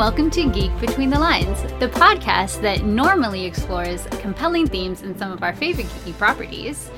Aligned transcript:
welcome 0.00 0.30
to 0.30 0.48
Geek 0.48 0.70
Between 0.80 1.10
the 1.10 1.18
Lines, 1.18 1.60
the 1.78 1.86
podcast 1.86 2.62
that 2.62 2.84
normally 2.84 3.44
explores 3.44 4.06
compelling 4.22 4.66
themes 4.66 5.02
in 5.02 5.14
some 5.18 5.30
of 5.30 5.42
our 5.42 5.54
favorite 5.54 5.88
geeky 5.88 6.16
properties. 6.16 6.90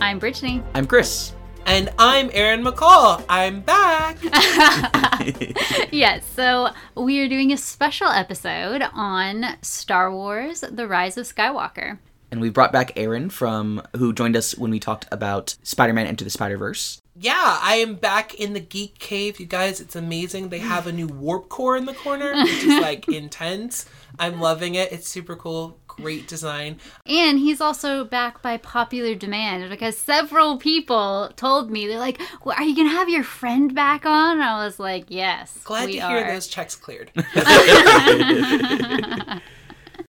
I'm 0.00 0.18
Brittany. 0.18 0.60
I'm 0.74 0.84
Chris. 0.84 1.34
And 1.66 1.88
I'm 2.00 2.30
Aaron 2.32 2.64
McCall. 2.64 3.24
I'm 3.28 3.60
back. 3.60 4.16
yes, 5.92 6.26
so 6.34 6.70
we 6.96 7.20
are 7.20 7.28
doing 7.28 7.52
a 7.52 7.56
special 7.56 8.08
episode 8.08 8.82
on 8.92 9.56
Star 9.62 10.12
Wars 10.12 10.64
The 10.68 10.88
Rise 10.88 11.16
of 11.16 11.32
Skywalker. 11.32 12.00
And 12.30 12.40
we 12.40 12.50
brought 12.50 12.72
back 12.72 12.92
Aaron 12.96 13.30
from 13.30 13.82
who 13.96 14.12
joined 14.12 14.36
us 14.36 14.56
when 14.56 14.70
we 14.70 14.78
talked 14.78 15.06
about 15.10 15.56
Spider-Man 15.62 16.06
Into 16.06 16.24
the 16.24 16.30
Spider-Verse. 16.30 17.00
Yeah, 17.20 17.58
I 17.62 17.76
am 17.76 17.94
back 17.96 18.34
in 18.34 18.52
the 18.52 18.60
geek 18.60 18.98
cave, 18.98 19.40
you 19.40 19.46
guys. 19.46 19.80
It's 19.80 19.96
amazing. 19.96 20.50
They 20.50 20.60
have 20.60 20.86
a 20.86 20.92
new 20.92 21.08
warp 21.08 21.48
core 21.48 21.76
in 21.76 21.84
the 21.86 21.94
corner, 21.94 22.32
which 22.34 22.62
is 22.62 22.80
like 22.80 23.08
intense. 23.12 23.86
I'm 24.20 24.40
loving 24.40 24.76
it. 24.76 24.92
It's 24.92 25.08
super 25.08 25.34
cool. 25.34 25.78
Great 25.88 26.28
design. 26.28 26.78
And 27.06 27.40
he's 27.40 27.60
also 27.60 28.04
back 28.04 28.40
by 28.40 28.56
popular 28.56 29.16
demand 29.16 29.68
because 29.68 29.98
several 29.98 30.58
people 30.58 31.32
told 31.34 31.72
me 31.72 31.88
they're 31.88 31.98
like, 31.98 32.20
well, 32.44 32.54
"Are 32.56 32.62
you 32.62 32.76
gonna 32.76 32.90
have 32.90 33.08
your 33.08 33.24
friend 33.24 33.74
back 33.74 34.06
on?" 34.06 34.40
I 34.40 34.64
was 34.64 34.78
like, 34.78 35.06
"Yes." 35.08 35.58
Glad 35.64 35.86
we 35.86 35.94
to 35.94 36.00
are. 36.02 36.18
hear 36.18 36.32
those 36.32 36.46
checks 36.46 36.76
cleared. 36.76 37.10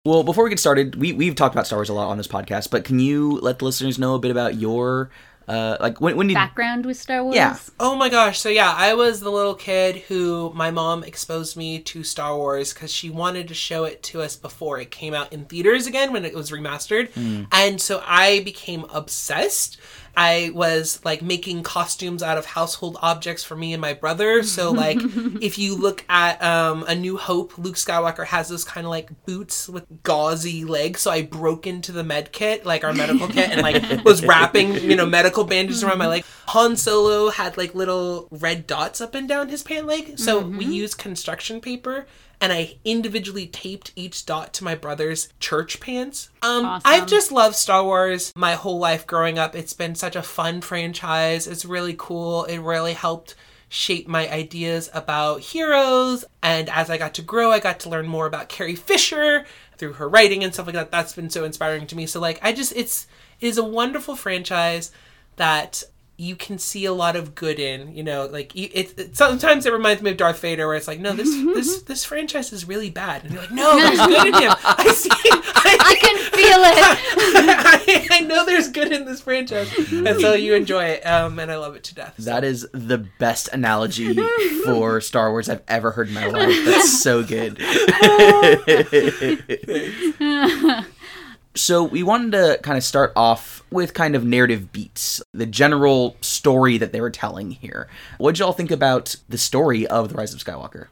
Well, 0.05 0.23
before 0.23 0.45
we 0.45 0.49
get 0.49 0.59
started, 0.59 0.95
we 0.95 1.11
we've 1.11 1.35
talked 1.35 1.53
about 1.53 1.67
Star 1.67 1.77
Wars 1.77 1.89
a 1.89 1.93
lot 1.93 2.07
on 2.07 2.17
this 2.17 2.27
podcast, 2.27 2.71
but 2.71 2.85
can 2.85 2.99
you 2.99 3.37
let 3.41 3.59
the 3.59 3.65
listeners 3.65 3.99
know 3.99 4.15
a 4.15 4.19
bit 4.19 4.31
about 4.31 4.55
your 4.55 5.09
uh 5.49 5.77
like 5.79 5.99
when 5.99 6.15
when 6.15 6.27
did 6.27 6.35
Background 6.35 6.85
with 6.85 6.97
Star 6.97 7.23
Wars. 7.23 7.35
Yeah. 7.35 7.57
Oh 7.79 7.95
my 7.95 8.09
gosh. 8.09 8.39
So, 8.39 8.49
yeah, 8.49 8.73
I 8.75 8.93
was 8.93 9.19
the 9.19 9.31
little 9.31 9.55
kid 9.55 9.97
who 10.07 10.51
my 10.53 10.71
mom 10.71 11.03
exposed 11.03 11.57
me 11.57 11.79
to 11.79 12.03
Star 12.03 12.37
Wars 12.37 12.73
because 12.73 12.91
she 12.91 13.09
wanted 13.09 13.47
to 13.47 13.53
show 13.53 13.83
it 13.83 14.03
to 14.03 14.21
us 14.21 14.35
before 14.35 14.79
it 14.79 14.91
came 14.91 15.13
out 15.13 15.33
in 15.33 15.45
theaters 15.45 15.87
again 15.87 16.13
when 16.13 16.23
it 16.23 16.33
was 16.35 16.51
remastered. 16.51 17.09
And 17.51 17.81
so 17.81 18.03
I 18.05 18.41
became 18.41 18.85
obsessed. 18.93 19.77
I 20.17 20.51
was 20.53 20.99
like 21.05 21.21
making 21.21 21.63
costumes 21.63 22.21
out 22.21 22.37
of 22.37 22.45
household 22.45 22.97
objects 23.01 23.43
for 23.43 23.55
me 23.55 23.73
and 23.73 23.81
my 23.81 23.93
brother. 23.93 24.43
So, 24.43 24.71
like, 24.85 24.97
if 25.41 25.57
you 25.57 25.75
look 25.75 26.03
at 26.09 26.41
um, 26.43 26.83
A 26.87 26.95
New 26.95 27.15
Hope, 27.17 27.57
Luke 27.57 27.75
Skywalker 27.75 28.25
has 28.25 28.49
those 28.49 28.63
kind 28.65 28.85
of 28.85 28.91
like 28.91 29.09
boots 29.25 29.69
with 29.69 29.85
gauzy 30.03 30.65
legs. 30.65 31.01
So 31.01 31.11
I 31.11 31.21
broke 31.21 31.65
into 31.67 31.91
the 31.91 32.03
med 32.03 32.31
kit, 32.31 32.65
like 32.65 32.83
our 32.83 32.93
medical 32.93 33.27
kit, 33.27 33.49
and 33.49 33.61
like 33.61 34.03
was 34.03 34.25
wrapping, 34.25 34.73
you 34.75 34.95
know, 34.95 35.05
medical 35.19 35.38
bandages 35.45 35.83
around 35.83 35.97
my 35.97 36.07
leg. 36.07 36.23
Han 36.47 36.75
Solo 36.75 37.29
had 37.29 37.57
like 37.57 37.75
little 37.75 38.27
red 38.31 38.67
dots 38.67 39.01
up 39.01 39.15
and 39.15 39.27
down 39.27 39.49
his 39.49 39.63
pant 39.63 39.85
leg. 39.85 40.17
So 40.17 40.39
we 40.39 40.65
used 40.65 40.97
construction 40.97 41.61
paper 41.61 42.05
and 42.41 42.53
I 42.53 42.77
individually 42.85 43.47
taped 43.47 43.91
each 43.95 44.25
dot 44.25 44.53
to 44.55 44.63
my 44.63 44.75
brother's 44.75 45.29
church 45.39 45.79
pants. 45.79 46.29
Um, 46.41 46.65
Awesome. 46.65 46.81
I've 46.85 47.07
just 47.07 47.31
loved 47.31 47.55
Star 47.55 47.83
Wars 47.83 48.31
my 48.35 48.53
whole 48.55 48.79
life 48.79 49.05
growing 49.05 49.37
up. 49.37 49.55
It's 49.55 49.73
been 49.73 49.95
such 49.95 50.15
a 50.15 50.21
fun 50.21 50.61
franchise. 50.61 51.47
It's 51.47 51.65
really 51.65 51.95
cool. 51.97 52.45
It 52.45 52.59
really 52.59 52.93
helped 52.93 53.35
shape 53.67 54.07
my 54.07 54.29
ideas 54.31 54.89
about 54.93 55.41
heroes. 55.41 56.25
And 56.41 56.69
as 56.69 56.89
I 56.89 56.97
got 56.97 57.13
to 57.15 57.21
grow, 57.21 57.51
I 57.51 57.59
got 57.59 57.79
to 57.81 57.89
learn 57.89 58.07
more 58.07 58.25
about 58.25 58.49
Carrie 58.49 58.75
Fisher 58.75 59.45
through 59.77 59.93
her 59.93 60.09
writing 60.09 60.43
and 60.43 60.53
stuff 60.53 60.65
like 60.65 60.75
that. 60.75 60.91
That's 60.91 61.13
been 61.13 61.29
so 61.29 61.43
inspiring 61.43 61.87
to 61.87 61.95
me. 61.95 62.05
So 62.05 62.19
like 62.19 62.39
I 62.41 62.51
just 62.51 62.73
it's 62.75 63.07
it 63.39 63.47
is 63.47 63.57
a 63.57 63.63
wonderful 63.63 64.15
franchise 64.15 64.91
that 65.39 65.83
you 66.17 66.35
can 66.35 66.59
see 66.59 66.83
a 66.83 66.91
lot 66.91 67.15
of 67.15 67.33
good 67.33 67.59
in, 67.59 67.95
you 67.95 68.03
know, 68.03 68.25
like 68.25 68.53
it, 68.53 68.99
it 68.99 69.15
sometimes 69.15 69.65
it 69.65 69.71
reminds 69.71 70.01
me 70.01 70.11
of 70.11 70.17
Darth 70.17 70.41
Vader 70.41 70.67
where 70.67 70.75
it's 70.75 70.87
like, 70.87 70.99
no, 70.99 71.13
this 71.13 71.29
this 71.55 71.81
this 71.83 72.03
franchise 72.03 72.51
is 72.51 72.65
really 72.65 72.89
bad. 72.89 73.23
And 73.23 73.31
you're 73.31 73.41
like, 73.41 73.51
no, 73.51 73.79
there's 73.79 73.99
good 73.99 74.27
in 74.27 74.33
him. 74.33 74.51
I 74.63 74.91
see 74.93 75.09
I, 75.11 75.77
I 75.79 75.95
can 75.95 76.17
feel 76.17 76.59
it. 76.59 78.07
I, 78.11 78.17
I 78.17 78.19
know 78.21 78.45
there's 78.45 78.67
good 78.67 78.91
in 78.91 79.05
this 79.05 79.21
franchise. 79.21 79.71
And 79.91 80.19
so 80.19 80.33
you 80.33 80.55
enjoy 80.55 80.83
it. 80.83 81.03
Um 81.03 81.39
and 81.39 81.49
I 81.49 81.55
love 81.55 81.77
it 81.77 81.85
to 81.85 81.95
death. 81.95 82.17
That 82.17 82.43
is 82.43 82.67
the 82.73 82.97
best 82.97 83.47
analogy 83.53 84.13
for 84.65 84.99
Star 84.99 85.31
Wars 85.31 85.47
I've 85.47 85.63
ever 85.69 85.91
heard 85.91 86.09
in 86.09 86.15
my 86.15 86.25
life. 86.25 86.65
That's 86.65 87.01
so 87.01 87.23
good. 87.23 87.57
So 91.59 91.83
we 91.83 92.03
wanted 92.03 92.31
to 92.31 92.59
kind 92.63 92.77
of 92.77 92.83
start 92.83 93.11
off 93.15 93.63
with 93.69 93.93
kind 93.93 94.15
of 94.15 94.23
narrative 94.23 94.71
beats, 94.71 95.21
the 95.33 95.45
general 95.45 96.15
story 96.21 96.77
that 96.77 96.91
they 96.91 97.01
were 97.01 97.09
telling 97.09 97.51
here. 97.51 97.87
What'd 98.17 98.39
y'all 98.39 98.53
think 98.53 98.71
about 98.71 99.15
the 99.27 99.37
story 99.37 99.85
of 99.87 100.09
the 100.09 100.15
Rise 100.15 100.33
of 100.33 100.39
Skywalker? 100.39 100.87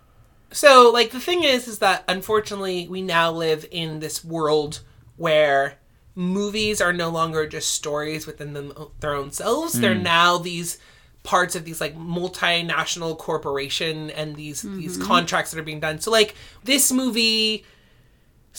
So, 0.51 0.91
like, 0.93 1.11
the 1.11 1.19
thing 1.19 1.43
is, 1.43 1.67
is 1.67 1.79
that 1.79 2.03
unfortunately, 2.07 2.87
we 2.87 3.01
now 3.01 3.31
live 3.31 3.65
in 3.71 3.99
this 3.99 4.23
world 4.23 4.81
where 5.17 5.75
movies 6.15 6.81
are 6.81 6.93
no 6.93 7.09
longer 7.09 7.47
just 7.47 7.73
stories 7.73 8.25
within 8.25 8.53
them, 8.53 8.73
their 8.99 9.13
own 9.13 9.31
selves. 9.31 9.79
They're 9.79 9.95
hmm. 9.95 10.03
now 10.03 10.37
these 10.37 10.77
parts 11.23 11.55
of 11.55 11.65
these 11.65 11.81
like 11.81 11.97
multinational 11.97 13.17
corporation 13.17 14.09
and 14.11 14.37
these 14.37 14.61
these 14.61 14.97
mm-hmm. 14.97 15.07
contracts 15.07 15.51
that 15.51 15.59
are 15.59 15.63
being 15.63 15.81
done. 15.81 15.99
So, 15.99 16.11
like, 16.11 16.35
this 16.63 16.91
movie 16.91 17.65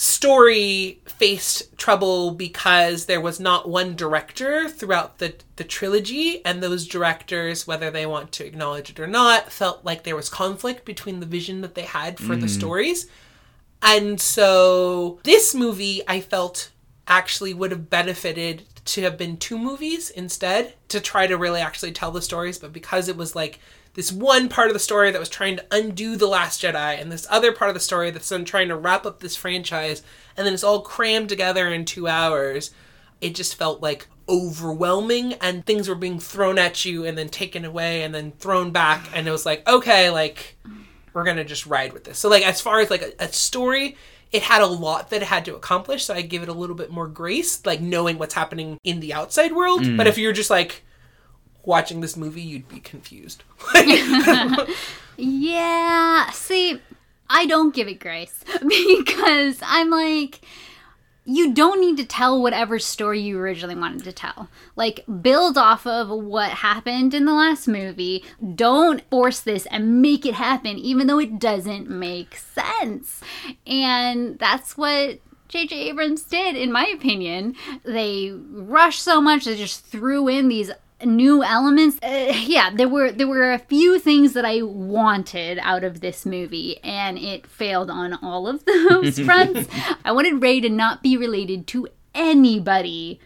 story 0.00 1.00
faced 1.06 1.76
trouble 1.76 2.30
because 2.30 3.06
there 3.06 3.20
was 3.20 3.40
not 3.40 3.68
one 3.68 3.96
director 3.96 4.68
throughout 4.68 5.18
the 5.18 5.34
the 5.56 5.64
trilogy 5.64 6.40
and 6.44 6.62
those 6.62 6.86
directors 6.86 7.66
whether 7.66 7.90
they 7.90 8.06
want 8.06 8.30
to 8.30 8.46
acknowledge 8.46 8.90
it 8.90 9.00
or 9.00 9.08
not 9.08 9.50
felt 9.50 9.84
like 9.84 10.04
there 10.04 10.14
was 10.14 10.28
conflict 10.28 10.84
between 10.84 11.18
the 11.18 11.26
vision 11.26 11.62
that 11.62 11.74
they 11.74 11.82
had 11.82 12.16
for 12.20 12.36
the 12.36 12.46
mm. 12.46 12.48
stories. 12.48 13.08
And 13.82 14.20
so 14.20 15.18
this 15.24 15.52
movie 15.52 16.02
I 16.06 16.20
felt 16.20 16.70
actually 17.08 17.52
would 17.52 17.72
have 17.72 17.90
benefited 17.90 18.62
to 18.84 19.02
have 19.02 19.18
been 19.18 19.36
two 19.36 19.58
movies 19.58 20.10
instead 20.10 20.74
to 20.90 21.00
try 21.00 21.26
to 21.26 21.36
really 21.36 21.60
actually 21.60 21.90
tell 21.90 22.12
the 22.12 22.22
stories 22.22 22.58
but 22.58 22.72
because 22.72 23.08
it 23.08 23.16
was 23.16 23.34
like 23.34 23.58
this 23.98 24.12
one 24.12 24.48
part 24.48 24.68
of 24.68 24.74
the 24.74 24.78
story 24.78 25.10
that 25.10 25.18
was 25.18 25.28
trying 25.28 25.56
to 25.56 25.66
undo 25.72 26.14
the 26.14 26.28
last 26.28 26.62
jedi 26.62 27.00
and 27.00 27.10
this 27.10 27.26
other 27.30 27.50
part 27.50 27.68
of 27.68 27.74
the 27.74 27.80
story 27.80 28.12
that's 28.12 28.28
then 28.28 28.44
trying 28.44 28.68
to 28.68 28.76
wrap 28.76 29.04
up 29.04 29.18
this 29.18 29.34
franchise 29.34 30.04
and 30.36 30.46
then 30.46 30.54
it's 30.54 30.62
all 30.62 30.82
crammed 30.82 31.28
together 31.28 31.66
in 31.66 31.84
two 31.84 32.06
hours. 32.06 32.70
It 33.20 33.34
just 33.34 33.56
felt 33.56 33.82
like 33.82 34.06
overwhelming 34.28 35.32
and 35.40 35.66
things 35.66 35.88
were 35.88 35.96
being 35.96 36.20
thrown 36.20 36.60
at 36.60 36.84
you 36.84 37.04
and 37.04 37.18
then 37.18 37.28
taken 37.28 37.64
away 37.64 38.04
and 38.04 38.14
then 38.14 38.30
thrown 38.38 38.70
back 38.70 39.04
and 39.16 39.26
it 39.26 39.32
was 39.32 39.44
like 39.44 39.68
okay 39.68 40.10
like 40.10 40.56
we're 41.12 41.24
gonna 41.24 41.42
just 41.42 41.66
ride 41.66 41.92
with 41.92 42.04
this. 42.04 42.20
So 42.20 42.28
like 42.28 42.46
as 42.46 42.60
far 42.60 42.78
as 42.78 42.92
like 42.92 43.02
a, 43.02 43.24
a 43.24 43.32
story 43.32 43.96
it 44.30 44.42
had 44.42 44.62
a 44.62 44.66
lot 44.66 45.10
that 45.10 45.22
it 45.22 45.26
had 45.26 45.44
to 45.46 45.56
accomplish 45.56 46.04
so 46.04 46.14
i 46.14 46.20
give 46.20 46.42
it 46.44 46.50
a 46.50 46.52
little 46.52 46.76
bit 46.76 46.90
more 46.90 47.08
grace 47.08 47.64
like 47.66 47.80
knowing 47.80 48.18
what's 48.18 48.34
happening 48.34 48.78
in 48.84 49.00
the 49.00 49.12
outside 49.12 49.50
world. 49.50 49.80
Mm. 49.80 49.96
But 49.96 50.06
if 50.06 50.18
you're 50.18 50.32
just 50.32 50.50
like 50.50 50.84
watching 51.68 52.00
this 52.00 52.16
movie 52.16 52.42
you'd 52.42 52.68
be 52.68 52.80
confused 52.80 53.44
Yeah, 55.18 56.30
see, 56.30 56.80
I 57.28 57.46
don't 57.46 57.74
give 57.74 57.88
it 57.88 57.98
grace 57.98 58.44
because 58.66 59.58
I'm 59.62 59.90
like, 59.90 60.40
you 61.24 61.52
don't 61.52 61.80
need 61.80 61.96
to 61.96 62.06
tell 62.06 62.40
whatever 62.40 62.78
story 62.78 63.20
you 63.20 63.36
originally 63.38 63.74
wanted 63.74 64.04
to 64.04 64.12
tell. 64.12 64.48
Like, 64.76 65.04
build 65.20 65.58
off 65.58 65.86
of 65.86 66.08
what 66.08 66.50
happened 66.50 67.14
in 67.14 67.24
the 67.24 67.34
last 67.34 67.66
movie. 67.66 68.24
Don't 68.54 69.02
force 69.10 69.40
this 69.40 69.66
and 69.66 70.00
make 70.00 70.24
it 70.24 70.34
happen, 70.34 70.78
even 70.78 71.08
though 71.08 71.18
it 71.18 71.40
doesn't 71.40 71.90
make 71.90 72.36
sense. 72.36 73.20
And 73.66 74.38
that's 74.38 74.78
what 74.78 75.18
J.J. 75.48 75.74
Abrams 75.88 76.22
did, 76.22 76.54
in 76.54 76.70
my 76.70 76.86
opinion. 76.86 77.56
They 77.84 78.30
rushed 78.32 79.02
so 79.02 79.20
much, 79.20 79.46
they 79.46 79.56
just 79.56 79.84
threw 79.84 80.28
in 80.28 80.48
these 80.48 80.70
new 81.04 81.44
elements 81.44 81.96
uh, 82.02 82.32
yeah 82.44 82.70
there 82.74 82.88
were 82.88 83.12
there 83.12 83.28
were 83.28 83.52
a 83.52 83.58
few 83.58 83.98
things 83.98 84.32
that 84.32 84.44
i 84.44 84.60
wanted 84.62 85.58
out 85.62 85.84
of 85.84 86.00
this 86.00 86.26
movie 86.26 86.78
and 86.82 87.18
it 87.18 87.46
failed 87.46 87.88
on 87.88 88.12
all 88.14 88.48
of 88.48 88.64
those 88.64 89.18
fronts 89.24 89.68
i 90.04 90.10
wanted 90.10 90.42
Rey 90.42 90.60
to 90.60 90.68
not 90.68 91.02
be 91.02 91.16
related 91.16 91.66
to 91.68 91.88
anybody 92.14 93.20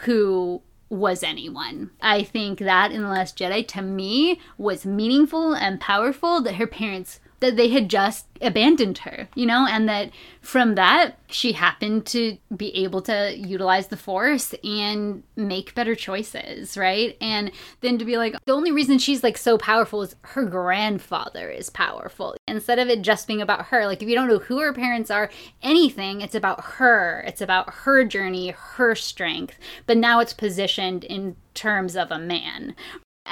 who 0.00 0.60
was 0.90 1.22
anyone. 1.22 1.90
I 2.00 2.22
think 2.22 2.60
that 2.60 2.92
in 2.92 3.02
The 3.02 3.08
Last 3.08 3.36
Jedi 3.36 3.66
to 3.68 3.82
me 3.82 4.40
was 4.56 4.86
meaningful 4.86 5.54
and 5.54 5.80
powerful 5.80 6.40
that 6.42 6.56
her 6.56 6.66
parents 6.66 7.20
that 7.40 7.56
they 7.56 7.68
had 7.68 7.88
just 7.88 8.26
abandoned 8.40 8.98
her, 8.98 9.28
you 9.34 9.46
know, 9.46 9.66
and 9.68 9.88
that 9.88 10.10
from 10.40 10.74
that 10.74 11.18
she 11.28 11.52
happened 11.52 12.06
to 12.06 12.36
be 12.56 12.74
able 12.74 13.02
to 13.02 13.34
utilize 13.36 13.88
the 13.88 13.96
force 13.96 14.54
and 14.62 15.22
make 15.36 15.74
better 15.74 15.94
choices, 15.94 16.76
right? 16.76 17.16
And 17.20 17.50
then 17.80 17.98
to 17.98 18.04
be 18.04 18.16
like 18.16 18.36
the 18.44 18.52
only 18.52 18.72
reason 18.72 18.98
she's 18.98 19.22
like 19.22 19.36
so 19.36 19.58
powerful 19.58 20.02
is 20.02 20.16
her 20.22 20.44
grandfather 20.44 21.50
is 21.50 21.70
powerful. 21.70 22.36
Instead 22.46 22.78
of 22.78 22.88
it 22.88 23.02
just 23.02 23.26
being 23.26 23.42
about 23.42 23.66
her, 23.66 23.86
like 23.86 24.02
if 24.02 24.08
you 24.08 24.14
don't 24.14 24.28
know 24.28 24.38
who 24.38 24.60
her 24.60 24.72
parents 24.72 25.10
are, 25.10 25.30
anything, 25.62 26.20
it's 26.20 26.34
about 26.34 26.62
her. 26.64 27.24
It's 27.26 27.40
about 27.40 27.72
her 27.72 28.04
journey, 28.04 28.50
her 28.50 28.94
strength. 28.94 29.58
But 29.86 29.96
now 29.96 30.20
it's 30.20 30.34
positioned 30.34 31.04
in 31.04 31.36
terms 31.54 31.96
of 31.96 32.10
a 32.10 32.18
man. 32.18 32.74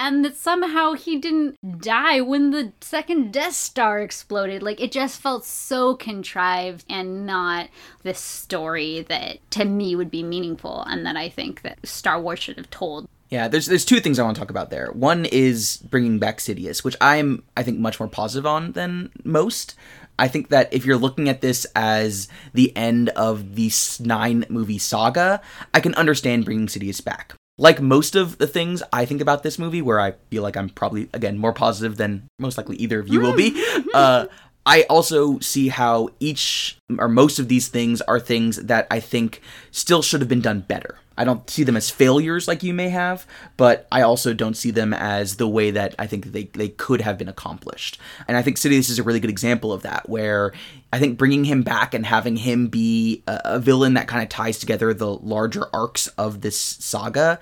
And 0.02 0.24
that 0.24 0.36
somehow 0.36 0.94
he 0.94 1.16
didn't 1.16 1.56
die 1.80 2.20
when 2.20 2.50
the 2.50 2.72
second 2.80 3.32
Death 3.32 3.54
Star 3.54 4.00
exploded. 4.00 4.60
Like, 4.60 4.80
it 4.80 4.90
just 4.90 5.20
felt 5.20 5.44
so 5.44 5.94
contrived 5.94 6.84
and 6.90 7.24
not 7.24 7.68
this 8.02 8.18
story 8.18 9.06
that 9.08 9.38
to 9.52 9.64
me 9.64 9.94
would 9.94 10.10
be 10.10 10.24
meaningful 10.24 10.82
and 10.88 11.06
that 11.06 11.16
I 11.16 11.28
think 11.28 11.62
that 11.62 11.86
Star 11.86 12.20
Wars 12.20 12.40
should 12.40 12.56
have 12.56 12.68
told. 12.68 13.08
Yeah, 13.28 13.46
there's 13.46 13.66
there's 13.66 13.84
two 13.84 14.00
things 14.00 14.18
I 14.18 14.24
want 14.24 14.36
to 14.36 14.40
talk 14.40 14.50
about 14.50 14.70
there. 14.70 14.90
One 14.92 15.24
is 15.24 15.78
bringing 15.88 16.18
back 16.18 16.38
Sidious, 16.38 16.82
which 16.82 16.96
I'm 17.00 17.44
I 17.56 17.62
think 17.62 17.78
much 17.78 17.98
more 18.00 18.08
positive 18.08 18.44
on 18.44 18.72
than 18.72 19.10
most. 19.24 19.76
I 20.18 20.28
think 20.28 20.48
that 20.48 20.74
if 20.74 20.84
you're 20.84 20.98
looking 20.98 21.28
at 21.28 21.40
this 21.40 21.64
as 21.74 22.28
the 22.52 22.76
end 22.76 23.08
of 23.10 23.54
the 23.54 23.70
nine 24.00 24.44
movie 24.50 24.78
saga, 24.78 25.40
I 25.72 25.80
can 25.80 25.94
understand 25.94 26.44
bringing 26.44 26.66
Sidious 26.66 27.02
back. 27.02 27.34
Like 27.58 27.80
most 27.80 28.16
of 28.16 28.38
the 28.38 28.46
things 28.46 28.82
I 28.92 29.04
think 29.04 29.20
about 29.20 29.42
this 29.42 29.58
movie, 29.58 29.82
where 29.82 30.00
I 30.00 30.12
feel 30.30 30.42
like 30.42 30.56
I'm 30.56 30.70
probably 30.70 31.08
again 31.12 31.38
more 31.38 31.52
positive 31.52 31.96
than 31.96 32.28
most 32.38 32.56
likely 32.56 32.76
either 32.76 32.98
of 33.00 33.08
you 33.08 33.20
will 33.20 33.36
be. 33.36 33.52
Uh, 33.94 34.26
I 34.64 34.82
also 34.82 35.38
see 35.40 35.68
how 35.68 36.08
each 36.18 36.78
or 36.98 37.08
most 37.08 37.38
of 37.38 37.48
these 37.48 37.68
things 37.68 38.00
are 38.02 38.20
things 38.20 38.56
that 38.56 38.86
I 38.90 39.00
think 39.00 39.42
still 39.70 40.02
should 40.02 40.20
have 40.20 40.28
been 40.28 40.40
done 40.40 40.60
better. 40.60 40.98
I 41.16 41.24
don't 41.24 41.48
see 41.48 41.64
them 41.64 41.76
as 41.76 41.90
failures 41.90 42.48
like 42.48 42.62
you 42.62 42.74
may 42.74 42.88
have, 42.88 43.26
but 43.56 43.86
I 43.92 44.02
also 44.02 44.32
don't 44.32 44.56
see 44.56 44.70
them 44.70 44.92
as 44.94 45.36
the 45.36 45.48
way 45.48 45.70
that 45.70 45.94
I 45.98 46.06
think 46.06 46.26
they, 46.26 46.44
they 46.44 46.68
could 46.68 47.00
have 47.00 47.18
been 47.18 47.28
accomplished. 47.28 47.98
And 48.28 48.36
I 48.36 48.42
think 48.42 48.56
Sidious 48.56 48.90
is 48.90 48.98
a 48.98 49.02
really 49.02 49.20
good 49.20 49.30
example 49.30 49.72
of 49.72 49.82
that, 49.82 50.08
where 50.08 50.52
I 50.92 50.98
think 50.98 51.18
bringing 51.18 51.44
him 51.44 51.62
back 51.62 51.94
and 51.94 52.06
having 52.06 52.36
him 52.36 52.68
be 52.68 53.22
a, 53.26 53.40
a 53.44 53.58
villain 53.58 53.94
that 53.94 54.08
kind 54.08 54.22
of 54.22 54.28
ties 54.28 54.58
together 54.58 54.92
the 54.94 55.14
larger 55.14 55.64
arcs 55.72 56.06
of 56.08 56.40
this 56.40 56.58
saga 56.58 57.38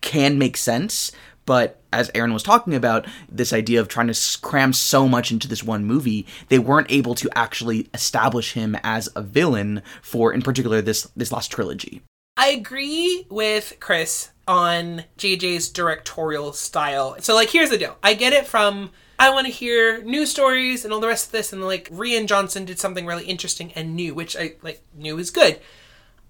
can 0.00 0.38
make 0.38 0.56
sense. 0.56 1.12
But 1.46 1.80
as 1.92 2.10
Aaron 2.14 2.32
was 2.32 2.42
talking 2.42 2.74
about, 2.74 3.06
this 3.28 3.52
idea 3.52 3.80
of 3.80 3.88
trying 3.88 4.06
to 4.06 4.38
cram 4.40 4.72
so 4.72 5.08
much 5.08 5.32
into 5.32 5.48
this 5.48 5.64
one 5.64 5.84
movie, 5.84 6.26
they 6.48 6.58
weren't 6.58 6.90
able 6.92 7.14
to 7.16 7.28
actually 7.34 7.88
establish 7.92 8.52
him 8.52 8.76
as 8.84 9.08
a 9.16 9.22
villain 9.22 9.82
for, 10.00 10.32
in 10.32 10.42
particular, 10.42 10.80
this 10.80 11.10
this 11.16 11.32
last 11.32 11.50
trilogy. 11.50 12.02
I 12.40 12.52
agree 12.52 13.26
with 13.28 13.74
Chris 13.80 14.30
on 14.48 15.04
JJ's 15.18 15.68
directorial 15.68 16.54
style. 16.54 17.16
So, 17.20 17.34
like, 17.34 17.50
here's 17.50 17.68
the 17.68 17.76
deal 17.76 17.98
I 18.02 18.14
get 18.14 18.32
it 18.32 18.46
from. 18.46 18.92
I 19.18 19.28
want 19.28 19.46
to 19.46 19.52
hear 19.52 20.02
new 20.02 20.24
stories 20.24 20.82
and 20.82 20.94
all 20.94 21.00
the 21.00 21.06
rest 21.06 21.26
of 21.26 21.32
this, 21.32 21.52
and 21.52 21.62
like 21.62 21.90
Rian 21.90 22.24
Johnson 22.24 22.64
did 22.64 22.78
something 22.78 23.04
really 23.04 23.26
interesting 23.26 23.72
and 23.72 23.94
new, 23.94 24.14
which 24.14 24.38
I 24.38 24.54
like 24.62 24.82
knew 24.94 25.18
is 25.18 25.30
good. 25.30 25.60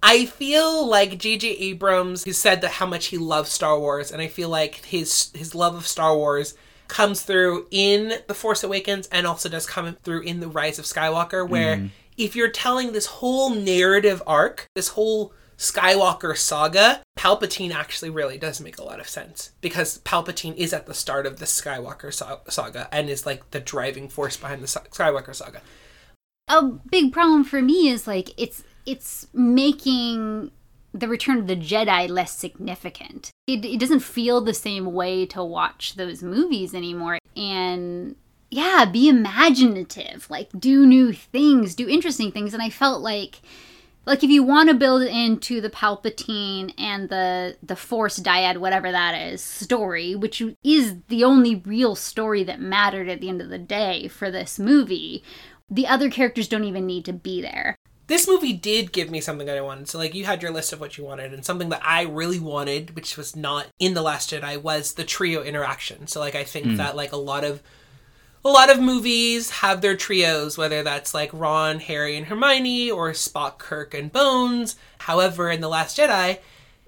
I 0.03 0.27
feel 0.27 0.85
like 0.85 1.17
J.J. 1.17 1.47
Abrams 1.47 2.25
has 2.25 2.39
said 2.39 2.61
that 2.63 2.73
how 2.73 2.87
much 2.87 3.07
he 3.07 3.17
loves 3.17 3.53
Star 3.53 3.79
Wars, 3.79 4.11
and 4.11 4.21
I 4.21 4.27
feel 4.27 4.49
like 4.49 4.85
his 4.87 5.31
his 5.33 5.55
love 5.55 5.77
of 5.77 5.87
Star 5.87 6.17
Wars 6.17 6.55
comes 6.89 7.23
through 7.23 7.69
in 7.71 8.15
The 8.27 8.35
Force 8.35 8.65
Awakens 8.65 9.07
and 9.13 9.29
also 9.29 9.49
does 9.49 9.65
come 9.65 9.95
through 10.03 10.23
in 10.23 10.41
The 10.41 10.49
Rise 10.49 10.81
of 10.81 10.87
Skywalker, 10.87 11.49
where 11.49 11.77
mm. 11.77 11.91
if 12.17 12.35
you're 12.35 12.51
telling 12.51 12.91
this 12.91 13.07
whole 13.07 13.51
narrative 13.51 14.21
arc, 14.27 14.67
this 14.75 14.89
whole 14.89 15.33
Skywalker 15.61 16.35
saga, 16.39 17.03
Palpatine 17.19 17.71
actually 17.71 18.09
really 18.09 18.39
does 18.39 18.63
make 18.63 18.79
a 18.79 18.83
lot 18.83 18.99
of 18.99 19.07
sense 19.07 19.51
because 19.61 19.99
Palpatine 19.99 20.57
is 20.57 20.73
at 20.73 20.87
the 20.87 20.95
start 20.95 21.27
of 21.27 21.39
the 21.39 21.45
Skywalker 21.45 22.11
saga 22.51 22.89
and 22.91 23.11
is 23.11 23.27
like 23.27 23.51
the 23.51 23.61
driving 23.61 24.09
force 24.09 24.39
behind 24.39 24.63
the 24.63 24.67
Skywalker 24.67 25.35
saga. 25.35 25.61
A 26.49 26.63
big 26.63 27.13
problem 27.13 27.45
for 27.45 27.61
me 27.61 27.91
is 27.91 28.07
like 28.07 28.31
it's 28.39 28.65
it's 28.87 29.27
making 29.35 30.51
the 30.95 31.09
Return 31.09 31.39
of 31.39 31.47
the 31.47 31.57
Jedi 31.57 32.09
less 32.09 32.35
significant. 32.35 33.31
It, 33.47 33.63
it 33.63 33.79
doesn't 33.79 34.01
feel 34.01 34.41
the 34.41 34.55
same 34.55 34.93
way 34.95 35.27
to 35.27 35.45
watch 35.45 35.95
those 35.95 36.23
movies 36.23 36.75
anymore. 36.75 37.19
And 37.37 38.17
yeah, 38.51 38.87
be 38.87 39.11
imaginative, 39.11 40.27
like 40.31 40.49
do 40.59 40.87
new 40.87 41.13
things, 41.13 41.75
do 41.75 41.87
interesting 41.87 42.33
things. 42.33 42.55
And 42.55 42.63
I 42.63 42.71
felt 42.71 43.03
like 43.03 43.43
like 44.07 44.25
if 44.25 44.31
you 44.31 44.43
want 44.43 44.69
to 44.69 44.75
build 44.75 45.03
into 45.03 45.61
the 45.61 45.71
Palpatine 45.71 46.73
and 46.79 47.09
the 47.09 47.57
the 47.63 47.77
Force 47.77 48.19
dyad, 48.19 48.59
whatever 48.59 48.91
that 48.91 49.15
is, 49.15 49.43
story, 49.43 50.15
which 50.15 50.43
is 50.65 50.97
the 51.09 51.25
only 51.25 51.57
real 51.57 51.95
story 51.95 52.43
that 52.45 52.61
mattered 52.61 53.09
at 53.09 53.21
the 53.21 53.29
end 53.29 53.41
of 53.41 53.51
the 53.51 53.59
day 53.59 54.09
for 54.09 54.31
this 54.31 54.59
movie, 54.59 55.23
the 55.71 55.87
other 55.87 56.11
characters 56.11 56.49
don't 56.49 56.65
even 56.65 56.87
need 56.87 57.05
to 57.05 57.13
be 57.13 57.41
there. 57.43 57.77
This 58.07 58.27
movie 58.27 58.55
did 58.55 58.91
give 58.91 59.09
me 59.09 59.21
something 59.21 59.47
that 59.47 59.57
I 59.57 59.61
wanted. 59.61 59.89
So 59.89 59.99
like 59.99 60.15
you 60.15 60.25
had 60.25 60.43
your 60.43 60.51
list 60.51 60.73
of 60.73 60.81
what 60.81 60.99
you 60.99 61.05
wanted, 61.05 61.33
and 61.33 61.45
something 61.45 61.69
that 61.69 61.83
I 61.85 62.03
really 62.03 62.41
wanted, 62.41 62.97
which 62.97 63.17
was 63.17 63.37
not 63.37 63.69
in 63.79 63.95
the 63.95 64.03
Last 64.03 64.33
Jedi, 64.33 64.61
was 64.61 64.95
the 64.95 65.05
trio 65.05 65.43
interaction. 65.43 66.07
So 66.07 66.21
like 66.21 66.35
I 66.35 66.43
think 66.43 66.67
mm. 66.67 66.77
that 66.79 66.97
like 66.97 67.13
a 67.13 67.17
lot 67.17 67.45
of 67.45 67.63
a 68.45 68.49
lot 68.49 68.71
of 68.71 68.81
movies 68.81 69.51
have 69.51 69.81
their 69.81 69.97
trios, 69.97 70.57
whether 70.57 70.83
that's 70.83 71.13
like 71.13 71.31
Ron, 71.33 71.81
Harry, 71.81 72.17
and 72.17 72.27
Hermione, 72.27 72.91
or 72.91 73.11
Spock, 73.11 73.59
Kirk, 73.59 73.93
and 73.93 74.11
Bones. 74.11 74.77
However, 75.01 75.51
in 75.51 75.61
The 75.61 75.69
Last 75.69 75.99
Jedi, 75.99 76.39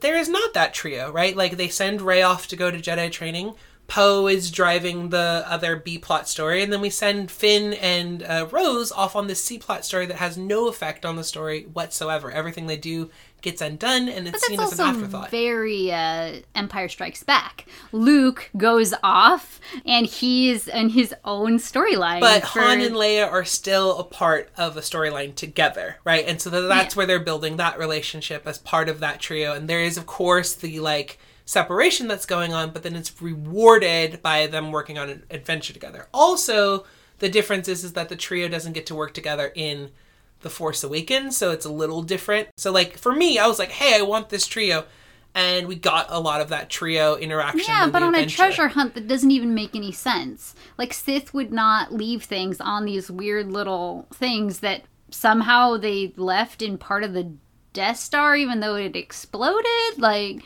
there 0.01 0.17
is 0.17 0.29
not 0.29 0.55
that 0.55 0.73
trio, 0.75 1.11
right? 1.13 1.37
Like 1.37 1.57
they 1.57 1.69
send 1.69 2.01
Rey 2.01 2.23
off 2.23 2.49
to 2.49 2.57
go 2.57 2.71
to 2.71 2.79
Jedi 2.79 3.11
training. 3.13 3.55
Poe 3.87 4.27
is 4.27 4.51
driving 4.51 5.11
the 5.11 5.45
other 5.47 5.77
B 5.77 5.99
plot 5.99 6.27
story, 6.27 6.63
and 6.63 6.73
then 6.73 6.81
we 6.81 6.89
send 6.89 7.31
Finn 7.31 7.75
and 7.75 8.23
uh, 8.23 8.47
Rose 8.51 8.91
off 8.91 9.15
on 9.15 9.27
this 9.27 9.45
C 9.45 9.59
plot 9.59 9.85
story 9.85 10.07
that 10.07 10.17
has 10.17 10.39
no 10.39 10.69
effect 10.69 11.05
on 11.05 11.17
the 11.17 11.25
story 11.25 11.65
whatsoever. 11.65 12.31
Everything 12.31 12.67
they 12.67 12.79
do 12.79 13.11
gets 13.43 13.61
undone 13.61 14.09
and 14.09 14.29
it's 14.29 14.47
seen 14.47 14.59
as 14.59 14.79
an 14.79 14.87
afterthought. 14.87 15.31
Very 15.31 15.93
uh, 15.93 16.37
Empire 16.55 16.89
Strikes 16.89 17.23
Back. 17.23 17.67
Luke 17.91 18.51
goes 18.57 18.95
off 19.03 19.61
and 19.85 20.07
he's 20.07 20.69
in 20.69 20.91
his 20.91 21.15
own 21.25 21.59
storyline. 21.59 22.21
But 22.21 22.43
for... 22.43 22.61
Han 22.61 22.81
and 22.81 22.95
Leia 22.95 23.31
are 23.31 23.45
still 23.45 23.99
a 23.99 24.05
part 24.05 24.51
of 24.57 24.77
a 24.77 24.81
storyline 24.81 25.35
together, 25.35 25.97
right? 26.05 26.25
And 26.27 26.41
so 26.41 26.49
that's 26.51 26.95
yeah. 26.95 26.97
where 26.97 27.07
they're 27.07 27.21
building 27.21 27.57
that 27.57 27.79
relationship 27.79 28.47
as 28.47 28.59
part 28.59 28.89
of 28.89 29.01
that 29.01 29.21
trio. 29.21 29.53
And 29.53 29.69
there 29.69 29.83
is, 29.83 29.97
of 29.97 30.07
course, 30.07 30.55
the 30.55 30.81
like 30.81 31.19
separation 31.45 32.09
that's 32.09 32.27
going 32.27 32.53
on, 32.53 32.71
but 32.71 32.83
then 32.83 32.97
it's 32.97 33.21
rewarded 33.21 34.23
by 34.23 34.47
them 34.47 34.71
working 34.71 34.99
on 34.99 35.11
an 35.11 35.25
adventure 35.31 35.73
together. 35.73 36.09
Also, 36.15 36.85
the 37.19 37.29
difference 37.29 37.69
is, 37.69 37.85
is 37.85 37.93
that 37.93 38.09
the 38.09 38.17
trio 38.17 38.49
doesn't 38.49 38.73
get 38.73 38.87
to 38.87 38.95
work 38.95 39.15
together 39.15 39.53
in 39.55 39.91
the 40.43 40.51
Force 40.51 40.85
Awakens, 40.85 41.37
so 41.37 41.51
it's 41.51 41.65
a 41.65 41.73
little 41.73 42.03
different. 42.03 42.49
So 42.57 42.71
like 42.73 42.99
for 42.99 43.13
me, 43.13 43.39
I 43.39 43.47
was 43.47 43.59
like, 43.59 43.71
hey, 43.71 43.99
I 43.99 44.03
want 44.03 44.29
this 44.29 44.47
trio. 44.47 44.85
And 45.35 45.67
we 45.67 45.77
got 45.77 46.07
a 46.11 46.21
lot 46.21 46.43
of 46.43 46.51
that 46.51 46.69
trio 46.69 47.17
interaction. 47.17 47.65
Yeah, 47.67 47.89
but 47.89 48.03
on 48.03 48.11
adventure. 48.11 48.35
a 48.35 48.37
treasure 48.37 48.69
hunt 48.69 48.95
that 48.95 49.09
doesn't 49.09 49.31
even 49.31 49.55
make 49.55 49.75
any 49.75 49.91
sense. 49.91 50.55
Like 50.77 50.93
Sith 50.93 51.33
would 51.33 51.51
not 51.51 51.93
leave 51.93 52.25
things 52.25 52.61
on 52.61 52.85
these 52.85 53.11
weird 53.11 53.51
little 53.51 54.07
things 54.13 54.61
that 54.61 54.83
somehow 55.11 55.79
they 55.79 56.13
left 56.17 56.61
in 56.61 56.77
part 56.77 57.03
of 57.03 57.15
the 57.15 57.33
Death 57.73 57.99
Star, 57.99 58.37
even 58.37 58.61
though 58.61 58.75
it 58.75 58.97
exploded. 58.97 59.99
Like, 59.99 60.43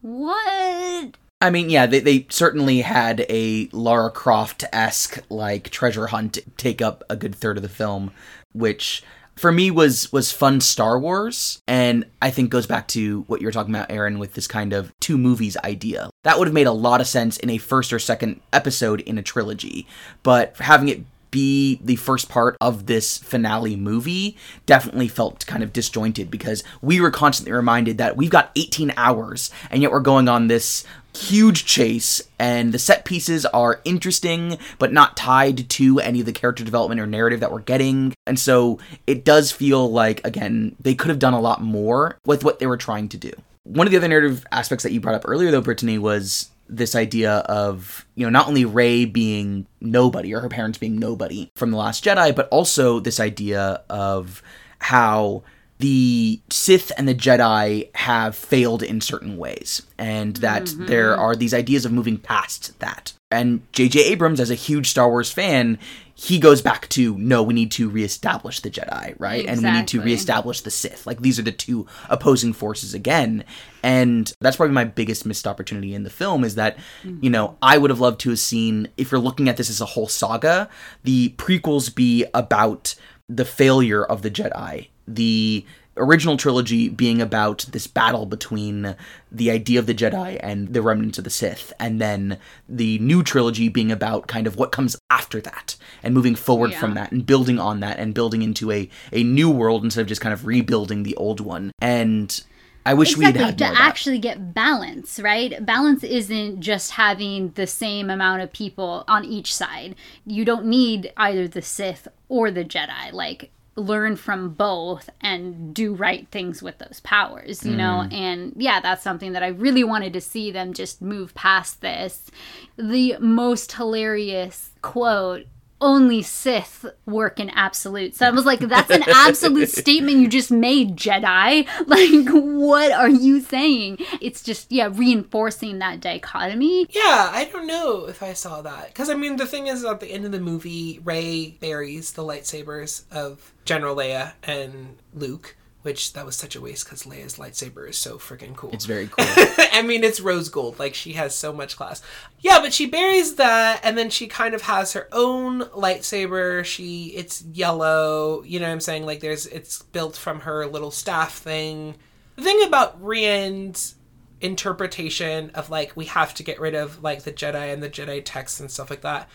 what? 0.00 1.16
I 1.42 1.50
mean, 1.50 1.70
yeah, 1.70 1.86
they, 1.86 2.00
they 2.00 2.26
certainly 2.28 2.80
had 2.80 3.24
a 3.28 3.68
Lara 3.72 4.10
Croft 4.10 4.64
esque 4.72 5.22
like 5.30 5.70
treasure 5.70 6.08
hunt 6.08 6.38
take 6.56 6.82
up 6.82 7.02
a 7.08 7.16
good 7.16 7.34
third 7.34 7.56
of 7.56 7.62
the 7.62 7.68
film, 7.68 8.12
which 8.52 9.02
for 9.36 9.52
me 9.52 9.70
was 9.70 10.12
was 10.12 10.32
fun 10.32 10.60
Star 10.60 10.98
Wars 10.98 11.60
and 11.66 12.04
I 12.20 12.30
think 12.30 12.50
goes 12.50 12.66
back 12.66 12.88
to 12.88 13.22
what 13.26 13.40
you 13.40 13.46
were 13.46 13.52
talking 13.52 13.74
about 13.74 13.90
Aaron 13.90 14.18
with 14.18 14.34
this 14.34 14.46
kind 14.46 14.72
of 14.72 14.92
two 15.00 15.16
movies 15.16 15.56
idea. 15.64 16.10
That 16.24 16.38
would 16.38 16.46
have 16.48 16.54
made 16.54 16.66
a 16.66 16.72
lot 16.72 17.00
of 17.00 17.06
sense 17.06 17.36
in 17.38 17.50
a 17.50 17.58
first 17.58 17.92
or 17.92 17.98
second 17.98 18.40
episode 18.52 19.00
in 19.00 19.18
a 19.18 19.22
trilogy, 19.22 19.86
but 20.22 20.56
having 20.58 20.88
it 20.88 21.04
be 21.30 21.80
the 21.82 21.96
first 21.96 22.28
part 22.28 22.56
of 22.60 22.86
this 22.86 23.18
finale 23.18 23.76
movie 23.76 24.36
definitely 24.66 25.08
felt 25.08 25.46
kind 25.46 25.62
of 25.62 25.72
disjointed 25.72 26.30
because 26.30 26.64
we 26.82 27.00
were 27.00 27.10
constantly 27.10 27.52
reminded 27.52 27.98
that 27.98 28.16
we've 28.16 28.30
got 28.30 28.50
18 28.56 28.92
hours 28.96 29.50
and 29.70 29.82
yet 29.82 29.92
we're 29.92 30.00
going 30.00 30.28
on 30.28 30.48
this 30.48 30.84
huge 31.16 31.64
chase 31.64 32.22
and 32.38 32.72
the 32.72 32.78
set 32.78 33.04
pieces 33.04 33.44
are 33.46 33.80
interesting 33.84 34.58
but 34.78 34.92
not 34.92 35.16
tied 35.16 35.68
to 35.68 35.98
any 36.00 36.20
of 36.20 36.26
the 36.26 36.32
character 36.32 36.64
development 36.64 37.00
or 37.00 37.06
narrative 37.06 37.40
that 37.40 37.52
we're 37.52 37.60
getting. 37.60 38.14
And 38.26 38.38
so 38.38 38.78
it 39.06 39.24
does 39.24 39.50
feel 39.50 39.90
like 39.90 40.24
again 40.24 40.76
they 40.80 40.94
could 40.94 41.08
have 41.08 41.18
done 41.18 41.34
a 41.34 41.40
lot 41.40 41.62
more 41.62 42.16
with 42.24 42.44
what 42.44 42.58
they 42.58 42.66
were 42.66 42.76
trying 42.76 43.08
to 43.10 43.16
do. 43.16 43.32
One 43.64 43.86
of 43.86 43.90
the 43.90 43.96
other 43.96 44.08
narrative 44.08 44.46
aspects 44.52 44.82
that 44.84 44.92
you 44.92 45.00
brought 45.00 45.16
up 45.16 45.24
earlier 45.26 45.50
though 45.50 45.60
brittany 45.60 45.98
was 45.98 46.50
this 46.70 46.94
idea 46.94 47.38
of 47.38 48.06
you 48.14 48.24
know 48.24 48.30
not 48.30 48.48
only 48.48 48.64
Rey 48.64 49.04
being 49.04 49.66
nobody 49.80 50.32
or 50.34 50.40
her 50.40 50.48
parents 50.48 50.78
being 50.78 50.98
nobody 50.98 51.50
from 51.56 51.70
the 51.70 51.76
Last 51.76 52.04
Jedi, 52.04 52.34
but 52.34 52.48
also 52.48 53.00
this 53.00 53.20
idea 53.20 53.82
of 53.90 54.42
how 54.78 55.42
the 55.78 56.40
Sith 56.50 56.92
and 56.96 57.08
the 57.08 57.14
Jedi 57.14 57.94
have 57.96 58.36
failed 58.36 58.82
in 58.82 59.00
certain 59.00 59.38
ways, 59.38 59.82
and 59.98 60.36
that 60.36 60.64
mm-hmm. 60.64 60.86
there 60.86 61.16
are 61.16 61.34
these 61.34 61.54
ideas 61.54 61.84
of 61.84 61.92
moving 61.92 62.18
past 62.18 62.78
that. 62.80 63.14
And 63.30 63.62
J.J. 63.72 64.04
Abrams, 64.06 64.40
as 64.40 64.50
a 64.50 64.56
huge 64.56 64.88
Star 64.88 65.08
Wars 65.08 65.30
fan, 65.30 65.78
he 66.22 66.38
goes 66.38 66.60
back 66.60 66.86
to 66.90 67.16
no, 67.16 67.42
we 67.42 67.54
need 67.54 67.70
to 67.72 67.88
reestablish 67.88 68.60
the 68.60 68.68
Jedi, 68.70 69.14
right? 69.18 69.46
And 69.46 69.62
we 69.62 69.70
need 69.70 69.88
to 69.88 69.96
Exactly. 69.96 70.00
reestablish 70.04 70.60
the 70.60 70.70
Sith. 70.70 71.06
Like 71.06 71.22
these 71.22 71.38
are 71.38 71.42
the 71.42 71.50
two 71.50 71.86
opposing 72.10 72.52
forces 72.52 72.92
again. 72.92 73.42
And 73.82 74.30
that's 74.38 74.58
probably 74.58 74.74
my 74.74 74.84
biggest 74.84 75.24
missed 75.24 75.46
opportunity 75.46 75.94
in 75.94 76.02
the 76.02 76.10
film 76.10 76.44
is 76.44 76.56
that, 76.56 76.76
you 77.22 77.30
know, 77.30 77.56
I 77.62 77.78
would 77.78 77.88
have 77.88 78.00
loved 78.00 78.20
to 78.20 78.28
have 78.30 78.38
seen, 78.38 78.88
if 78.98 79.10
you're 79.10 79.18
looking 79.20 79.48
at 79.48 79.56
this 79.56 79.70
as 79.70 79.80
a 79.80 79.86
whole 79.86 80.08
saga, 80.08 80.68
the 81.04 81.30
prequels 81.38 81.94
be 81.94 82.26
about 82.34 82.94
the 83.26 83.46
failure 83.46 84.04
of 84.04 84.20
the 84.20 84.30
Jedi. 84.30 84.88
The 85.08 85.64
original 86.00 86.36
trilogy 86.36 86.88
being 86.88 87.20
about 87.20 87.66
this 87.70 87.86
battle 87.86 88.26
between 88.26 88.96
the 89.30 89.50
idea 89.50 89.78
of 89.78 89.86
the 89.86 89.94
Jedi 89.94 90.40
and 90.42 90.72
the 90.72 90.82
remnants 90.82 91.18
of 91.18 91.24
the 91.24 91.30
Sith, 91.30 91.72
and 91.78 92.00
then 92.00 92.38
the 92.68 92.98
new 92.98 93.22
trilogy 93.22 93.68
being 93.68 93.92
about 93.92 94.26
kind 94.26 94.46
of 94.46 94.56
what 94.56 94.72
comes 94.72 94.96
after 95.10 95.40
that 95.40 95.76
and 96.02 96.14
moving 96.14 96.34
forward 96.34 96.74
from 96.74 96.94
that 96.94 97.12
and 97.12 97.26
building 97.26 97.58
on 97.58 97.80
that 97.80 97.98
and 97.98 98.14
building 98.14 98.42
into 98.42 98.72
a, 98.72 98.88
a 99.12 99.22
new 99.22 99.50
world 99.50 99.84
instead 99.84 100.00
of 100.00 100.06
just 100.06 100.20
kind 100.20 100.32
of 100.32 100.46
rebuilding 100.46 101.02
the 101.02 101.16
old 101.16 101.40
one. 101.40 101.70
And 101.80 102.42
I 102.86 102.94
wish 102.94 103.16
we 103.16 103.26
had 103.26 103.36
had 103.36 103.58
to 103.58 103.64
more 103.64 103.72
of 103.72 103.78
that. 103.78 103.88
actually 103.88 104.18
get 104.18 104.54
balance, 104.54 105.20
right? 105.20 105.64
Balance 105.64 106.02
isn't 106.02 106.60
just 106.60 106.92
having 106.92 107.50
the 107.50 107.66
same 107.66 108.08
amount 108.08 108.42
of 108.42 108.52
people 108.52 109.04
on 109.06 109.24
each 109.24 109.54
side. 109.54 109.94
You 110.24 110.44
don't 110.44 110.64
need 110.64 111.12
either 111.16 111.46
the 111.46 111.62
Sith 111.62 112.08
or 112.28 112.50
the 112.50 112.64
Jedi. 112.64 113.12
Like, 113.12 113.50
learn 113.76 114.16
from 114.16 114.50
both 114.50 115.08
and 115.20 115.74
do 115.74 115.94
right 115.94 116.28
things 116.30 116.62
with 116.62 116.78
those 116.78 117.00
powers, 117.04 117.64
you 117.64 117.76
know? 117.76 118.04
Mm. 118.06 118.12
And 118.12 118.52
yeah, 118.56 118.80
that's 118.80 119.02
something 119.02 119.32
that 119.32 119.42
I 119.42 119.48
really 119.48 119.84
wanted 119.84 120.12
to 120.14 120.20
see 120.20 120.50
them 120.50 120.72
just 120.72 121.00
move 121.00 121.34
past 121.34 121.80
this. 121.80 122.30
The 122.76 123.16
most 123.20 123.72
hilarious 123.72 124.70
quote 124.82 125.46
only 125.80 126.22
Sith 126.22 126.84
work 127.06 127.40
in 127.40 127.50
absolute. 127.50 128.14
So 128.14 128.26
I 128.26 128.30
was 128.30 128.44
like, 128.44 128.60
that's 128.60 128.90
an 128.90 129.04
absolute 129.08 129.68
statement 129.70 130.18
you 130.18 130.28
just 130.28 130.50
made, 130.50 130.96
Jedi. 130.96 131.66
Like, 131.90 132.28
what 132.30 132.92
are 132.92 133.08
you 133.08 133.40
saying? 133.40 133.98
It's 134.20 134.42
just, 134.42 134.70
yeah, 134.70 134.90
reinforcing 134.92 135.78
that 135.78 136.00
dichotomy. 136.00 136.86
Yeah, 136.90 137.30
I 137.32 137.48
don't 137.50 137.66
know 137.66 138.06
if 138.06 138.22
I 138.22 138.32
saw 138.34 138.62
that. 138.62 138.88
Because, 138.88 139.10
I 139.10 139.14
mean, 139.14 139.36
the 139.36 139.46
thing 139.46 139.66
is, 139.66 139.84
at 139.84 139.98
the 139.98 140.12
end 140.12 140.24
of 140.24 140.32
the 140.32 140.40
movie, 140.40 141.00
Rey 141.02 141.56
buries 141.60 142.12
the 142.12 142.22
lightsabers 142.22 143.02
of 143.10 143.52
General 143.64 143.96
Leia 143.96 144.32
and 144.42 144.98
Luke, 145.14 145.56
which 145.82 146.12
that 146.12 146.26
was 146.26 146.36
such 146.36 146.54
a 146.54 146.60
waste 146.60 146.84
because 146.84 147.04
Leia's 147.04 147.36
lightsaber 147.36 147.88
is 147.88 147.96
so 147.96 148.18
freaking 148.18 148.54
cool. 148.54 148.70
It's 148.72 148.84
very 148.84 149.06
cool. 149.10 149.26
I 149.72 149.82
mean, 149.82 150.04
it's 150.04 150.20
rose 150.20 150.48
gold. 150.48 150.78
Like, 150.78 150.94
she 150.94 151.14
has 151.14 151.34
so 151.34 151.52
much 151.52 151.76
class. 151.76 152.02
Yeah, 152.40 152.60
but 152.60 152.74
she 152.74 152.86
buries 152.86 153.36
that, 153.36 153.80
and 153.82 153.96
then 153.96 154.10
she 154.10 154.26
kind 154.26 154.54
of 154.54 154.62
has 154.62 154.92
her 154.92 155.08
own 155.12 155.62
lightsaber. 155.70 156.64
She, 156.64 157.06
it's 157.16 157.42
yellow. 157.42 158.42
You 158.44 158.60
know 158.60 158.66
what 158.66 158.72
I'm 158.72 158.80
saying? 158.80 159.06
Like, 159.06 159.20
there's, 159.20 159.46
it's 159.46 159.82
built 159.82 160.16
from 160.16 160.40
her 160.40 160.66
little 160.66 160.90
staff 160.90 161.38
thing. 161.38 161.96
The 162.36 162.42
thing 162.42 162.62
about 162.66 163.02
Rian's 163.02 163.94
interpretation 164.40 165.50
of 165.50 165.68
like 165.68 165.94
we 165.96 166.06
have 166.06 166.34
to 166.34 166.42
get 166.42 166.58
rid 166.60 166.74
of 166.74 167.02
like 167.02 167.22
the 167.24 167.32
Jedi 167.32 167.72
and 167.72 167.82
the 167.82 167.90
Jedi 167.90 168.22
texts 168.24 168.60
and 168.60 168.70
stuff 168.70 168.90
like 168.90 169.02
that, 169.02 169.28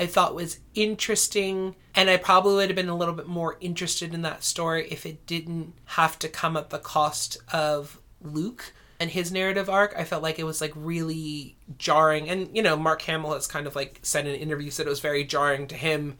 I 0.00 0.06
thought 0.06 0.34
was 0.34 0.60
interesting, 0.74 1.76
and 1.94 2.08
I 2.08 2.16
probably 2.16 2.54
would 2.54 2.70
have 2.70 2.76
been 2.76 2.88
a 2.88 2.96
little 2.96 3.12
bit 3.12 3.26
more 3.26 3.58
interested 3.60 4.14
in 4.14 4.22
that 4.22 4.42
story 4.42 4.88
if 4.90 5.04
it 5.04 5.26
didn't 5.26 5.74
have 5.84 6.18
to 6.20 6.28
come 6.28 6.56
at 6.56 6.70
the 6.70 6.78
cost 6.78 7.36
of 7.52 8.00
Luke 8.22 8.72
and 8.98 9.10
his 9.10 9.30
narrative 9.30 9.68
arc. 9.68 9.94
I 9.94 10.04
felt 10.04 10.22
like 10.22 10.38
it 10.38 10.44
was 10.44 10.62
like 10.62 10.72
really 10.74 11.54
jarring, 11.76 12.30
and 12.30 12.48
you 12.56 12.62
know, 12.62 12.78
Mark 12.78 13.02
Hamill 13.02 13.34
has 13.34 13.46
kind 13.46 13.66
of 13.66 13.76
like 13.76 14.00
said 14.02 14.26
in 14.26 14.34
interviews 14.36 14.78
that 14.78 14.86
it 14.86 14.90
was 14.90 15.00
very 15.00 15.22
jarring 15.22 15.66
to 15.68 15.74
him. 15.74 16.16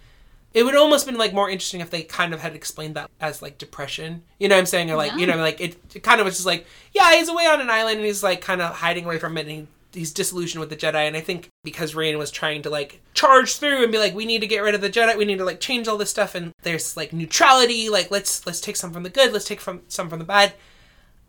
It 0.53 0.65
would 0.65 0.75
almost 0.75 1.07
been 1.07 1.17
like 1.17 1.33
more 1.33 1.49
interesting 1.49 1.81
if 1.81 1.89
they 1.89 2.03
kind 2.03 2.35
of 2.35 2.43
had 2.43 2.55
explained 2.55 2.97
that 2.97 3.11
as 3.19 3.41
like 3.41 3.57
depression. 3.57 4.25
You 4.39 4.49
know 4.49 4.57
what 4.57 4.61
I'm 4.61 4.67
saying? 4.67 4.91
Or 4.91 4.97
like, 4.97 5.15
you 5.15 5.27
know, 5.27 5.37
like 5.37 5.61
it, 5.61 5.79
it 5.95 6.03
kind 6.03 6.21
of 6.21 6.27
was 6.27 6.35
just 6.35 6.47
like, 6.47 6.67
yeah, 6.93 7.15
he's 7.15 7.29
away 7.29 7.47
on 7.47 7.61
an 7.61 7.71
island 7.71 7.99
and 7.99 8.05
he's 8.05 8.23
like 8.23 8.41
kind 8.43 8.61
of 8.61 8.75
hiding 8.75 9.05
away 9.05 9.19
from 9.19 9.39
it 9.39 9.43
and 9.43 9.51
he, 9.51 9.67
he's 9.93 10.13
disillusioned 10.13 10.61
with 10.61 10.71
the 10.71 10.77
Jedi. 10.77 11.07
And 11.07 11.17
I 11.17 11.21
think 11.21 11.49
because 11.65 11.95
Rian 11.95 12.19
was 12.19 12.31
trying 12.31 12.63
to 12.63 12.71
like 12.71 13.01
charge 13.15 13.57
through 13.57 13.83
and 13.83 13.93
be 13.93 13.99
like, 13.99 14.15
we 14.15 14.27
need 14.27 14.41
to 14.41 14.47
get 14.47 14.61
rid 14.61 14.75
of 14.75 14.81
the 14.81 14.91
Jedi, 14.91 15.17
we 15.17 15.25
need 15.25 15.39
to 15.39 15.45
like 15.45 15.61
change 15.61 15.89
all 15.89 15.99
this 15.99 16.11
stuff 16.11 16.35
and 16.35 16.53
there's 16.63 16.97
like 16.97 17.13
neutrality, 17.13 17.89
like 17.89 18.11
let's 18.11 18.47
let's 18.47 18.61
take 18.61 18.77
some 18.77 18.93
from 18.93 19.03
the 19.03 19.11
good, 19.11 19.33
let's 19.33 19.45
take 19.45 19.61
from 19.61 19.83
some 19.89 20.09
from 20.09 20.19
the 20.19 20.25
bad. 20.25 20.55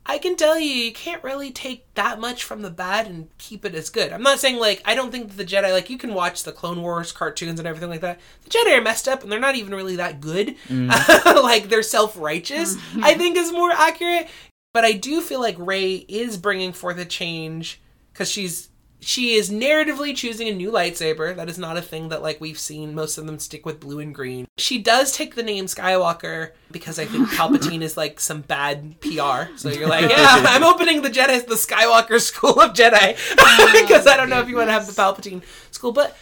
I 0.03 0.17
can 0.17 0.35
tell 0.35 0.59
you, 0.59 0.67
you 0.67 0.91
can't 0.91 1.23
really 1.23 1.51
take 1.51 1.93
that 1.93 2.19
much 2.19 2.43
from 2.43 2.63
the 2.63 2.71
bad 2.71 3.05
and 3.05 3.29
keep 3.37 3.63
it 3.63 3.75
as 3.75 3.91
good. 3.91 4.11
I'm 4.11 4.23
not 4.23 4.39
saying 4.39 4.57
like 4.57 4.81
I 4.85 4.95
don't 4.95 5.11
think 5.11 5.29
that 5.29 5.37
the 5.37 5.45
Jedi 5.45 5.71
like 5.71 5.89
you 5.89 5.97
can 5.97 6.13
watch 6.13 6.43
the 6.43 6.51
Clone 6.51 6.81
Wars 6.81 7.11
cartoons 7.11 7.59
and 7.59 7.67
everything 7.67 7.89
like 7.89 8.01
that. 8.01 8.19
The 8.43 8.49
Jedi 8.49 8.77
are 8.77 8.81
messed 8.81 9.07
up 9.07 9.23
and 9.23 9.31
they're 9.31 9.39
not 9.39 9.55
even 9.55 9.75
really 9.75 9.97
that 9.97 10.19
good. 10.21 10.55
Mm. 10.67 10.89
like 11.43 11.69
they're 11.69 11.83
self 11.83 12.17
righteous. 12.17 12.77
I 13.01 13.13
think 13.13 13.37
is 13.37 13.51
more 13.51 13.71
accurate. 13.71 14.27
But 14.73 14.85
I 14.85 14.93
do 14.93 15.19
feel 15.21 15.41
like 15.41 15.57
Rey 15.59 15.95
is 16.07 16.37
bringing 16.37 16.71
forth 16.71 16.97
a 16.97 17.05
change 17.05 17.81
because 18.11 18.29
she's 18.29 18.69
she 19.01 19.33
is 19.33 19.49
narratively 19.49 20.15
choosing 20.15 20.47
a 20.47 20.53
new 20.53 20.71
lightsaber. 20.71 21.35
That 21.35 21.49
is 21.49 21.57
not 21.57 21.75
a 21.75 21.81
thing 21.81 22.09
that 22.09 22.21
like 22.21 22.39
we've 22.39 22.59
seen. 22.59 22.93
Most 22.93 23.17
of 23.17 23.25
them 23.25 23.39
stick 23.39 23.65
with 23.65 23.79
blue 23.79 23.99
and 23.99 24.13
green. 24.13 24.47
She 24.57 24.77
does 24.77 25.17
take 25.17 25.33
the 25.33 25.43
name 25.43 25.65
Skywalker 25.65 26.51
because 26.71 26.99
I 26.99 27.05
think 27.05 27.27
Palpatine 27.29 27.81
is 27.81 27.97
like 27.97 28.19
some 28.19 28.41
bad 28.41 29.01
PR. 29.01 29.55
So 29.57 29.69
you're 29.69 29.89
like, 29.89 30.09
yeah, 30.09 30.45
I'm 30.47 30.63
opening 30.63 31.01
the 31.01 31.09
Jedi, 31.09 31.45
the 31.45 31.55
Skywalker 31.55 32.21
School 32.21 32.61
of 32.61 32.73
Jedi, 32.73 33.17
because 33.87 34.05
I 34.05 34.15
don't 34.17 34.29
know 34.29 34.39
if 34.39 34.47
you 34.47 34.55
want 34.55 34.67
to 34.69 34.73
have 34.73 34.87
the 34.87 34.93
Palpatine 34.93 35.41
school, 35.71 35.91
but. 35.91 36.15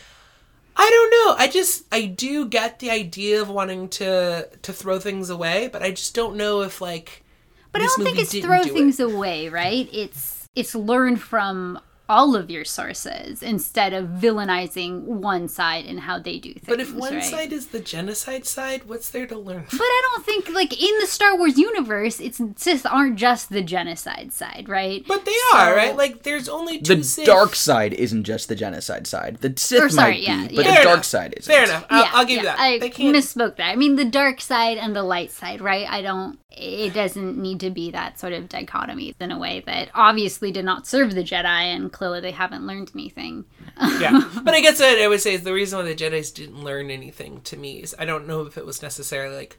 I 0.81 0.89
don't 0.89 1.11
know. 1.11 1.43
I 1.43 1.49
just 1.49 1.83
I 1.91 2.05
do 2.05 2.47
get 2.47 2.79
the 2.79 2.89
idea 2.89 3.41
of 3.41 3.49
wanting 3.49 3.89
to 3.89 4.47
to 4.61 4.71
throw 4.71 4.97
things 4.97 5.29
away, 5.29 5.67
but 5.67 5.83
I 5.83 5.91
just 5.91 6.15
don't 6.15 6.37
know 6.37 6.61
if 6.61 6.79
like. 6.79 7.25
But 7.73 7.79
this 7.79 7.91
I 7.91 7.95
don't 7.97 8.05
think 8.05 8.19
it's 8.19 8.39
throw 8.39 8.63
do 8.63 8.69
it. 8.69 8.73
things 8.73 9.01
away, 9.01 9.49
right? 9.49 9.89
It's 9.91 10.38
it's 10.59 10.75
learn 10.75 11.15
from 11.15 11.79
all 12.11 12.35
of 12.35 12.49
your 12.49 12.65
sources 12.65 13.43
instead 13.43 13.93
of 13.93 14.07
villainizing 14.07 15.03
one 15.03 15.47
side 15.47 15.85
and 15.85 15.99
how 15.99 16.17
they 16.17 16.39
do 16.39 16.51
things. 16.53 16.65
But 16.67 16.79
if 16.79 16.91
one 16.91 17.13
right? 17.13 17.23
side 17.23 17.53
is 17.53 17.67
the 17.67 17.79
genocide 17.79 18.47
side, 18.47 18.85
what's 18.85 19.11
there 19.11 19.27
to 19.27 19.37
learn? 19.37 19.65
But 19.71 19.79
I 19.81 20.01
don't 20.15 20.25
think 20.25 20.49
like 20.49 20.73
in 20.81 20.97
the 20.99 21.05
Star 21.05 21.37
Wars 21.37 21.59
universe, 21.59 22.19
it's 22.19 22.41
Sith 22.55 22.83
aren't 22.87 23.17
just 23.17 23.49
the 23.51 23.61
genocide 23.61 24.31
side, 24.33 24.65
right? 24.67 25.03
But 25.07 25.25
they 25.25 25.35
So- 25.51 25.57
are 25.57 25.75
right. 25.75 25.95
Like 25.95 26.23
there's 26.23 26.49
only 26.49 26.79
two 26.81 26.95
the 26.95 27.03
Sith. 27.03 27.27
dark 27.27 27.53
side 27.53 27.93
isn't 27.93 28.23
just 28.23 28.49
the 28.49 28.55
genocide 28.55 29.05
side. 29.05 29.37
The 29.41 29.53
Sith 29.55 29.83
Or 29.83 29.89
sorry, 29.89 30.13
might 30.13 30.21
yeah, 30.21 30.47
be, 30.47 30.55
but 30.55 30.65
yeah. 30.65 30.71
the 30.71 30.75
Fair 30.77 30.83
dark 30.85 30.93
enough. 30.95 31.05
side 31.05 31.33
isn't. 31.37 31.53
Fair 31.53 31.63
enough. 31.65 31.85
I'll, 31.91 32.09
I'll 32.11 32.25
give 32.25 32.37
you 32.37 32.43
that. 32.45 32.59
I 32.59 32.79
they 32.79 32.89
can't. 32.89 33.15
misspoke 33.15 33.57
that. 33.57 33.69
I 33.69 33.75
mean 33.75 33.97
the 33.97 34.05
dark 34.05 34.41
side 34.41 34.79
and 34.79 34.95
the 34.95 35.03
light 35.03 35.29
side, 35.31 35.61
right? 35.61 35.87
I 35.87 36.01
don't. 36.01 36.39
It 36.51 36.93
doesn't 36.93 37.37
need 37.37 37.59
to 37.59 37.69
be 37.69 37.91
that 37.91 38.19
sort 38.19 38.33
of 38.33 38.49
dichotomy 38.49 39.15
in 39.19 39.31
a 39.31 39.37
way 39.37 39.61
that 39.67 39.89
obviously 39.93 40.51
did 40.51 40.65
not 40.65 40.87
serve 40.87 41.13
the 41.13 41.23
Jedi, 41.23 41.45
and 41.45 41.91
clearly 41.91 42.21
they 42.21 42.31
haven't 42.31 42.65
learned 42.65 42.91
anything. 42.95 43.45
yeah, 43.79 44.27
but 44.43 44.53
I 44.53 44.61
guess 44.61 44.81
I 44.81 45.07
would 45.07 45.21
say 45.21 45.37
the 45.37 45.53
reason 45.53 45.79
why 45.79 45.85
the 45.85 45.95
Jedi's 45.95 46.31
didn't 46.31 46.63
learn 46.63 46.89
anything 46.89 47.41
to 47.41 47.57
me 47.57 47.81
is 47.81 47.95
I 47.99 48.05
don't 48.05 48.27
know 48.27 48.41
if 48.41 48.57
it 48.57 48.65
was 48.65 48.81
necessarily 48.81 49.35
like 49.35 49.57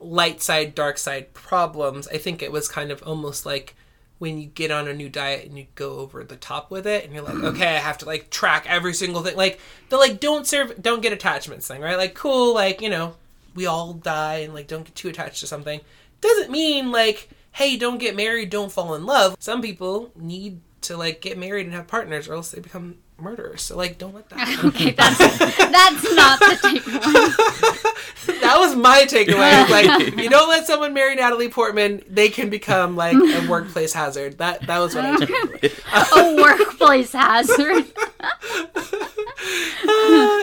light 0.00 0.40
side, 0.40 0.74
dark 0.74 0.98
side 0.98 1.34
problems. 1.34 2.08
I 2.08 2.16
think 2.16 2.42
it 2.42 2.52
was 2.52 2.68
kind 2.68 2.90
of 2.90 3.02
almost 3.02 3.44
like 3.44 3.74
when 4.18 4.38
you 4.38 4.46
get 4.46 4.70
on 4.70 4.88
a 4.88 4.92
new 4.92 5.08
diet 5.08 5.46
and 5.46 5.56
you 5.58 5.66
go 5.74 5.98
over 5.98 6.22
the 6.24 6.36
top 6.36 6.70
with 6.70 6.86
it 6.86 7.04
and 7.04 7.14
you're 7.14 7.22
like, 7.22 7.34
mm-hmm. 7.34 7.46
okay, 7.46 7.76
I 7.76 7.78
have 7.78 7.98
to 7.98 8.06
like 8.06 8.30
track 8.30 8.66
every 8.68 8.92
single 8.92 9.22
thing. 9.22 9.36
Like 9.36 9.60
the 9.88 9.96
like 9.96 10.20
don't 10.20 10.46
serve, 10.46 10.80
don't 10.80 11.02
get 11.02 11.12
attachments 11.12 11.68
thing, 11.68 11.80
right? 11.80 11.96
Like 11.96 12.14
cool, 12.14 12.54
like 12.54 12.80
you 12.80 12.90
know, 12.90 13.14
we 13.54 13.66
all 13.66 13.94
die 13.94 14.38
and 14.38 14.54
like 14.54 14.66
don't 14.66 14.84
get 14.84 14.94
too 14.94 15.08
attached 15.08 15.40
to 15.40 15.46
something. 15.46 15.80
Doesn't 16.20 16.50
mean 16.50 16.90
like, 16.90 17.28
hey, 17.52 17.76
don't 17.76 17.98
get 17.98 18.14
married, 18.16 18.50
don't 18.50 18.70
fall 18.72 18.94
in 18.94 19.06
love. 19.06 19.36
Some 19.38 19.62
people 19.62 20.12
need 20.16 20.60
to 20.82 20.96
like 20.96 21.20
get 21.20 21.36
married 21.38 21.66
and 21.66 21.74
have 21.74 21.86
partners 21.86 22.28
or 22.28 22.34
else 22.34 22.50
they 22.50 22.60
become 22.60 22.98
murderers. 23.18 23.62
So 23.62 23.76
like, 23.76 23.98
don't 23.98 24.14
let 24.14 24.28
that. 24.30 24.38
happen. 24.48 24.68
Okay, 24.70 24.90
that's 24.92 25.18
that's 25.18 26.14
not 26.14 26.38
the 26.38 26.58
takeaway. 26.62 28.40
that 28.40 28.56
was 28.58 28.76
my 28.76 29.04
takeaway. 29.04 29.60
Like, 29.70 30.16
you 30.16 30.30
don't 30.30 30.48
let 30.48 30.66
someone 30.66 30.94
marry 30.94 31.14
Natalie 31.14 31.48
Portman, 31.48 32.02
they 32.08 32.28
can 32.28 32.50
become 32.50 32.96
like 32.96 33.14
a 33.14 33.46
workplace 33.48 33.92
hazard. 33.92 34.38
That 34.38 34.66
that 34.66 34.78
was 34.78 34.94
what 34.94 35.04
I 35.04 35.16
took. 35.16 35.30
away. 35.30 35.70
A 36.16 36.36
workplace 36.36 37.12
hazard. 37.12 37.84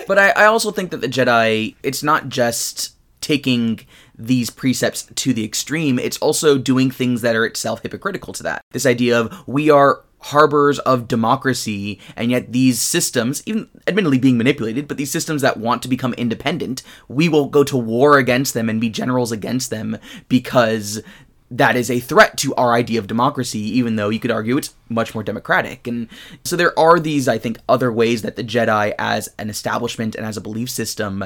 But 0.08 0.18
I, 0.18 0.30
I 0.36 0.46
also 0.46 0.72
think 0.72 0.92
that 0.92 1.02
the 1.02 1.08
Jedi, 1.08 1.76
it's 1.84 2.02
not 2.04 2.30
just 2.30 2.96
taking 3.22 3.80
these 4.18 4.50
precepts 4.50 5.04
to 5.16 5.34
the 5.34 5.46
extreme, 5.46 6.00
it's 6.00 6.18
also 6.18 6.58
doing 6.58 6.92
things 6.92 7.22
that 7.22 7.36
are 7.36 7.46
itself 7.46 7.82
hypocritical 7.84 8.34
to 8.34 8.44
that. 8.44 8.62
This 8.72 8.86
idea 8.86 9.20
of 9.20 9.48
we 9.48 9.70
are 9.70 10.04
harbors 10.20 10.80
of 10.80 11.08
democracy, 11.08 12.00
and 12.16 12.32
yet 12.32 12.52
these 12.52 12.82
systems, 12.82 13.44
even 13.46 13.70
admittedly 13.86 14.18
being 14.18 14.38
manipulated, 14.38 14.88
but 14.88 14.98
these 14.98 15.12
systems 15.12 15.42
that 15.42 15.58
want 15.58 15.82
to 15.84 15.88
become 15.88 16.14
independent, 16.14 16.82
we 17.08 17.30
will 17.30 17.48
go 17.48 17.64
to 17.64 17.78
war 17.78 18.18
against 18.18 18.54
them 18.54 18.70
and 18.70 18.82
be 18.82 18.90
generals 18.90 19.32
against 19.32 19.70
them 19.70 19.98
because 20.28 21.02
that 21.50 21.78
is 21.78 21.90
a 21.90 22.00
threat 22.00 22.38
to 22.38 22.54
our 22.56 22.74
idea 22.74 23.00
of 23.00 23.08
democracy, 23.08 23.60
even 23.60 23.96
though 23.96 24.10
you 24.10 24.20
could 24.20 24.32
argue 24.32 24.58
it's 24.58 24.74
much 24.90 25.14
more 25.14 25.24
democratic. 25.24 25.88
And 25.88 26.10
so 26.44 26.56
there 26.56 26.78
are 26.78 27.00
these, 27.00 27.28
I 27.28 27.38
think, 27.38 27.60
other 27.70 27.92
ways 27.92 28.22
that 28.24 28.36
the 28.36 28.44
Jedi, 28.44 28.94
as 29.00 29.30
an 29.40 29.50
establishment 29.50 30.16
and 30.16 30.26
as 30.26 30.36
a 30.36 30.42
belief 30.42 30.70
system, 30.70 31.24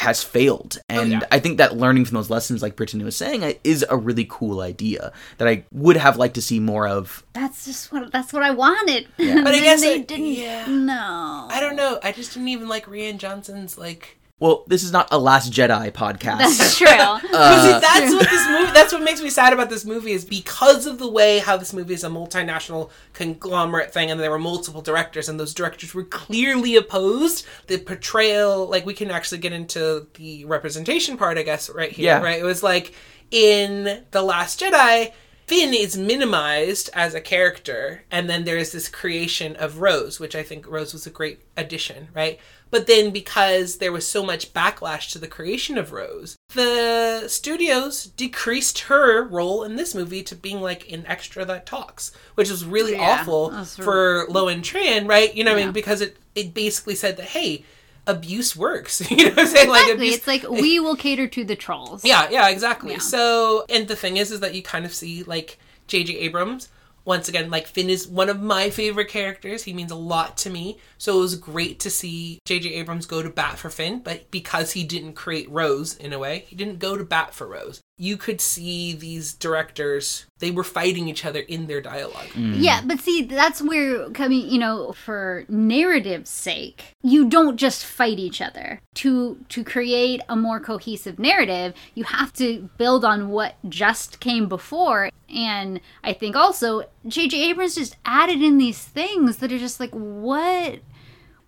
has 0.00 0.22
failed. 0.22 0.78
Oh, 0.88 1.00
and 1.00 1.10
yeah. 1.12 1.20
I 1.30 1.38
think 1.38 1.58
that 1.58 1.76
learning 1.76 2.06
from 2.06 2.14
those 2.14 2.30
lessons, 2.30 2.62
like 2.62 2.74
Brittany 2.74 3.04
was 3.04 3.16
saying, 3.16 3.54
is 3.64 3.84
a 3.90 3.96
really 3.98 4.26
cool 4.28 4.60
idea 4.62 5.12
that 5.36 5.46
I 5.46 5.64
would 5.72 5.96
have 5.98 6.16
liked 6.16 6.34
to 6.36 6.42
see 6.42 6.58
more 6.58 6.88
of. 6.88 7.22
That's 7.34 7.66
just 7.66 7.92
what 7.92 8.10
that's 8.10 8.32
what 8.32 8.42
I 8.42 8.50
wanted. 8.50 9.08
But 9.18 9.54
I 9.54 9.60
guess 9.60 9.82
they 9.82 9.96
it- 10.00 10.08
didn't. 10.08 10.26
yeah. 10.26 10.66
No. 10.68 11.48
I 11.50 11.60
don't 11.60 11.76
know. 11.76 11.98
I 12.02 12.12
just 12.12 12.32
didn't 12.32 12.48
even 12.48 12.66
like 12.68 12.86
Rian 12.86 13.18
Johnson's 13.18 13.76
like. 13.76 14.16
Well, 14.40 14.64
this 14.66 14.82
is 14.82 14.90
not 14.90 15.08
a 15.12 15.18
Last 15.18 15.52
Jedi 15.52 15.92
podcast. 15.92 16.38
That's 16.38 16.78
true. 16.78 16.88
Uh, 17.00 17.20
but 17.32 17.62
see, 17.62 17.80
that's 17.80 18.12
what 18.12 18.28
this 18.30 18.48
movie. 18.48 18.72
That's 18.72 18.92
what 18.92 19.02
makes 19.02 19.22
me 19.22 19.30
sad 19.30 19.52
about 19.52 19.68
this 19.70 19.84
movie 19.84 20.12
is 20.12 20.24
because 20.24 20.86
of 20.86 20.98
the 20.98 21.08
way 21.08 21.38
how 21.38 21.56
this 21.56 21.72
movie 21.72 21.94
is 21.94 22.02
a 22.02 22.08
multinational 22.08 22.90
conglomerate 23.12 23.92
thing, 23.92 24.10
and 24.10 24.18
there 24.18 24.30
were 24.30 24.38
multiple 24.38 24.80
directors, 24.80 25.28
and 25.28 25.38
those 25.38 25.54
directors 25.54 25.94
were 25.94 26.04
clearly 26.04 26.76
opposed. 26.76 27.46
The 27.66 27.78
portrayal, 27.78 28.66
like 28.66 28.86
we 28.86 28.94
can 28.94 29.10
actually 29.10 29.38
get 29.38 29.52
into 29.52 30.06
the 30.14 30.44
representation 30.46 31.16
part, 31.16 31.38
I 31.38 31.42
guess, 31.42 31.68
right 31.70 31.92
here. 31.92 32.06
Yeah. 32.06 32.22
Right? 32.22 32.40
It 32.40 32.44
was 32.44 32.62
like 32.62 32.94
in 33.30 34.04
the 34.10 34.22
Last 34.22 34.60
Jedi. 34.60 35.12
Finn 35.50 35.74
is 35.74 35.98
minimized 35.98 36.90
as 36.94 37.12
a 37.12 37.20
character, 37.20 38.04
and 38.08 38.30
then 38.30 38.44
there's 38.44 38.70
this 38.70 38.88
creation 38.88 39.56
of 39.56 39.80
Rose, 39.80 40.20
which 40.20 40.36
I 40.36 40.44
think 40.44 40.64
Rose 40.70 40.92
was 40.92 41.08
a 41.08 41.10
great 41.10 41.40
addition, 41.56 42.06
right? 42.14 42.38
But 42.70 42.86
then 42.86 43.10
because 43.10 43.78
there 43.78 43.90
was 43.90 44.06
so 44.06 44.24
much 44.24 44.54
backlash 44.54 45.10
to 45.10 45.18
the 45.18 45.26
creation 45.26 45.76
of 45.76 45.90
Rose, 45.90 46.36
the 46.54 47.26
studios 47.26 48.04
decreased 48.04 48.78
her 48.82 49.24
role 49.24 49.64
in 49.64 49.74
this 49.74 49.92
movie 49.92 50.22
to 50.22 50.36
being 50.36 50.60
like 50.60 50.88
an 50.88 51.04
extra 51.08 51.44
that 51.44 51.66
talks, 51.66 52.12
which 52.36 52.48
was 52.48 52.64
really 52.64 52.92
Yeah, 52.92 53.18
awful 53.18 53.50
that's 53.50 53.74
for 53.74 54.28
and 54.30 54.62
Tran, 54.62 55.08
right? 55.08 55.34
You 55.34 55.42
know 55.42 55.52
what 55.52 55.62
I 55.62 55.64
mean? 55.64 55.72
Because 55.72 56.00
it, 56.00 56.16
it 56.36 56.54
basically 56.54 56.94
said 56.94 57.16
that, 57.16 57.26
hey, 57.26 57.64
abuse 58.06 58.56
works. 58.56 59.00
you 59.10 59.16
know 59.16 59.30
what 59.30 59.38
I'm 59.40 59.46
saying? 59.46 59.68
Like 59.68 59.82
Exactly. 59.82 59.92
abuse 60.06 60.16
It's 60.16 60.26
like 60.26 60.48
we 60.48 60.80
will 60.80 60.96
cater 60.96 61.26
to 61.28 61.44
the 61.44 61.56
trolls. 61.56 62.04
yeah, 62.04 62.28
yeah, 62.30 62.48
exactly. 62.48 62.92
Yeah. 62.92 62.98
So, 62.98 63.64
and 63.68 63.88
the 63.88 63.96
thing 63.96 64.16
is, 64.16 64.30
is 64.30 64.40
that 64.40 64.54
you 64.54 64.62
kind 64.62 64.84
of 64.84 64.92
see 64.94 65.22
like 65.24 65.58
J.J. 65.86 66.16
Abrams. 66.18 66.68
Once 67.06 67.28
again, 67.30 67.50
like 67.50 67.66
Finn 67.66 67.88
is 67.88 68.06
one 68.06 68.28
of 68.28 68.40
my 68.40 68.68
favorite 68.68 69.08
characters. 69.08 69.64
He 69.64 69.72
means 69.72 69.90
a 69.90 69.96
lot 69.96 70.36
to 70.38 70.50
me. 70.50 70.78
So 70.98 71.16
it 71.16 71.20
was 71.20 71.34
great 71.34 71.80
to 71.80 71.90
see 71.90 72.38
J.J. 72.44 72.74
Abrams 72.74 73.06
go 73.06 73.22
to 73.22 73.30
bat 73.30 73.58
for 73.58 73.70
Finn, 73.70 74.00
but 74.00 74.30
because 74.30 74.72
he 74.72 74.84
didn't 74.84 75.14
create 75.14 75.50
Rose 75.50 75.96
in 75.96 76.12
a 76.12 76.18
way, 76.18 76.44
he 76.46 76.54
didn't 76.54 76.78
go 76.78 76.98
to 76.98 77.04
bat 77.04 77.34
for 77.34 77.46
Rose. 77.46 77.80
You 78.02 78.16
could 78.16 78.40
see 78.40 78.94
these 78.94 79.34
directors, 79.34 80.24
they 80.38 80.50
were 80.50 80.64
fighting 80.64 81.06
each 81.06 81.26
other 81.26 81.40
in 81.40 81.66
their 81.66 81.82
dialogue. 81.82 82.28
Mm. 82.28 82.54
Yeah, 82.56 82.80
but 82.82 82.98
see, 82.98 83.24
that's 83.24 83.60
where 83.60 84.08
coming, 84.08 84.48
you 84.48 84.58
know, 84.58 84.92
for 84.92 85.44
narrative's 85.50 86.30
sake, 86.30 86.96
you 87.02 87.28
don't 87.28 87.58
just 87.58 87.84
fight 87.84 88.18
each 88.18 88.40
other. 88.40 88.80
To 88.94 89.44
to 89.50 89.62
create 89.62 90.22
a 90.30 90.34
more 90.34 90.60
cohesive 90.60 91.18
narrative, 91.18 91.74
you 91.94 92.04
have 92.04 92.32
to 92.34 92.70
build 92.78 93.04
on 93.04 93.28
what 93.28 93.56
just 93.68 94.18
came 94.18 94.48
before. 94.48 95.10
And 95.28 95.82
I 96.02 96.14
think 96.14 96.36
also 96.36 96.84
J.J. 97.06 97.50
Abrams 97.50 97.74
just 97.74 97.98
added 98.06 98.40
in 98.40 98.56
these 98.56 98.82
things 98.82 99.36
that 99.36 99.52
are 99.52 99.58
just 99.58 99.78
like, 99.78 99.92
what? 99.92 100.80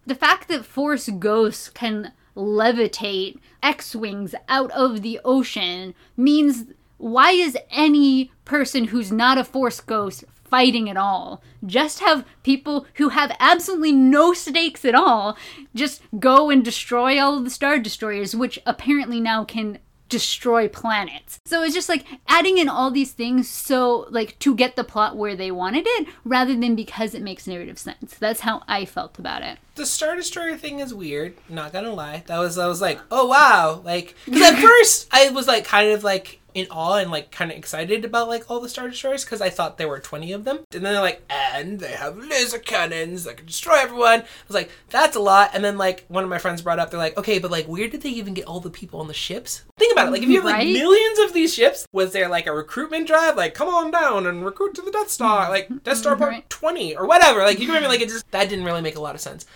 The 0.04 0.14
fact 0.14 0.48
that 0.48 0.66
Force 0.66 1.08
Ghosts 1.08 1.70
can 1.70 2.12
levitate 2.36 3.38
X 3.62 3.94
Wings 3.94 4.34
out 4.48 4.70
of 4.72 5.02
the 5.02 5.20
ocean 5.24 5.94
means 6.16 6.64
why 6.98 7.32
is 7.32 7.56
any 7.70 8.30
person 8.44 8.84
who's 8.84 9.10
not 9.10 9.38
a 9.38 9.44
Force 9.44 9.80
Ghost 9.80 10.24
fighting 10.44 10.88
at 10.88 10.96
all? 10.96 11.42
Just 11.66 12.00
have 12.00 12.24
people 12.42 12.86
who 12.94 13.08
have 13.08 13.34
absolutely 13.40 13.92
no 13.92 14.32
stakes 14.32 14.84
at 14.84 14.94
all 14.94 15.36
just 15.74 16.02
go 16.20 16.50
and 16.50 16.64
destroy 16.64 17.20
all 17.20 17.40
the 17.40 17.50
Star 17.50 17.78
Destroyers, 17.78 18.36
which 18.36 18.58
apparently 18.66 19.20
now 19.20 19.44
can 19.44 19.78
destroy 20.12 20.68
planets. 20.68 21.40
So 21.46 21.62
it's 21.64 21.74
just 21.74 21.88
like 21.88 22.04
adding 22.28 22.58
in 22.58 22.68
all 22.68 22.90
these 22.90 23.12
things 23.12 23.48
so 23.48 24.06
like 24.10 24.38
to 24.40 24.54
get 24.54 24.76
the 24.76 24.84
plot 24.84 25.16
where 25.16 25.34
they 25.34 25.50
wanted 25.50 25.84
it 25.88 26.06
rather 26.24 26.54
than 26.54 26.76
because 26.76 27.14
it 27.14 27.22
makes 27.22 27.46
narrative 27.46 27.78
sense. 27.78 28.14
That's 28.18 28.40
how 28.40 28.62
I 28.68 28.84
felt 28.84 29.18
about 29.18 29.42
it. 29.42 29.58
the 29.74 29.86
Star 29.86 30.14
Destroyer 30.14 30.56
thing 30.58 30.80
is 30.80 30.92
weird. 30.92 31.34
Not 31.48 31.72
gonna 31.72 31.94
lie, 31.94 32.22
that 32.26 32.38
was 32.38 32.58
I 32.58 32.66
was 32.66 32.82
like, 32.82 33.00
oh 33.10 33.26
wow, 33.26 33.80
like 33.84 34.14
because 34.26 34.42
at 34.42 34.58
first 34.68 35.08
I 35.10 35.30
was 35.30 35.48
like 35.48 35.64
kind 35.64 35.90
of 35.92 36.04
like 36.04 36.40
in 36.54 36.66
awe 36.70 36.96
and 36.96 37.10
like 37.10 37.30
kind 37.30 37.50
of 37.50 37.56
excited 37.56 38.04
about 38.04 38.28
like 38.28 38.50
all 38.50 38.60
the 38.60 38.68
Star 38.68 38.88
Destroyers 38.88 39.24
because 39.24 39.40
I 39.40 39.50
thought 39.50 39.78
there 39.78 39.88
were 39.88 40.00
twenty 40.00 40.32
of 40.32 40.44
them, 40.44 40.58
and 40.72 40.84
then 40.84 40.92
they're 40.92 41.00
like, 41.00 41.22
and 41.30 41.80
they 41.80 41.92
have 41.92 42.16
laser 42.16 42.58
cannons 42.58 43.24
that 43.24 43.38
can 43.38 43.46
destroy 43.46 43.76
everyone. 43.76 44.20
I 44.20 44.26
was 44.48 44.54
like, 44.54 44.70
that's 44.90 45.16
a 45.16 45.20
lot. 45.20 45.50
And 45.54 45.64
then 45.64 45.78
like 45.78 46.04
one 46.08 46.24
of 46.24 46.30
my 46.30 46.38
friends 46.38 46.62
brought 46.62 46.78
up, 46.78 46.90
they're 46.90 46.98
like, 46.98 47.16
okay, 47.16 47.38
but 47.38 47.50
like 47.50 47.66
where 47.66 47.88
did 47.88 48.02
they 48.02 48.10
even 48.10 48.34
get 48.34 48.46
all 48.46 48.60
the 48.60 48.70
people 48.70 49.00
on 49.00 49.08
the 49.08 49.14
ships? 49.14 49.62
Think 49.78 49.92
about 49.92 50.08
it. 50.08 50.10
Like 50.10 50.22
if 50.22 50.28
you 50.28 50.36
have 50.36 50.44
like 50.44 50.54
Right? 50.54 50.72
millions 50.72 51.18
of 51.20 51.32
these 51.32 51.54
ships, 51.54 51.86
was 51.92 52.12
there 52.12 52.28
like 52.28 52.46
a 52.46 52.54
recruitment 52.54 53.06
drive? 53.06 53.36
Like 53.36 53.54
come 53.54 53.68
on 53.68 53.90
down 53.90 54.26
and 54.26 54.44
recruit 54.44 54.74
to 54.74 54.82
the 54.82 54.90
Death 54.90 55.10
Star, 55.10 55.42
mm-hmm. 55.42 55.52
like 55.52 55.82
Death 55.84 55.98
Star 55.98 56.12
mm-hmm. 56.12 56.22
Part 56.22 56.32
Right. 56.32 56.50
twenty 56.50 56.96
or 56.96 57.06
whatever. 57.06 57.40
Like 57.40 57.58
you 57.58 57.66
can 57.66 57.74
remember, 57.74 57.88
like 57.88 58.00
it 58.00 58.08
just 58.08 58.30
that 58.30 58.48
didn't 58.48 58.64
really 58.64 58.82
make 58.82 58.96
a 58.96 59.00
lot 59.00 59.14
of 59.14 59.20
sense. 59.20 59.46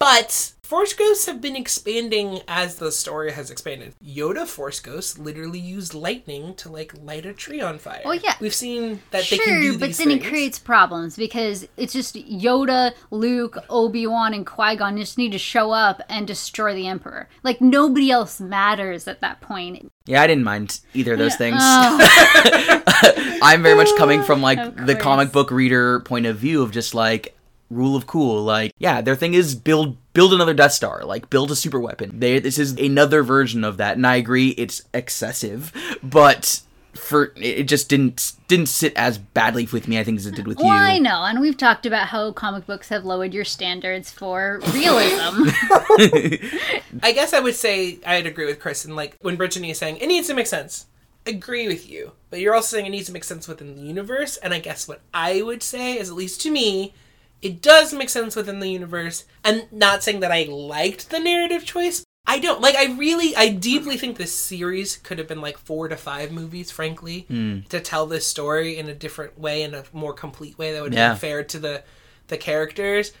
But 0.00 0.54
Force 0.62 0.94
Ghosts 0.94 1.26
have 1.26 1.42
been 1.42 1.56
expanding 1.56 2.40
as 2.48 2.76
the 2.76 2.90
story 2.90 3.32
has 3.32 3.50
expanded. 3.50 3.92
Yoda 4.02 4.46
Force 4.46 4.80
Ghosts 4.80 5.18
literally 5.18 5.58
used 5.58 5.92
lightning 5.92 6.54
to 6.54 6.70
like 6.70 6.94
light 7.02 7.26
a 7.26 7.34
tree 7.34 7.60
on 7.60 7.78
fire. 7.78 8.00
Oh, 8.06 8.12
yeah. 8.12 8.32
we've 8.40 8.54
seen 8.54 9.02
that 9.10 9.28
they 9.28 9.36
can 9.36 9.46
do 9.46 9.52
Sure, 9.52 9.60
these 9.60 9.76
but 9.76 9.92
then 9.98 10.06
things. 10.08 10.24
it 10.24 10.28
creates 10.28 10.58
problems 10.58 11.16
because 11.16 11.68
it's 11.76 11.92
just 11.92 12.14
Yoda, 12.14 12.92
Luke, 13.10 13.58
Obi 13.68 14.06
Wan, 14.06 14.32
and 14.32 14.46
Qui 14.46 14.74
Gon 14.76 14.96
just 14.96 15.18
need 15.18 15.32
to 15.32 15.38
show 15.38 15.70
up 15.70 16.00
and 16.08 16.26
destroy 16.26 16.74
the 16.74 16.86
Emperor. 16.86 17.28
Like 17.42 17.60
nobody 17.60 18.10
else 18.10 18.40
matters 18.40 19.06
at 19.06 19.20
that 19.20 19.42
point. 19.42 19.92
Yeah, 20.06 20.22
I 20.22 20.26
didn't 20.26 20.44
mind 20.44 20.80
either 20.94 21.12
of 21.12 21.18
those 21.18 21.36
things. 21.36 21.58
Oh, 21.60 23.38
I'm 23.42 23.62
very 23.62 23.76
much 23.76 23.90
coming 23.98 24.22
from 24.22 24.40
like 24.40 24.86
the 24.86 24.94
comic 24.94 25.30
book 25.30 25.50
reader 25.50 26.00
point 26.00 26.24
of 26.24 26.36
view 26.36 26.62
of 26.62 26.70
just 26.72 26.94
like 26.94 27.36
rule 27.70 27.96
of 27.96 28.06
cool. 28.06 28.42
Like, 28.42 28.74
yeah, 28.78 29.00
their 29.00 29.16
thing 29.16 29.34
is 29.34 29.54
build 29.54 29.96
build 30.12 30.34
another 30.34 30.54
Death 30.54 30.72
Star, 30.72 31.04
like 31.04 31.30
build 31.30 31.50
a 31.50 31.56
super 31.56 31.80
weapon. 31.80 32.20
They 32.20 32.38
this 32.38 32.58
is 32.58 32.72
another 32.72 33.22
version 33.22 33.64
of 33.64 33.76
that, 33.78 33.96
and 33.96 34.06
I 34.06 34.16
agree 34.16 34.50
it's 34.50 34.82
excessive, 34.92 35.72
but 36.02 36.60
for 36.94 37.32
it 37.36 37.64
just 37.64 37.88
didn't 37.88 38.32
didn't 38.48 38.66
sit 38.66 38.92
as 38.96 39.18
badly 39.18 39.66
with 39.72 39.86
me, 39.86 39.98
I 39.98 40.04
think, 40.04 40.18
as 40.18 40.26
it 40.26 40.34
did 40.34 40.46
with 40.46 40.58
you. 40.58 40.66
well, 40.66 40.74
I 40.74 40.98
know, 40.98 41.24
and 41.24 41.40
we've 41.40 41.56
talked 41.56 41.86
about 41.86 42.08
how 42.08 42.32
comic 42.32 42.66
books 42.66 42.88
have 42.88 43.04
lowered 43.04 43.32
your 43.32 43.44
standards 43.44 44.10
for 44.10 44.60
realism. 44.72 45.44
I 47.02 47.12
guess 47.14 47.32
I 47.32 47.40
would 47.40 47.54
say 47.54 47.98
I'd 48.04 48.26
agree 48.26 48.46
with 48.46 48.58
Chris 48.58 48.84
and 48.84 48.96
like 48.96 49.16
when 49.20 49.36
Brittany 49.36 49.70
is 49.70 49.78
saying 49.78 49.98
it 49.98 50.06
needs 50.06 50.26
to 50.28 50.34
make 50.34 50.46
sense. 50.46 50.86
Agree 51.26 51.68
with 51.68 51.88
you, 51.88 52.12
but 52.30 52.40
you're 52.40 52.54
also 52.54 52.74
saying 52.74 52.86
it 52.86 52.90
needs 52.90 53.06
to 53.06 53.12
make 53.12 53.24
sense 53.24 53.46
within 53.46 53.76
the 53.76 53.82
universe. 53.82 54.38
And 54.38 54.54
I 54.54 54.58
guess 54.58 54.88
what 54.88 55.02
I 55.12 55.42
would 55.42 55.62
say 55.62 55.98
is, 55.98 56.08
at 56.08 56.16
least 56.16 56.40
to 56.42 56.50
me, 56.50 56.94
it 57.42 57.62
does 57.62 57.92
make 57.92 58.08
sense 58.10 58.36
within 58.36 58.60
the 58.60 58.68
universe. 58.70 59.24
And 59.44 59.66
not 59.72 60.02
saying 60.02 60.20
that 60.20 60.32
I 60.32 60.44
liked 60.44 61.10
the 61.10 61.18
narrative 61.20 61.64
choice. 61.64 62.04
I 62.26 62.38
don't 62.38 62.60
like. 62.60 62.76
I 62.76 62.92
really, 62.94 63.34
I 63.34 63.48
deeply 63.48 63.96
think 63.96 64.16
this 64.18 64.34
series 64.34 64.98
could 64.98 65.18
have 65.18 65.26
been 65.26 65.40
like 65.40 65.56
four 65.58 65.88
to 65.88 65.96
five 65.96 66.30
movies, 66.30 66.70
frankly, 66.70 67.20
hmm. 67.28 67.60
to 67.70 67.80
tell 67.80 68.06
this 68.06 68.26
story 68.26 68.76
in 68.76 68.88
a 68.88 68.94
different 68.94 69.38
way, 69.38 69.62
in 69.62 69.74
a 69.74 69.84
more 69.92 70.12
complete 70.12 70.56
way 70.58 70.72
that 70.72 70.82
would 70.82 70.92
Yeah. 70.94 71.14
be 71.14 71.18
fair 71.18 71.42
to 71.44 71.58
the 71.58 71.82
the 72.28 72.36
characters 72.36 73.12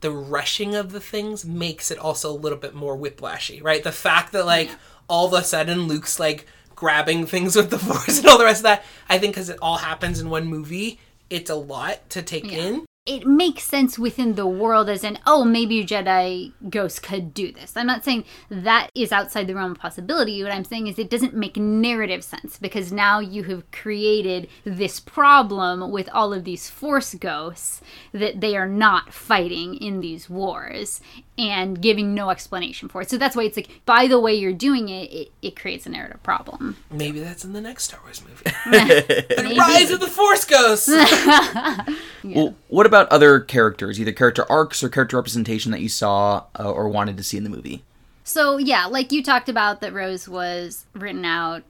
the 0.00 0.10
rushing 0.12 0.74
of 0.76 0.92
the 0.92 1.00
things 1.00 1.44
makes 1.44 1.90
it 1.90 1.98
also 1.98 2.30
a 2.30 2.36
little 2.36 2.58
bit 2.58 2.74
more 2.74 2.96
whiplashy, 2.96 3.60
right? 3.62 3.82
The 3.82 3.90
fact 3.92 4.32
that 4.32 4.46
like 4.46 4.70
all 5.08 5.26
of 5.26 5.32
a 5.32 5.42
sudden 5.44 5.88
Luke's 5.88 6.20
like 6.20 6.46
grabbing 6.76 7.26
things 7.26 7.56
with 7.56 7.70
the 7.70 7.78
force 7.80 8.18
and 8.18 8.26
all 8.28 8.38
the 8.38 8.44
rest 8.44 8.60
of 8.60 8.64
that, 8.64 8.84
I 9.08 9.18
think 9.18 9.34
because 9.34 9.48
it 9.48 9.58
all 9.60 9.78
happens 9.78 10.20
in 10.20 10.30
one 10.30 10.46
movie, 10.46 11.00
it's 11.30 11.50
a 11.50 11.56
lot 11.56 12.08
to 12.10 12.22
take 12.22 12.50
Yeah. 12.50 12.58
in. 12.58 12.84
It 13.08 13.26
makes 13.26 13.62
sense 13.62 13.98
within 13.98 14.34
the 14.34 14.46
world 14.46 14.90
as 14.90 15.02
in, 15.02 15.18
oh, 15.26 15.42
maybe 15.42 15.84
Jedi 15.84 16.52
ghosts 16.68 16.98
could 16.98 17.32
do 17.32 17.50
this. 17.50 17.76
I'm 17.76 17.86
not 17.86 18.04
saying 18.04 18.24
that 18.50 18.90
is 18.94 19.12
outside 19.12 19.46
the 19.46 19.54
realm 19.54 19.72
of 19.72 19.78
possibility. 19.78 20.42
What 20.42 20.52
I'm 20.52 20.64
saying 20.64 20.88
is 20.88 20.98
it 20.98 21.08
doesn't 21.08 21.34
make 21.34 21.56
narrative 21.56 22.22
sense 22.22 22.58
because 22.58 22.92
now 22.92 23.18
you 23.18 23.44
have 23.44 23.70
created 23.70 24.48
this 24.64 25.00
problem 25.00 25.90
with 25.90 26.10
all 26.12 26.34
of 26.34 26.44
these 26.44 26.68
force 26.68 27.14
ghosts 27.14 27.80
that 28.12 28.42
they 28.42 28.56
are 28.56 28.68
not 28.68 29.14
fighting 29.14 29.74
in 29.74 30.00
these 30.00 30.28
wars 30.28 31.00
and 31.38 31.80
giving 31.80 32.14
no 32.14 32.30
explanation 32.30 32.88
for 32.88 33.00
it. 33.00 33.08
So 33.08 33.16
that's 33.16 33.36
why 33.36 33.44
it's 33.44 33.56
like, 33.56 33.80
by 33.86 34.08
the 34.08 34.18
way 34.18 34.34
you're 34.34 34.52
doing 34.52 34.88
it, 34.88 35.12
it, 35.12 35.32
it 35.40 35.56
creates 35.56 35.86
a 35.86 35.90
narrative 35.90 36.22
problem. 36.22 36.76
Maybe 36.90 37.20
that's 37.20 37.44
in 37.44 37.52
the 37.52 37.60
next 37.60 37.84
Star 37.84 38.00
Wars 38.02 38.22
movie. 38.22 38.44
Maybe. 38.66 39.56
Rise 39.58 39.90
of 39.90 40.00
the 40.00 40.08
Force 40.08 40.44
Ghosts. 40.44 40.90
Well, 42.24 42.56
what 42.66 42.84
about 42.84 43.08
other 43.10 43.40
characters, 43.40 43.98
either 43.98 44.12
character 44.12 44.44
arcs 44.50 44.82
or 44.82 44.88
character 44.88 45.16
representation 45.16 45.70
that 45.70 45.80
you 45.80 45.88
saw 45.88 46.44
uh, 46.58 46.70
or 46.70 46.88
wanted 46.88 47.16
to 47.16 47.22
see 47.22 47.36
in 47.36 47.44
the 47.44 47.48
movie? 47.48 47.84
So 48.24 48.58
yeah, 48.58 48.86
like 48.86 49.12
you 49.12 49.22
talked 49.22 49.48
about 49.48 49.80
that 49.80 49.94
Rose 49.94 50.28
was 50.28 50.84
written 50.94 51.24
out. 51.24 51.62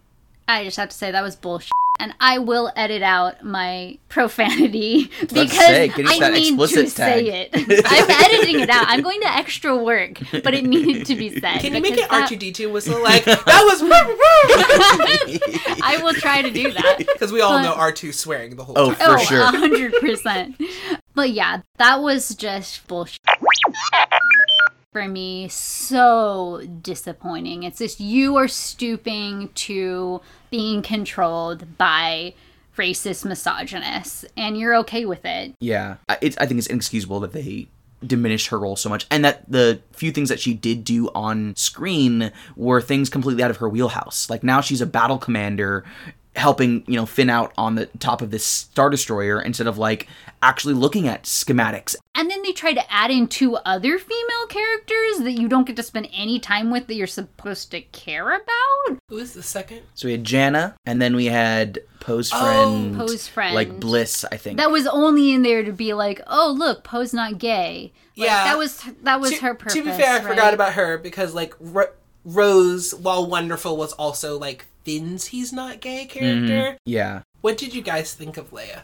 I 0.49 0.65
just 0.65 0.79
have 0.79 0.89
to 0.89 0.97
say 0.97 1.11
that 1.13 1.23
was 1.23 1.37
bullshit. 1.37 1.71
And 1.99 2.15
I 2.21 2.39
will 2.39 2.71
edit 2.77 3.03
out 3.03 3.45
my 3.45 3.99
profanity 4.09 5.11
because 5.21 5.51
say, 5.53 5.91
I 5.91 6.19
that 6.19 6.33
need 6.33 6.49
explicit 6.55 6.87
to 6.87 6.91
say 6.91 7.49
it. 7.51 7.51
I'm 7.55 8.11
editing 8.33 8.61
it 8.61 8.71
out. 8.71 8.87
I'm 8.89 9.03
going 9.03 9.21
to 9.23 9.35
extra 9.37 9.77
work, 9.77 10.19
but 10.31 10.55
it 10.55 10.65
needed 10.65 11.07
to 11.07 11.17
be 11.17 11.31
said. 11.41 11.61
Can 11.61 11.75
you 11.75 11.81
make 11.83 11.95
it 11.95 12.09
that- 12.09 12.31
R2D2 12.31 12.73
whistle 12.73 13.03
like 13.03 13.25
that 13.25 13.45
was 13.47 13.81
I 15.83 16.01
will 16.03 16.15
try 16.15 16.43
to 16.43 16.51
do 16.51 16.73
that. 16.73 16.99
because 16.99 17.33
we 17.33 17.41
all 17.41 17.59
But- 17.59 17.63
know 17.63 17.75
R2 17.75 18.15
swearing 18.15 18.57
the 18.57 18.65
whole 18.65 18.75
time. 18.75 18.85
Oh, 18.85 18.95
time. 18.95 18.97
for 18.97 19.15
oh, 19.15 19.25
sure. 19.25 19.41
a 19.41 19.47
hundred 19.47 19.93
percent. 19.95 20.61
But 21.15 21.31
yeah, 21.31 21.63
that 21.79 22.01
was 22.01 22.35
just 22.35 22.87
bullshit. 22.87 23.19
For 24.99 25.07
me, 25.07 25.47
so 25.47 26.61
disappointing. 26.83 27.63
It's 27.63 27.79
just 27.79 28.01
you 28.01 28.35
are 28.35 28.49
stooping 28.49 29.51
to 29.51 30.21
being 30.51 30.83
controlled 30.83 31.79
by 31.79 32.35
racist 32.77 33.25
misogynists, 33.25 34.25
and 34.37 34.59
you're 34.59 34.75
okay 34.79 35.05
with 35.05 35.25
it. 35.25 35.55
Yeah, 35.61 35.99
it's, 36.21 36.37
I 36.39 36.47
think 36.47 36.59
it's 36.59 36.67
inexcusable 36.67 37.21
that 37.21 37.31
they 37.31 37.69
diminished 38.05 38.49
her 38.49 38.59
role 38.59 38.75
so 38.75 38.89
much, 38.89 39.07
and 39.09 39.25
that 39.25 39.49
the 39.49 39.81
few 39.93 40.11
things 40.11 40.31
that 40.31 40.41
she 40.41 40.53
did 40.53 40.83
do 40.83 41.11
on 41.15 41.55
screen 41.55 42.33
were 42.57 42.81
things 42.81 43.09
completely 43.09 43.45
out 43.45 43.53
of 43.53 43.59
her 43.59 43.69
wheelhouse. 43.69 44.29
Like 44.29 44.43
now 44.43 44.61
she's 44.61 44.81
a 44.81 44.87
battle 44.87 45.19
commander, 45.19 45.85
helping 46.37 46.85
you 46.87 46.95
know 46.97 47.07
Finn 47.07 47.31
out 47.31 47.53
on 47.59 47.75
the 47.75 47.87
top 47.99 48.23
of 48.23 48.31
this 48.31 48.45
star 48.45 48.91
destroyer 48.91 49.41
instead 49.41 49.67
of 49.67 49.77
like 49.79 50.07
actually 50.43 50.75
looking 50.75 51.09
at 51.09 51.25
schematics. 51.25 51.97
And 52.14 52.31
then 52.31 52.43
they 52.43 52.53
try 52.53 52.73
to 52.73 52.93
add 52.93 53.11
in 53.11 53.27
two 53.29 53.57
other 53.57 53.99
female 53.99 54.47
characters 54.49 55.19
that 55.21 55.33
you 55.33 55.49
don't 55.49 55.67
get 55.67 55.77
to 55.77 55.83
spend 55.83 56.09
any 56.12 56.38
time 56.41 56.71
with 56.71 56.87
that 56.88 56.95
you're 56.95 57.07
supposed 57.07 57.71
to 57.73 57.81
care 57.81 58.31
about. 58.35 58.99
Who 59.09 59.19
is 59.19 59.35
the 59.35 59.43
second? 59.43 59.83
So 59.95 60.07
we 60.09 60.12
had 60.12 60.25
Jannah, 60.25 60.75
and 60.87 61.01
then 61.03 61.14
we 61.17 61.27
had 61.27 61.81
Poe's 62.01 62.31
Oh, 62.33 62.41
friend, 62.45 62.97
Poe's 62.97 63.27
friend. 63.29 63.55
like 63.55 63.79
Bliss, 63.81 64.25
I 64.31 64.37
think. 64.37 64.59
That 64.59 64.71
was 64.71 64.87
only 64.87 65.33
in 65.33 65.43
there 65.43 65.62
to 65.64 65.73
be 65.73 65.93
like, 65.95 66.21
oh 66.27 66.55
look, 66.57 66.85
Poe's 66.85 67.12
not 67.14 67.38
gay. 67.38 67.93
Like, 68.17 68.27
Yeah. 68.29 68.45
that 68.45 68.59
was 68.59 68.83
that 69.03 69.21
was 69.21 69.31
to, 69.33 69.37
her 69.43 69.55
purpose. 69.55 69.75
to 69.75 69.85
be 69.85 69.91
fair, 69.91 70.11
I 70.11 70.17
right? 70.19 70.25
forgot 70.27 70.55
about 70.55 70.73
her 70.75 70.99
because 70.99 71.35
like 71.35 71.55
Ro- 71.61 71.93
Rose, 72.25 72.95
while 72.95 73.27
wonderful, 73.27 73.77
was 73.77 73.93
also 73.95 74.38
like 74.38 74.67
Finn's 74.88 75.27
he's 75.27 75.53
not 75.53 75.81
gay 75.81 76.07
mm-hmm. 76.07 76.46
character. 76.46 76.79
yeah, 76.87 77.22
What 77.42 77.59
did 77.59 77.74
you 77.74 77.83
guys 77.83 78.14
think 78.14 78.38
of 78.38 78.51
Leia? 78.51 78.83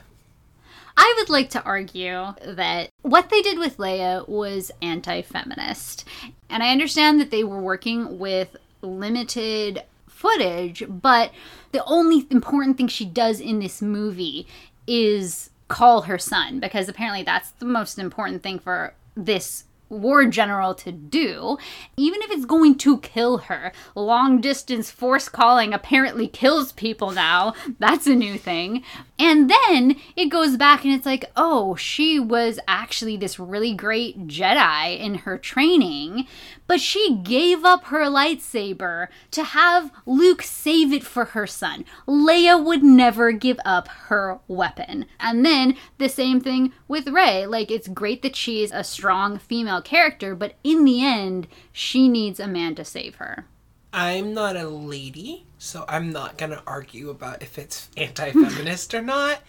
I 0.96 1.14
would 1.18 1.30
like 1.30 1.50
to 1.50 1.62
argue 1.64 2.34
that 2.44 2.90
what 3.02 3.30
they 3.30 3.40
did 3.40 3.58
with 3.58 3.78
Leia 3.78 4.28
was 4.28 4.70
anti 4.82 5.22
feminist. 5.22 6.04
And 6.50 6.62
I 6.62 6.70
understand 6.70 7.20
that 7.20 7.30
they 7.30 7.42
were 7.42 7.60
working 7.60 8.18
with 8.18 8.56
limited 8.82 9.82
footage, 10.06 10.84
but 10.88 11.32
the 11.72 11.82
only 11.84 12.26
important 12.30 12.76
thing 12.76 12.88
she 12.88 13.06
does 13.06 13.40
in 13.40 13.58
this 13.58 13.80
movie 13.80 14.46
is 14.86 15.50
call 15.68 16.02
her 16.02 16.18
son, 16.18 16.60
because 16.60 16.88
apparently 16.88 17.22
that's 17.22 17.50
the 17.52 17.64
most 17.64 17.98
important 17.98 18.42
thing 18.42 18.58
for 18.58 18.94
this 19.16 19.64
war 19.94 20.26
general 20.26 20.74
to 20.76 20.92
do, 20.92 21.58
even 21.96 22.22
if 22.22 22.30
it's 22.30 22.44
going 22.44 22.76
to 22.78 22.98
kill 22.98 23.38
her. 23.38 23.72
Long 23.94 24.40
distance 24.40 24.90
force 24.90 25.28
calling 25.28 25.72
apparently 25.72 26.26
kills 26.28 26.72
people 26.72 27.12
now. 27.12 27.54
That's 27.78 28.06
a 28.06 28.14
new 28.14 28.38
thing. 28.38 28.84
And 29.16 29.48
then 29.48 29.96
it 30.16 30.26
goes 30.26 30.56
back 30.56 30.84
and 30.84 30.92
it's 30.92 31.06
like, 31.06 31.30
oh, 31.36 31.76
she 31.76 32.18
was 32.18 32.58
actually 32.66 33.16
this 33.16 33.38
really 33.38 33.72
great 33.72 34.26
Jedi 34.26 34.98
in 34.98 35.16
her 35.16 35.38
training, 35.38 36.26
but 36.66 36.80
she 36.80 37.20
gave 37.22 37.64
up 37.64 37.84
her 37.84 38.06
lightsaber 38.06 39.06
to 39.30 39.44
have 39.44 39.92
Luke 40.04 40.42
save 40.42 40.92
it 40.92 41.04
for 41.04 41.26
her 41.26 41.46
son. 41.46 41.84
Leia 42.08 42.62
would 42.62 42.82
never 42.82 43.30
give 43.30 43.60
up 43.64 43.86
her 43.86 44.40
weapon. 44.48 45.06
And 45.20 45.46
then 45.46 45.76
the 45.98 46.08
same 46.08 46.40
thing 46.40 46.72
with 46.88 47.06
Rey. 47.06 47.46
Like, 47.46 47.70
it's 47.70 47.86
great 47.86 48.22
that 48.22 48.34
she 48.34 48.64
is 48.64 48.72
a 48.72 48.82
strong 48.82 49.38
female 49.38 49.80
character, 49.80 50.34
but 50.34 50.54
in 50.64 50.84
the 50.84 51.04
end, 51.04 51.46
she 51.70 52.08
needs 52.08 52.40
a 52.40 52.48
man 52.48 52.74
to 52.74 52.84
save 52.84 53.16
her. 53.16 53.46
I'm 53.92 54.34
not 54.34 54.56
a 54.56 54.68
lady, 54.68 55.46
so 55.64 55.84
I'm 55.88 56.12
not 56.12 56.38
gonna 56.38 56.62
argue 56.66 57.10
about 57.10 57.42
if 57.42 57.58
it's 57.58 57.88
anti-feminist 57.96 58.94
or 58.94 59.02
not. 59.02 59.40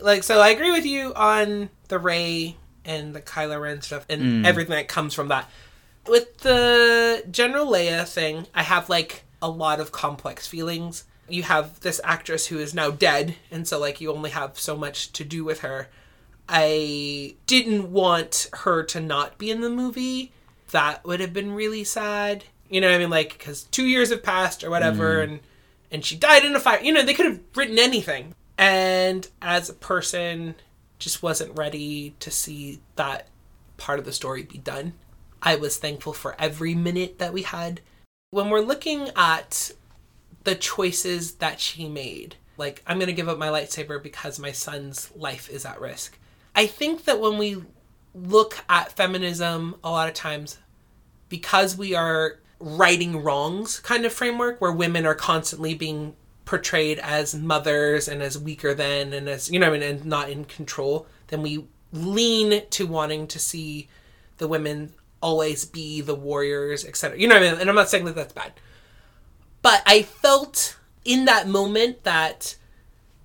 Like, 0.00 0.22
so 0.22 0.40
I 0.40 0.48
agree 0.48 0.70
with 0.70 0.86
you 0.86 1.12
on 1.14 1.70
the 1.88 1.98
Rey 1.98 2.56
and 2.84 3.14
the 3.14 3.20
Kylo 3.20 3.60
Ren 3.60 3.82
stuff 3.82 4.06
and 4.08 4.22
mm. 4.22 4.46
everything 4.46 4.74
that 4.74 4.88
comes 4.88 5.14
from 5.14 5.28
that. 5.28 5.50
With 6.06 6.38
the 6.38 7.24
General 7.30 7.66
Leia 7.66 8.08
thing, 8.08 8.46
I 8.54 8.62
have 8.62 8.88
like 8.88 9.24
a 9.40 9.48
lot 9.48 9.80
of 9.80 9.92
complex 9.92 10.46
feelings. 10.46 11.04
You 11.28 11.42
have 11.44 11.80
this 11.80 12.00
actress 12.04 12.46
who 12.46 12.58
is 12.58 12.74
now 12.74 12.90
dead, 12.90 13.36
and 13.50 13.66
so 13.66 13.78
like 13.78 14.00
you 14.00 14.12
only 14.12 14.30
have 14.30 14.58
so 14.58 14.76
much 14.76 15.12
to 15.12 15.24
do 15.24 15.44
with 15.44 15.60
her. 15.60 15.88
I 16.48 17.36
didn't 17.46 17.92
want 17.92 18.48
her 18.52 18.82
to 18.84 19.00
not 19.00 19.38
be 19.38 19.50
in 19.50 19.60
the 19.60 19.70
movie. 19.70 20.32
That 20.70 21.04
would 21.04 21.20
have 21.20 21.32
been 21.32 21.52
really 21.52 21.84
sad. 21.84 22.44
You 22.72 22.80
know 22.80 22.88
what 22.88 22.94
I 22.94 22.98
mean? 22.98 23.10
Like, 23.10 23.36
because 23.36 23.64
two 23.64 23.86
years 23.86 24.08
have 24.08 24.22
passed 24.22 24.64
or 24.64 24.70
whatever, 24.70 25.18
mm. 25.18 25.24
and 25.24 25.40
and 25.90 26.04
she 26.04 26.16
died 26.16 26.42
in 26.42 26.56
a 26.56 26.60
fire. 26.60 26.80
You 26.80 26.92
know, 26.92 27.04
they 27.04 27.12
could 27.12 27.26
have 27.26 27.40
written 27.54 27.78
anything. 27.78 28.34
And 28.56 29.28
as 29.42 29.68
a 29.68 29.74
person, 29.74 30.54
just 30.98 31.22
wasn't 31.22 31.58
ready 31.58 32.14
to 32.20 32.30
see 32.30 32.80
that 32.96 33.28
part 33.76 33.98
of 33.98 34.06
the 34.06 34.12
story 34.12 34.42
be 34.42 34.56
done. 34.56 34.94
I 35.42 35.56
was 35.56 35.76
thankful 35.76 36.14
for 36.14 36.34
every 36.38 36.74
minute 36.74 37.18
that 37.18 37.34
we 37.34 37.42
had. 37.42 37.82
When 38.30 38.48
we're 38.48 38.60
looking 38.60 39.10
at 39.16 39.72
the 40.44 40.54
choices 40.54 41.34
that 41.34 41.60
she 41.60 41.88
made, 41.88 42.36
like, 42.56 42.82
I'm 42.86 42.98
going 42.98 43.08
to 43.08 43.12
give 43.12 43.28
up 43.28 43.38
my 43.38 43.48
lightsaber 43.48 44.02
because 44.02 44.38
my 44.38 44.52
son's 44.52 45.10
life 45.14 45.50
is 45.50 45.66
at 45.66 45.80
risk. 45.80 46.18
I 46.54 46.66
think 46.66 47.04
that 47.04 47.20
when 47.20 47.36
we 47.36 47.62
look 48.14 48.64
at 48.68 48.92
feminism, 48.92 49.74
a 49.84 49.90
lot 49.90 50.08
of 50.08 50.14
times, 50.14 50.58
because 51.28 51.76
we 51.76 51.94
are 51.94 52.38
righting 52.62 53.22
wrongs 53.22 53.80
kind 53.80 54.04
of 54.04 54.12
framework 54.12 54.60
where 54.60 54.72
women 54.72 55.04
are 55.04 55.14
constantly 55.14 55.74
being 55.74 56.14
portrayed 56.44 56.98
as 57.00 57.34
mothers 57.34 58.08
and 58.08 58.22
as 58.22 58.38
weaker 58.38 58.72
than 58.74 59.12
and 59.12 59.28
as 59.28 59.50
you 59.50 59.58
know 59.58 59.70
mean 59.70 59.82
and 59.82 60.04
not 60.04 60.30
in 60.30 60.44
control, 60.44 61.06
then 61.28 61.42
we 61.42 61.66
lean 61.92 62.62
to 62.70 62.86
wanting 62.86 63.26
to 63.26 63.38
see 63.38 63.88
the 64.38 64.48
women 64.48 64.92
always 65.20 65.64
be 65.64 66.00
the 66.00 66.14
warriors, 66.14 66.84
etc. 66.84 67.18
You 67.18 67.28
know 67.28 67.36
I 67.36 67.40
mean? 67.40 67.60
And 67.60 67.68
I'm 67.68 67.76
not 67.76 67.88
saying 67.88 68.04
that 68.06 68.14
that's 68.14 68.32
bad. 68.32 68.52
But 69.60 69.82
I 69.86 70.02
felt 70.02 70.76
in 71.04 71.26
that 71.26 71.46
moment 71.46 72.02
that 72.04 72.56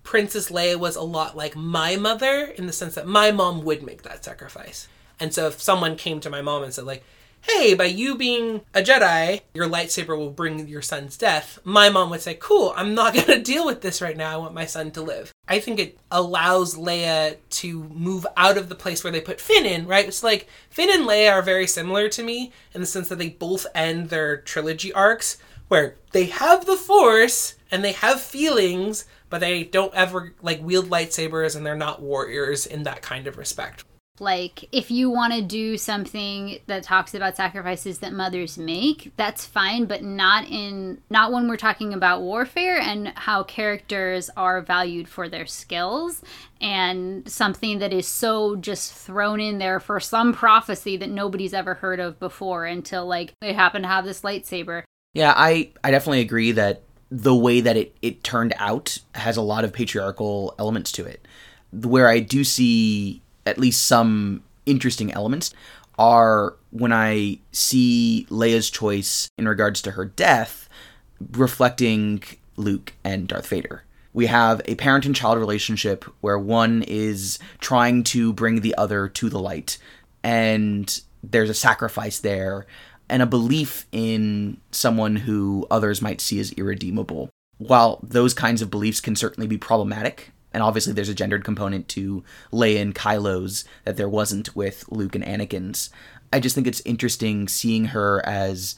Princess 0.03 0.49
Leia 0.49 0.77
was 0.77 0.95
a 0.95 1.01
lot 1.01 1.35
like 1.35 1.55
my 1.55 1.95
mother 1.95 2.45
in 2.45 2.67
the 2.67 2.73
sense 2.73 2.95
that 2.95 3.07
my 3.07 3.31
mom 3.31 3.63
would 3.63 3.83
make 3.83 4.03
that 4.03 4.23
sacrifice. 4.23 4.87
And 5.19 5.33
so 5.33 5.47
if 5.47 5.61
someone 5.61 5.95
came 5.95 6.19
to 6.21 6.29
my 6.29 6.41
mom 6.41 6.63
and 6.63 6.73
said 6.73 6.85
like, 6.85 7.03
"Hey, 7.47 7.73
by 7.73 7.85
you 7.85 8.15
being 8.15 8.61
a 8.73 8.81
Jedi, 8.81 9.41
your 9.53 9.67
lightsaber 9.67 10.17
will 10.17 10.31
bring 10.31 10.67
your 10.67 10.81
son's 10.81 11.17
death." 11.17 11.59
My 11.63 11.89
mom 11.89 12.09
would 12.09 12.21
say, 12.21 12.35
"Cool, 12.35 12.73
I'm 12.75 12.93
not 12.93 13.13
going 13.13 13.27
to 13.27 13.41
deal 13.41 13.65
with 13.65 13.81
this 13.81 14.01
right 14.01 14.17
now. 14.17 14.33
I 14.33 14.37
want 14.37 14.53
my 14.53 14.65
son 14.65 14.91
to 14.91 15.01
live." 15.01 15.33
I 15.47 15.59
think 15.59 15.79
it 15.79 15.97
allows 16.11 16.75
Leia 16.75 17.37
to 17.49 17.83
move 17.85 18.27
out 18.35 18.57
of 18.57 18.69
the 18.69 18.75
place 18.75 19.03
where 19.03 19.11
they 19.11 19.21
put 19.21 19.41
Finn 19.41 19.65
in, 19.65 19.87
right? 19.87 20.07
It's 20.07 20.23
like 20.23 20.47
Finn 20.69 20.89
and 20.91 21.07
Leia 21.07 21.31
are 21.31 21.41
very 21.41 21.67
similar 21.67 22.09
to 22.09 22.23
me 22.23 22.51
in 22.73 22.81
the 22.81 22.87
sense 22.87 23.09
that 23.09 23.17
they 23.17 23.29
both 23.29 23.65
end 23.73 24.09
their 24.09 24.37
trilogy 24.37 24.91
arcs 24.91 25.37
where 25.67 25.95
they 26.11 26.25
have 26.25 26.65
the 26.65 26.77
force 26.77 27.55
and 27.71 27.83
they 27.83 27.91
have 27.91 28.21
feelings 28.21 29.05
but 29.29 29.41
they 29.41 29.63
don't 29.63 29.93
ever 29.93 30.33
like 30.41 30.61
wield 30.61 30.89
lightsabers 30.89 31.55
and 31.55 31.65
they're 31.65 31.75
not 31.75 32.01
warriors 32.01 32.65
in 32.65 32.83
that 32.83 33.01
kind 33.01 33.27
of 33.27 33.37
respect 33.37 33.83
Like, 34.19 34.67
if 34.71 34.89
you 34.89 35.09
want 35.09 35.33
to 35.33 35.41
do 35.41 35.77
something 35.77 36.59
that 36.65 36.83
talks 36.83 37.13
about 37.13 37.35
sacrifices 37.35 37.99
that 37.99 38.13
mothers 38.13 38.57
make, 38.57 39.11
that's 39.15 39.45
fine, 39.45 39.85
but 39.85 40.03
not 40.03 40.47
in 40.49 41.01
not 41.09 41.31
when 41.31 41.47
we're 41.47 41.57
talking 41.57 41.93
about 41.93 42.21
warfare 42.21 42.79
and 42.79 43.09
how 43.09 43.43
characters 43.43 44.29
are 44.35 44.61
valued 44.61 45.07
for 45.07 45.29
their 45.29 45.45
skills 45.45 46.23
and 46.59 47.29
something 47.29 47.79
that 47.79 47.93
is 47.93 48.07
so 48.07 48.55
just 48.55 48.93
thrown 48.93 49.39
in 49.39 49.59
there 49.59 49.79
for 49.79 49.99
some 49.99 50.33
prophecy 50.33 50.97
that 50.97 51.09
nobody's 51.09 51.53
ever 51.53 51.75
heard 51.75 51.99
of 51.99 52.19
before 52.19 52.65
until 52.65 53.05
like 53.05 53.33
they 53.41 53.53
happen 53.53 53.83
to 53.83 53.87
have 53.87 54.05
this 54.05 54.21
lightsaber. 54.21 54.83
Yeah, 55.13 55.33
I, 55.35 55.71
I 55.83 55.91
definitely 55.91 56.21
agree 56.21 56.51
that 56.53 56.81
the 57.09 57.35
way 57.35 57.61
that 57.61 57.77
it, 57.77 57.95
it 58.01 58.23
turned 58.23 58.53
out 58.57 58.99
has 59.15 59.37
a 59.37 59.41
lot 59.41 59.63
of 59.63 59.73
patriarchal 59.73 60.55
elements 60.59 60.91
to 60.93 61.05
it. 61.05 61.27
Where 61.71 62.07
I 62.07 62.19
do 62.19 62.43
see 62.43 63.21
at 63.47 63.57
least 63.57 63.87
some 63.87 64.43
interesting 64.65 65.11
elements 65.13 65.53
are 65.97 66.55
when 66.71 66.93
I 66.93 67.39
see 67.51 68.27
Leia's 68.29 68.69
choice 68.69 69.29
in 69.37 69.47
regards 69.47 69.81
to 69.81 69.91
her 69.91 70.05
death 70.05 70.69
reflecting 71.31 72.21
Luke 72.55 72.93
and 73.03 73.27
Darth 73.27 73.47
Vader. 73.47 73.83
We 74.13 74.27
have 74.27 74.61
a 74.65 74.75
parent 74.75 75.05
and 75.05 75.15
child 75.15 75.37
relationship 75.39 76.05
where 76.21 76.37
one 76.39 76.83
is 76.87 77.39
trying 77.59 78.03
to 78.05 78.33
bring 78.33 78.61
the 78.61 78.75
other 78.75 79.07
to 79.07 79.29
the 79.29 79.39
light, 79.39 79.77
and 80.23 81.01
there's 81.23 81.49
a 81.49 81.55
sacrifice 81.55 82.19
there 82.19 82.65
and 83.09 83.21
a 83.21 83.27
belief 83.27 83.85
in 83.91 84.57
someone 84.71 85.15
who 85.15 85.65
others 85.71 86.01
might 86.01 86.21
see 86.21 86.39
as 86.39 86.51
irredeemable. 86.53 87.29
while 87.57 87.99
those 88.03 88.33
kinds 88.33 88.61
of 88.61 88.71
beliefs 88.71 89.01
can 89.01 89.15
certainly 89.15 89.47
be 89.47 89.57
problematic, 89.57 90.31
and 90.57 90.63
obviously 90.63 90.91
there's 90.91 91.07
a 91.07 91.13
gendered 91.13 91.43
component 91.43 91.87
to 91.87 92.23
Leia 92.51 92.81
and 92.81 92.95
Kylo's 92.95 93.63
that 93.83 93.95
there 93.95 94.09
wasn't 94.09 94.55
with 94.55 94.85
Luke 94.89 95.13
and 95.13 95.23
Anakin's. 95.23 95.91
I 96.33 96.39
just 96.39 96.55
think 96.55 96.65
it's 96.65 96.81
interesting 96.81 97.47
seeing 97.47 97.85
her 97.85 98.25
as 98.25 98.75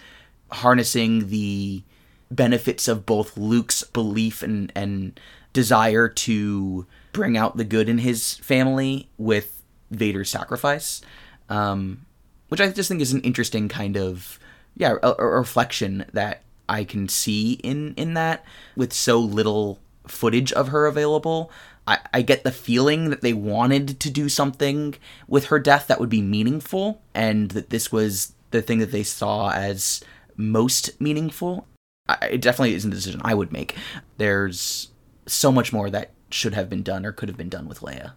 harnessing 0.51 1.29
the 1.29 1.81
benefits 2.29 2.89
of 2.89 3.05
both 3.05 3.37
Luke's 3.37 3.83
belief 3.83 4.43
and 4.43 4.73
and 4.75 5.17
desire 5.53 6.09
to 6.09 6.85
bring 7.13 7.37
out 7.37 7.55
the 7.55 7.63
good 7.63 7.87
in 7.87 7.99
his 7.99 8.33
family 8.35 9.07
with 9.17 9.63
Vader's 9.89 10.29
sacrifice, 10.29 10.99
um, 11.47 12.05
which 12.49 12.59
I 12.59 12.67
just 12.67 12.89
think 12.89 12.99
is 12.99 13.13
an 13.13 13.21
interesting 13.21 13.69
kind 13.69 13.95
of 13.95 14.37
yeah 14.75 14.95
a, 15.01 15.13
a 15.17 15.25
reflection 15.25 16.03
that 16.11 16.41
I 16.67 16.83
can 16.83 17.07
see 17.07 17.53
in 17.53 17.93
in 17.95 18.15
that 18.15 18.43
with 18.75 18.91
so 18.91 19.17
little 19.17 19.79
footage 20.11 20.51
of 20.53 20.69
her 20.69 20.85
available. 20.85 21.51
I, 21.87 21.99
I 22.13 22.21
get 22.21 22.43
the 22.43 22.51
feeling 22.51 23.09
that 23.09 23.21
they 23.21 23.33
wanted 23.33 23.99
to 23.99 24.09
do 24.09 24.29
something 24.29 24.95
with 25.27 25.45
her 25.45 25.59
death 25.59 25.87
that 25.87 25.99
would 25.99 26.09
be 26.09 26.21
meaningful, 26.21 27.01
and 27.13 27.51
that 27.51 27.69
this 27.69 27.91
was 27.91 28.33
the 28.51 28.61
thing 28.61 28.79
that 28.79 28.91
they 28.91 29.03
saw 29.03 29.51
as 29.51 30.01
most 30.35 30.99
meaningful. 31.01 31.67
I, 32.07 32.17
it 32.31 32.41
definitely 32.41 32.75
isn't 32.75 32.91
a 32.91 32.95
decision 32.95 33.21
I 33.23 33.33
would 33.33 33.51
make. 33.51 33.75
There's 34.17 34.89
so 35.25 35.51
much 35.51 35.71
more 35.73 35.89
that 35.89 36.11
should 36.31 36.53
have 36.53 36.69
been 36.69 36.83
done 36.83 37.05
or 37.05 37.11
could 37.11 37.29
have 37.29 37.37
been 37.37 37.49
done 37.49 37.67
with 37.67 37.79
Leia. 37.79 38.13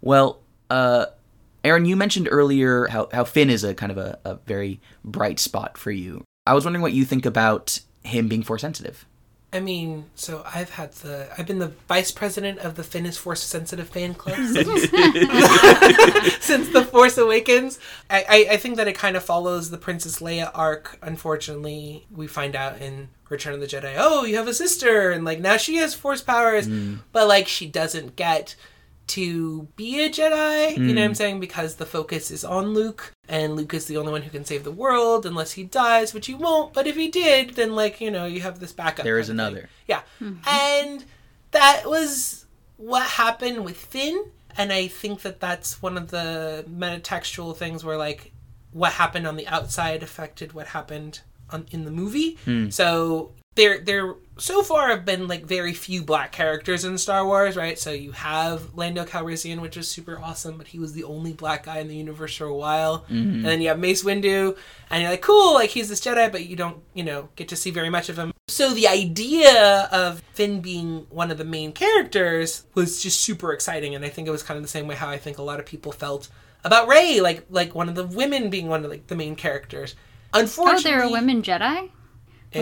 Well, 0.00 0.40
uh, 0.70 1.06
Aaron, 1.64 1.84
you 1.84 1.96
mentioned 1.96 2.28
earlier 2.30 2.86
how, 2.86 3.08
how 3.12 3.24
Finn 3.24 3.50
is 3.50 3.64
a 3.64 3.74
kind 3.74 3.90
of 3.90 3.98
a, 3.98 4.18
a 4.24 4.36
very 4.46 4.80
bright 5.04 5.40
spot 5.40 5.76
for 5.76 5.90
you. 5.90 6.22
I 6.46 6.54
was 6.54 6.64
wondering 6.64 6.82
what 6.82 6.92
you 6.92 7.04
think 7.04 7.26
about 7.26 7.80
him 8.04 8.28
being 8.28 8.44
force 8.44 8.60
sensitive. 8.60 9.04
I 9.52 9.60
mean, 9.60 10.06
so 10.14 10.42
I've 10.44 10.70
had 10.70 10.92
the 10.94 11.28
I've 11.38 11.46
been 11.46 11.60
the 11.60 11.72
vice 11.88 12.10
president 12.10 12.58
of 12.58 12.74
the 12.74 12.82
Finnish 12.82 13.16
Force 13.16 13.42
Sensitive 13.42 13.88
fan 13.88 14.14
club 14.14 14.36
since, 14.52 14.82
since 16.44 16.68
the 16.70 16.86
Force 16.90 17.16
Awakens. 17.16 17.78
I, 18.10 18.24
I, 18.28 18.46
I 18.52 18.56
think 18.56 18.76
that 18.76 18.88
it 18.88 18.96
kind 18.96 19.16
of 19.16 19.24
follows 19.24 19.70
the 19.70 19.78
Princess 19.78 20.18
Leia 20.18 20.50
arc. 20.52 20.98
Unfortunately, 21.00 22.06
we 22.14 22.26
find 22.26 22.56
out 22.56 22.82
in 22.82 23.08
Return 23.28 23.54
of 23.54 23.60
the 23.60 23.66
Jedi, 23.66 23.94
oh, 23.96 24.24
you 24.24 24.36
have 24.36 24.48
a 24.48 24.54
sister, 24.54 25.10
and 25.10 25.24
like 25.24 25.40
now 25.40 25.56
she 25.56 25.76
has 25.76 25.94
Force 25.94 26.22
powers, 26.22 26.68
mm. 26.68 26.98
but 27.12 27.28
like 27.28 27.48
she 27.48 27.66
doesn't 27.66 28.16
get 28.16 28.56
to 29.08 29.68
be 29.76 30.04
a 30.04 30.10
Jedi. 30.10 30.76
You 30.76 30.82
know 30.82 31.00
what 31.00 31.04
I'm 31.04 31.10
hmm. 31.10 31.14
saying? 31.14 31.40
Because 31.40 31.76
the 31.76 31.86
focus 31.86 32.30
is 32.30 32.44
on 32.44 32.74
Luke, 32.74 33.12
and 33.28 33.56
Luke 33.56 33.74
is 33.74 33.86
the 33.86 33.96
only 33.96 34.12
one 34.12 34.22
who 34.22 34.30
can 34.30 34.44
save 34.44 34.64
the 34.64 34.70
world 34.70 35.26
unless 35.26 35.52
he 35.52 35.64
dies, 35.64 36.12
which 36.12 36.26
he 36.26 36.34
won't. 36.34 36.72
But 36.72 36.86
if 36.86 36.96
he 36.96 37.08
did, 37.08 37.50
then 37.50 37.74
like 37.74 38.00
you 38.00 38.10
know 38.10 38.26
you 38.26 38.40
have 38.40 38.60
this 38.60 38.72
backup. 38.72 39.04
There 39.04 39.18
is 39.18 39.28
kind 39.28 39.40
of 39.40 39.46
thing. 39.46 39.54
another. 39.54 39.70
Yeah. 39.86 40.02
Hmm. 40.18 40.34
And 40.46 41.04
that 41.52 41.82
was 41.86 42.46
what 42.76 43.02
happened 43.02 43.64
with 43.64 43.76
Finn. 43.76 44.30
And 44.58 44.72
I 44.72 44.86
think 44.86 45.22
that 45.22 45.40
that's 45.40 45.82
one 45.82 45.98
of 45.98 46.10
the 46.10 46.64
metatextual 46.68 47.56
things 47.56 47.84
where, 47.84 47.98
like, 47.98 48.32
what 48.72 48.92
happened 48.92 49.26
on 49.26 49.36
the 49.36 49.46
outside 49.48 50.02
affected 50.02 50.54
what 50.54 50.68
happened 50.68 51.20
on, 51.50 51.66
in 51.70 51.84
the 51.84 51.90
movie. 51.90 52.38
Hmm. 52.44 52.70
So 52.70 53.32
there, 53.54 53.78
there 53.78 54.14
so 54.38 54.62
far 54.62 54.88
have 54.88 55.04
been 55.04 55.28
like 55.28 55.44
very 55.44 55.72
few 55.72 56.02
black 56.02 56.30
characters 56.30 56.84
in 56.84 56.98
Star 56.98 57.26
Wars, 57.26 57.56
right? 57.56 57.78
So 57.78 57.90
you 57.90 58.12
have 58.12 58.74
Lando 58.74 59.04
Calrissian, 59.04 59.60
which 59.60 59.76
is 59.76 59.88
super 59.88 60.20
awesome, 60.20 60.58
but 60.58 60.68
he 60.68 60.78
was 60.78 60.92
the 60.92 61.04
only 61.04 61.32
black 61.32 61.64
guy 61.64 61.78
in 61.78 61.88
the 61.88 61.96
universe 61.96 62.36
for 62.36 62.44
a 62.44 62.54
while. 62.54 63.00
Mm-hmm. 63.04 63.36
And 63.36 63.44
then 63.44 63.60
you 63.62 63.68
have 63.68 63.78
Mace 63.78 64.04
Windu, 64.04 64.56
and 64.90 65.02
you're 65.02 65.10
like, 65.10 65.22
cool, 65.22 65.54
like 65.54 65.70
he's 65.70 65.88
this 65.88 66.00
Jedi, 66.00 66.30
but 66.30 66.46
you 66.46 66.56
don't, 66.56 66.82
you 66.92 67.02
know, 67.02 67.30
get 67.36 67.48
to 67.48 67.56
see 67.56 67.70
very 67.70 67.88
much 67.88 68.08
of 68.08 68.18
him. 68.18 68.32
So 68.48 68.74
the 68.74 68.88
idea 68.88 69.88
of 69.90 70.20
Finn 70.32 70.60
being 70.60 71.06
one 71.10 71.30
of 71.30 71.38
the 71.38 71.44
main 71.44 71.72
characters 71.72 72.64
was 72.74 73.02
just 73.02 73.20
super 73.20 73.52
exciting, 73.52 73.94
and 73.94 74.04
I 74.04 74.08
think 74.08 74.28
it 74.28 74.32
was 74.32 74.42
kind 74.42 74.56
of 74.58 74.62
the 74.62 74.68
same 74.68 74.86
way 74.86 74.94
how 74.94 75.08
I 75.08 75.18
think 75.18 75.38
a 75.38 75.42
lot 75.42 75.60
of 75.60 75.66
people 75.66 75.92
felt 75.92 76.28
about 76.62 76.88
Rey, 76.88 77.20
like 77.20 77.46
like 77.48 77.74
one 77.74 77.88
of 77.88 77.94
the 77.94 78.06
women 78.06 78.50
being 78.50 78.68
one 78.68 78.84
of 78.84 78.90
like 78.90 79.06
the 79.06 79.16
main 79.16 79.34
characters. 79.34 79.94
Oh, 80.34 80.40
Unfortunately, 80.40 80.90
there 80.90 81.02
are 81.02 81.10
women 81.10 81.42
Jedi? 81.42 81.90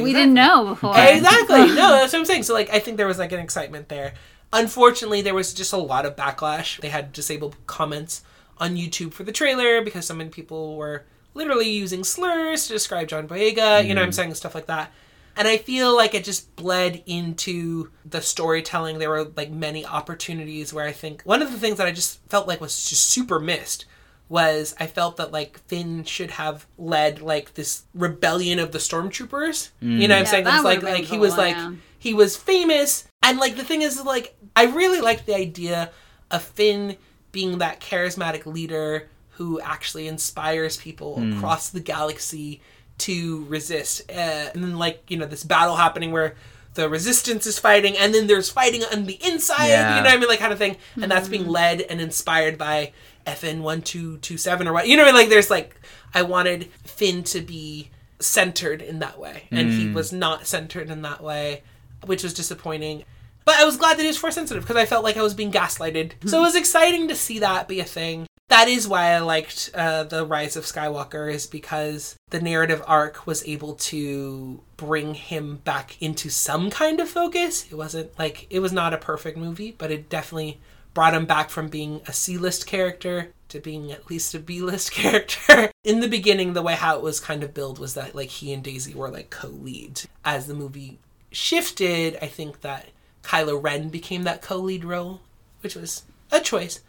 We 0.03 0.13
didn't 0.13 0.35
know 0.35 0.67
before. 0.67 0.95
Exactly. 0.97 1.67
No, 1.75 1.91
that's 1.91 2.13
what 2.13 2.21
I'm 2.21 2.25
saying. 2.25 2.45
So 2.45 2.55
like 2.55 2.71
I 2.71 2.79
think 2.79 2.97
there 2.97 3.07
was 3.07 3.19
like 3.19 3.33
an 3.33 3.41
excitement 3.41 3.89
there. 3.89 4.15
Unfortunately, 4.53 5.23
there 5.23 5.35
was 5.35 5.53
just 5.53 5.73
a 5.73 5.77
lot 5.77 6.07
of 6.07 6.15
backlash. 6.15 6.81
They 6.81 6.89
had 6.89 7.13
disabled 7.13 7.57
comments 7.67 8.23
on 8.59 8.77
YouTube 8.77 9.13
for 9.13 9.25
the 9.25 9.33
trailer 9.33 9.83
because 9.83 10.07
so 10.07 10.15
many 10.15 10.31
people 10.31 10.77
were 10.77 11.05
literally 11.35 11.69
using 11.69 12.05
slurs 12.05 12.67
to 12.67 12.73
describe 12.73 13.09
John 13.09 13.27
Boyega, 13.27 13.85
you 13.85 13.95
know 13.95 14.01
what 14.01 14.07
I'm 14.07 14.11
mm. 14.11 14.15
saying, 14.15 14.35
stuff 14.35 14.55
like 14.55 14.67
that. 14.67 14.93
And 15.37 15.49
I 15.49 15.57
feel 15.57 15.95
like 15.97 16.15
it 16.15 16.23
just 16.23 16.55
bled 16.55 17.03
into 17.07 17.91
the 18.05 18.23
storytelling. 18.23 18.99
There 18.99 19.11
were 19.11 19.25
like 19.37 19.51
many 19.51 19.85
opportunities 19.85 20.73
where 20.73 20.87
I 20.87 20.93
think 20.93 21.23
one 21.23 21.43
of 21.43 21.51
the 21.51 21.59
things 21.59 21.79
that 21.79 21.89
I 21.89 21.93
just 21.93 22.21
felt 22.29 22.47
like 22.47 22.61
was 22.61 22.89
just 22.89 23.09
super 23.09 23.41
missed 23.41 23.85
was 24.29 24.75
I 24.81 24.87
felt 24.87 25.17
that 25.19 25.33
like 25.33 25.59
Finn 25.67 26.05
should 26.05 26.33
have 26.33 26.67
led 26.79 27.21
like 27.21 27.55
this 27.55 27.85
rebellion 27.95 28.59
of 28.59 28.73
the 28.73 28.79
stormtroopers. 28.79 29.71
You 29.81 30.09
know 30.09 30.15
what 30.15 30.21
I'm 30.21 30.23
mm. 30.23 30.27
Yeah, 30.27 30.31
saying? 30.31 30.45
that 30.45 30.55
It's 30.57 30.65
like 30.65 30.83
like 30.83 31.05
he 31.05 31.11
cool, 31.11 31.21
was 31.21 31.37
like 31.37 31.57
yeah. 31.57 31.73
he 31.99 32.15
was 32.15 32.37
famous 32.37 33.07
and 33.23 33.39
like 33.39 33.57
the 33.57 33.65
thing 33.65 33.83
is 33.83 34.03
like 34.05 34.35
I 34.57 34.67
really 34.67 35.01
liked 35.01 35.27
the 35.27 35.35
idea 35.35 35.91
of 36.31 36.43
Finn 36.43 36.97
being 37.33 37.59
that 37.59 37.81
charismatic 37.81 38.47
leader 38.47 39.09
who 39.31 39.61
actually 39.61 40.07
inspires 40.07 40.77
people 40.77 41.17
mm. 41.19 41.37
across 41.37 41.71
the 41.71 41.81
galaxy 41.81 42.61
to 42.99 43.45
resist. 43.47 44.03
Uh, 44.09 44.13
and 44.55 44.63
then 44.63 44.79
like, 44.79 45.03
you 45.11 45.17
know, 45.17 45.27
this 45.27 45.43
battle 45.43 45.77
happening 45.77 46.13
where 46.13 46.37
the 46.75 46.89
resistance 46.89 47.47
is 47.47 47.59
fighting 47.59 47.97
and 47.97 48.15
then 48.15 48.27
there's 48.27 48.51
fighting 48.51 48.83
on 48.93 49.07
the 49.07 49.19
inside, 49.27 49.69
Yeah. 49.69 49.97
you 49.97 50.03
know 50.03 50.09
what 50.09 50.17
I 50.17 50.21
mean? 50.21 50.29
Like 50.29 50.39
kind 50.39 50.53
of 50.53 50.59
thing. 50.59 50.77
And 51.01 51.11
that's 51.11 51.29
being 51.29 51.47
mm. 51.47 51.51
led 51.51 51.81
and 51.83 52.01
inspired 52.01 52.57
by 52.57 52.93
FN 53.27 53.61
one 53.61 53.83
two 53.83 54.19
two 54.19 54.37
seven 54.37 54.69
or 54.69 54.73
what 54.73 54.87
you 54.87 54.97
know 54.97 55.03
what 55.03 55.11
I 55.11 55.13
mean? 55.13 55.23
like 55.23 55.31
there's 55.31 55.51
like 55.51 55.81
I 56.15 56.23
wanted 56.23 56.71
Finn 56.85 57.25
to 57.25 57.41
be 57.41 57.91
centered 58.21 58.83
in 58.83 59.01
that 59.01 59.19
way. 59.19 59.49
And 59.51 59.71
he 59.71 59.91
was 59.91 60.13
not 60.13 60.47
centered 60.47 60.91
in 60.91 61.03
that 61.03 61.23
way, 61.23 61.63
which 62.07 62.23
was 62.23 62.35
disappointing. 62.35 63.05
But 63.45 63.57
I 63.57 63.65
was 63.65 63.77
glad 63.77 63.99
that 63.99 64.03
he 64.03 64.09
was 64.09 64.17
force 64.17 64.35
sensitive 64.35 64.63
because 64.63 64.77
I 64.77 64.87
felt 64.87 65.05
like 65.05 65.17
I 65.17 65.23
was 65.23 65.35
being 65.35 65.53
gaslighted. 65.53 66.13
So 66.27 66.39
it 66.39 66.43
was 66.43 66.57
exciting 66.57 67.09
to 67.09 67.15
see 67.15 67.41
that 67.41 67.69
be 67.69 67.81
a 67.81 67.85
thing. 67.85 68.27
That 68.49 68.69
is 68.69 68.87
why 68.87 69.13
I 69.13 69.19
liked 69.21 69.71
uh, 69.75 70.05
the 70.05 70.25
Rise 70.25 70.57
of 70.57 70.65
Skywalker, 70.65 71.33
is 71.33 71.47
because 71.47 72.15
the 72.31 72.41
narrative 72.41 72.83
arc 72.87 73.27
was 73.27 73.47
able 73.47 73.75
to 73.75 74.63
bring 74.77 75.15
him 75.15 75.57
back 75.57 76.01
into 76.01 76.29
some 76.29 76.71
kind 76.71 77.01
of 77.01 77.09
focus. 77.09 77.67
It 77.71 77.75
wasn't 77.75 78.17
like 78.19 78.47
it 78.51 78.61
was 78.61 78.73
not 78.73 78.95
a 78.95 78.99
perfect 78.99 79.37
movie, 79.39 79.75
but 79.77 79.91
it 79.91 80.09
definitely 80.09 80.61
brought 80.95 81.15
him 81.15 81.27
back 81.27 81.51
from 81.51 81.69
being 81.69 82.01
a 82.07 82.13
C-list 82.13 82.67
character 82.67 83.33
to 83.49 83.61
being 83.61 83.93
at 83.93 84.09
least 84.09 84.35
a 84.35 84.39
B-list 84.39 84.93
character. 84.93 85.71
In 85.83 86.01
the 86.01 86.09
beginning, 86.09 86.53
the 86.53 86.63
way 86.63 86.75
how 86.75 86.97
it 86.97 87.03
was 87.03 87.21
kind 87.21 87.43
of 87.43 87.53
billed 87.53 87.79
was 87.79 87.95
that 87.95 88.15
like 88.15 88.31
he 88.31 88.53
and 88.53 88.63
Daisy 88.63 88.95
were 88.95 89.11
like 89.11 89.31
co-lead. 89.31 90.03
As 90.25 90.47
the 90.47 90.55
movie 90.55 90.99
shifted, 91.31 92.17
I 92.23 92.27
think 92.27 92.63
that 92.63 92.89
Kylo 93.23 93.63
Ren 93.63 93.89
became 93.89 94.23
that 94.23 94.43
co-lead 94.43 94.85
role, 94.85 95.21
which 95.61 95.75
was 95.75 96.05
a 96.31 96.41
choice. 96.41 96.81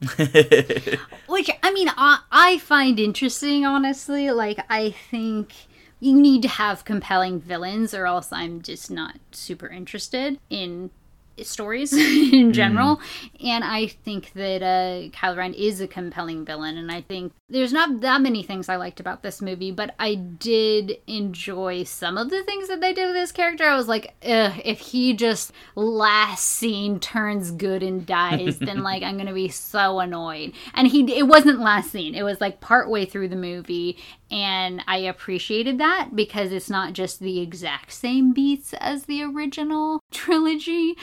Which 1.28 1.48
I 1.62 1.72
mean, 1.72 1.88
I, 1.96 2.20
I 2.32 2.58
find 2.58 2.98
interesting, 2.98 3.64
honestly. 3.64 4.32
Like, 4.32 4.58
I 4.68 4.90
think 4.90 5.52
you 6.00 6.20
need 6.20 6.42
to 6.42 6.48
have 6.48 6.84
compelling 6.84 7.40
villains, 7.40 7.94
or 7.94 8.06
else 8.06 8.32
I'm 8.32 8.62
just 8.62 8.90
not 8.90 9.18
super 9.30 9.68
interested 9.68 10.40
in 10.50 10.90
stories 11.42 11.92
in 12.32 12.52
general. 12.52 13.00
And 13.44 13.64
I 13.64 13.86
think 13.86 14.32
that 14.34 14.62
uh, 14.62 15.08
Kylo 15.16 15.36
Ren 15.36 15.54
is 15.54 15.80
a 15.80 15.86
compelling 15.86 16.44
villain, 16.44 16.76
and 16.76 16.90
I 16.90 17.00
think 17.00 17.32
there's 17.48 17.72
not 17.72 18.00
that 18.00 18.20
many 18.20 18.42
things 18.42 18.68
I 18.68 18.76
liked 18.76 19.00
about 19.00 19.22
this 19.22 19.42
movie, 19.42 19.70
but 19.70 19.94
I 19.98 20.14
did 20.14 20.98
enjoy 21.06 21.84
some 21.84 22.16
of 22.16 22.30
the 22.30 22.42
things 22.44 22.68
that 22.68 22.80
they 22.80 22.92
did 22.92 23.06
with 23.06 23.14
this 23.14 23.32
character. 23.32 23.64
I 23.64 23.76
was 23.76 23.88
like, 23.88 24.14
Ugh, 24.24 24.60
if 24.64 24.80
he 24.80 25.14
just 25.14 25.52
last 25.74 26.46
scene 26.46 27.00
turns 27.00 27.50
good 27.50 27.82
and 27.82 28.06
dies, 28.06 28.58
then 28.58 28.82
like 28.82 29.02
I'm 29.02 29.16
gonna 29.16 29.34
be 29.34 29.48
so 29.48 30.00
annoyed. 30.00 30.52
And 30.74 30.88
he, 30.88 31.16
it 31.16 31.26
wasn't 31.26 31.60
last 31.60 31.90
scene; 31.90 32.14
it 32.14 32.22
was 32.22 32.40
like 32.40 32.60
partway 32.60 33.04
through 33.04 33.28
the 33.28 33.36
movie, 33.36 33.98
and 34.32 34.82
I 34.88 34.96
appreciated 34.96 35.76
that 35.78 36.16
because 36.16 36.52
it's 36.52 36.70
not 36.70 36.94
just 36.94 37.20
the 37.20 37.40
exact 37.40 37.92
same 37.92 38.32
beats 38.32 38.72
as 38.72 39.04
the 39.04 39.22
original 39.22 40.00
trilogy. 40.10 40.96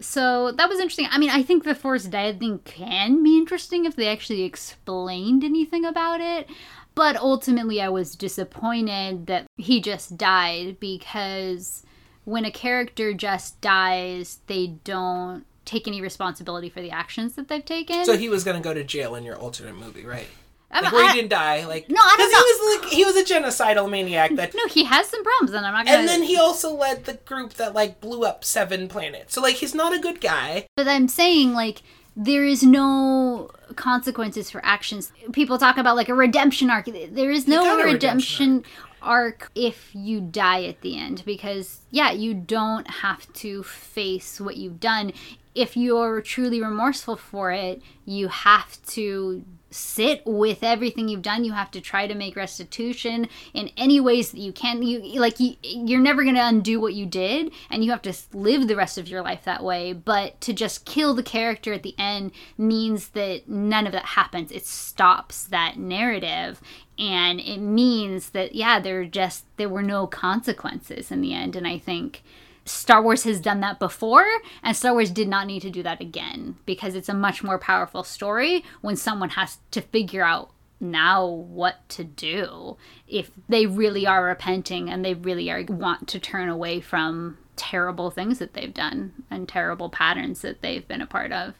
So 0.00 0.50
that 0.50 0.68
was 0.68 0.80
interesting. 0.80 1.06
I 1.08 1.18
mean, 1.18 1.30
I 1.30 1.44
think 1.44 1.62
the 1.62 1.76
Force 1.76 2.08
dyad 2.08 2.40
thing 2.40 2.58
can 2.64 3.22
be 3.22 3.38
interesting 3.38 3.84
if 3.84 3.94
they 3.94 4.08
actually 4.08 4.42
explained 4.42 5.44
anything 5.44 5.84
about 5.84 6.20
it. 6.20 6.48
But 6.96 7.16
ultimately, 7.16 7.80
I 7.80 7.88
was 7.88 8.16
disappointed 8.16 9.26
that 9.28 9.46
he 9.56 9.80
just 9.80 10.18
died 10.18 10.78
because 10.80 11.84
when 12.24 12.44
a 12.44 12.50
character 12.50 13.14
just 13.14 13.60
dies, 13.60 14.40
they 14.48 14.66
don't 14.66 15.46
take 15.64 15.86
any 15.86 16.02
responsibility 16.02 16.68
for 16.68 16.82
the 16.82 16.90
actions 16.90 17.34
that 17.34 17.46
they've 17.46 17.64
taken. 17.64 18.04
So 18.04 18.16
he 18.18 18.28
was 18.28 18.42
going 18.42 18.60
to 18.60 18.62
go 18.62 18.74
to 18.74 18.82
jail 18.82 19.14
in 19.14 19.22
your 19.22 19.36
alternate 19.36 19.76
movie, 19.76 20.04
right? 20.04 20.26
I'm- 20.72 20.84
like 20.84 20.92
where 20.92 21.04
I- 21.04 21.12
he 21.12 21.18
didn't 21.20 21.30
die. 21.30 21.66
Like 21.66 21.88
No, 21.88 22.00
I 22.02 22.16
don't 22.16 22.28
because 22.28 22.44
he 22.44 22.52
was 22.64 22.82
like 22.82 22.92
he 22.92 23.04
was 23.04 23.16
a 23.16 23.24
genocidal 23.24 23.90
maniac 23.90 24.34
that. 24.36 24.54
No, 24.54 24.66
he 24.66 24.84
has 24.84 25.06
some 25.08 25.22
problems, 25.22 25.52
and 25.52 25.66
I'm 25.66 25.72
not 25.74 25.86
gonna. 25.86 25.98
And 25.98 26.08
then 26.08 26.22
he 26.22 26.36
also 26.36 26.74
led 26.74 27.04
the 27.04 27.14
group 27.14 27.54
that 27.54 27.74
like 27.74 28.00
blew 28.00 28.24
up 28.24 28.44
seven 28.44 28.88
planets. 28.88 29.34
So 29.34 29.40
like 29.42 29.56
he's 29.56 29.74
not 29.74 29.92
a 29.94 29.98
good 29.98 30.20
guy. 30.20 30.66
But 30.76 30.88
I'm 30.88 31.08
saying 31.08 31.52
like 31.54 31.82
there 32.16 32.44
is 32.44 32.62
no 32.62 33.50
consequences 33.76 34.50
for 34.50 34.60
actions. 34.64 35.12
People 35.32 35.58
talk 35.58 35.76
about 35.78 35.96
like 35.96 36.08
a 36.08 36.14
redemption 36.14 36.70
arc. 36.70 36.86
There 36.86 37.30
is 37.30 37.46
no 37.48 37.76
redemption, 37.76 37.92
redemption 37.92 38.64
arc 39.00 39.50
if 39.54 39.90
you 39.94 40.20
die 40.20 40.64
at 40.64 40.80
the 40.82 40.96
end 40.98 41.22
because 41.24 41.80
yeah, 41.90 42.12
you 42.12 42.34
don't 42.34 42.88
have 42.88 43.30
to 43.34 43.62
face 43.62 44.40
what 44.40 44.56
you've 44.56 44.80
done. 44.80 45.12
If 45.54 45.76
you're 45.76 46.22
truly 46.22 46.62
remorseful 46.62 47.16
for 47.16 47.50
it, 47.52 47.82
you 48.06 48.28
have 48.28 48.80
to 48.88 49.44
sit 49.72 50.22
with 50.24 50.62
everything 50.62 51.08
you've 51.08 51.22
done. 51.22 51.44
You 51.44 51.52
have 51.52 51.70
to 51.72 51.80
try 51.80 52.06
to 52.06 52.14
make 52.14 52.36
restitution 52.36 53.28
in 53.52 53.70
any 53.76 54.00
ways 54.00 54.30
that 54.30 54.40
you 54.40 54.52
can. 54.52 54.82
You 54.82 55.20
like 55.20 55.40
you, 55.40 55.56
you're 55.62 56.00
never 56.00 56.22
going 56.22 56.34
to 56.34 56.46
undo 56.46 56.80
what 56.80 56.94
you 56.94 57.06
did 57.06 57.52
and 57.70 57.84
you 57.84 57.90
have 57.90 58.02
to 58.02 58.14
live 58.32 58.68
the 58.68 58.76
rest 58.76 58.98
of 58.98 59.08
your 59.08 59.22
life 59.22 59.44
that 59.44 59.64
way. 59.64 59.92
But 59.92 60.40
to 60.42 60.52
just 60.52 60.84
kill 60.84 61.14
the 61.14 61.22
character 61.22 61.72
at 61.72 61.82
the 61.82 61.94
end 61.98 62.32
means 62.56 63.10
that 63.10 63.48
none 63.48 63.86
of 63.86 63.92
that 63.92 64.06
happens. 64.06 64.52
It 64.52 64.66
stops 64.66 65.44
that 65.44 65.78
narrative 65.78 66.60
and 66.98 67.40
it 67.40 67.58
means 67.58 68.30
that 68.30 68.54
yeah 68.54 68.78
there 68.78 69.04
just 69.06 69.44
there 69.56 69.68
were 69.68 69.82
no 69.82 70.06
consequences 70.06 71.10
in 71.10 71.20
the 71.20 71.32
end. 71.32 71.56
And 71.56 71.66
i 71.66 71.78
think 71.78 72.22
Star 72.64 73.02
Wars 73.02 73.24
has 73.24 73.40
done 73.40 73.60
that 73.60 73.78
before, 73.78 74.26
and 74.62 74.76
Star 74.76 74.92
Wars 74.92 75.10
did 75.10 75.28
not 75.28 75.46
need 75.46 75.62
to 75.62 75.70
do 75.70 75.82
that 75.82 76.00
again 76.00 76.56
because 76.64 76.94
it's 76.94 77.08
a 77.08 77.14
much 77.14 77.42
more 77.42 77.58
powerful 77.58 78.04
story 78.04 78.64
when 78.80 78.96
someone 78.96 79.30
has 79.30 79.58
to 79.72 79.80
figure 79.80 80.24
out 80.24 80.50
now 80.80 81.24
what 81.24 81.88
to 81.88 82.02
do 82.02 82.76
if 83.06 83.30
they 83.48 83.66
really 83.66 84.06
are 84.06 84.24
repenting 84.24 84.90
and 84.90 85.04
they 85.04 85.14
really 85.14 85.50
are 85.50 85.64
want 85.68 86.08
to 86.08 86.18
turn 86.18 86.48
away 86.48 86.80
from 86.80 87.38
terrible 87.54 88.10
things 88.10 88.38
that 88.38 88.54
they've 88.54 88.74
done 88.74 89.12
and 89.30 89.48
terrible 89.48 89.88
patterns 89.88 90.40
that 90.42 90.60
they've 90.60 90.86
been 90.88 91.00
a 91.00 91.06
part 91.06 91.32
of. 91.32 91.54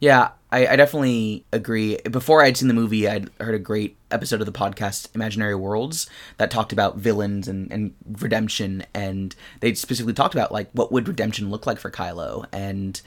Yeah, 0.00 0.30
I, 0.52 0.66
I 0.66 0.76
definitely 0.76 1.44
agree. 1.52 1.98
Before 2.10 2.42
I'd 2.42 2.56
seen 2.56 2.68
the 2.68 2.74
movie, 2.74 3.08
I'd 3.08 3.30
heard 3.40 3.54
a 3.54 3.58
great 3.58 3.96
episode 4.10 4.40
of 4.40 4.46
the 4.46 4.52
podcast 4.52 5.14
Imaginary 5.14 5.54
Worlds 5.54 6.08
that 6.36 6.50
talked 6.50 6.72
about 6.72 6.98
villains 6.98 7.48
and, 7.48 7.70
and 7.72 7.94
redemption, 8.20 8.84
and 8.94 9.34
they 9.60 9.74
specifically 9.74 10.12
talked 10.12 10.34
about 10.34 10.52
like 10.52 10.68
what 10.72 10.92
would 10.92 11.08
redemption 11.08 11.50
look 11.50 11.66
like 11.66 11.78
for 11.78 11.90
Kylo. 11.90 12.46
And 12.52 13.00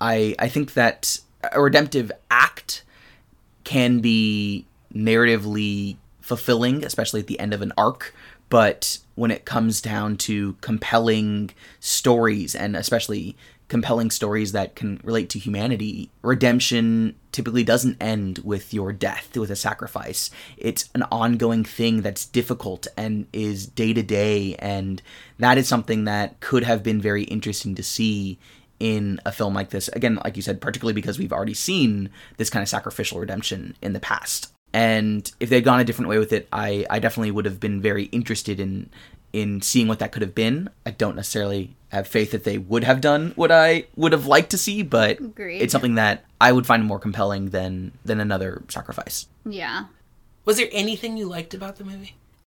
I 0.00 0.34
I 0.38 0.48
think 0.48 0.72
that 0.74 1.18
a 1.52 1.60
redemptive 1.60 2.10
act 2.30 2.82
can 3.64 4.00
be 4.00 4.66
narratively 4.94 5.96
fulfilling, 6.20 6.84
especially 6.84 7.20
at 7.20 7.26
the 7.26 7.38
end 7.40 7.52
of 7.52 7.62
an 7.62 7.72
arc. 7.76 8.14
But 8.48 8.98
when 9.14 9.30
it 9.30 9.44
comes 9.44 9.80
down 9.80 10.16
to 10.18 10.54
compelling 10.60 11.50
stories, 11.80 12.54
and 12.54 12.76
especially 12.76 13.36
compelling 13.72 14.10
stories 14.10 14.52
that 14.52 14.76
can 14.76 15.00
relate 15.02 15.30
to 15.30 15.38
humanity, 15.38 16.10
redemption 16.20 17.16
typically 17.32 17.64
doesn't 17.64 17.96
end 18.02 18.38
with 18.44 18.74
your 18.74 18.92
death, 18.92 19.34
with 19.34 19.50
a 19.50 19.56
sacrifice. 19.56 20.30
It's 20.58 20.90
an 20.94 21.04
ongoing 21.04 21.64
thing 21.64 22.02
that's 22.02 22.26
difficult 22.26 22.86
and 22.98 23.26
is 23.32 23.66
day 23.66 23.94
to 23.94 24.02
day. 24.02 24.56
And 24.56 25.00
that 25.38 25.56
is 25.56 25.68
something 25.68 26.04
that 26.04 26.38
could 26.40 26.64
have 26.64 26.82
been 26.82 27.00
very 27.00 27.22
interesting 27.24 27.74
to 27.76 27.82
see 27.82 28.38
in 28.78 29.18
a 29.24 29.32
film 29.32 29.54
like 29.54 29.70
this. 29.70 29.88
Again, 29.88 30.20
like 30.22 30.36
you 30.36 30.42
said, 30.42 30.60
particularly 30.60 30.92
because 30.92 31.18
we've 31.18 31.32
already 31.32 31.54
seen 31.54 32.10
this 32.36 32.50
kind 32.50 32.62
of 32.62 32.68
sacrificial 32.68 33.20
redemption 33.20 33.74
in 33.80 33.94
the 33.94 34.00
past. 34.00 34.52
And 34.74 35.32
if 35.40 35.48
they'd 35.48 35.64
gone 35.64 35.80
a 35.80 35.84
different 35.84 36.10
way 36.10 36.18
with 36.18 36.34
it, 36.34 36.46
I, 36.52 36.84
I 36.90 36.98
definitely 36.98 37.30
would 37.30 37.46
have 37.46 37.58
been 37.58 37.80
very 37.80 38.04
interested 38.04 38.60
in 38.60 38.90
in 39.32 39.62
seeing 39.62 39.88
what 39.88 39.98
that 39.98 40.12
could 40.12 40.22
have 40.22 40.34
been. 40.34 40.68
I 40.84 40.90
don't 40.90 41.16
necessarily 41.16 41.74
have 41.90 42.06
faith 42.06 42.30
that 42.30 42.44
they 42.44 42.58
would 42.58 42.84
have 42.84 43.00
done 43.00 43.32
what 43.36 43.52
I 43.52 43.86
would 43.96 44.12
have 44.12 44.26
liked 44.26 44.50
to 44.50 44.58
see, 44.58 44.82
but 44.82 45.20
Agreed. 45.20 45.60
it's 45.60 45.72
something 45.72 45.94
that 45.96 46.24
I 46.40 46.52
would 46.52 46.66
find 46.66 46.84
more 46.84 46.98
compelling 46.98 47.50
than 47.50 47.92
than 48.04 48.20
another 48.20 48.62
sacrifice. 48.68 49.26
Yeah. 49.44 49.86
Was 50.44 50.56
there 50.56 50.68
anything 50.72 51.16
you 51.16 51.28
liked 51.28 51.54
about 51.54 51.76
the 51.76 51.84
movie? 51.84 52.16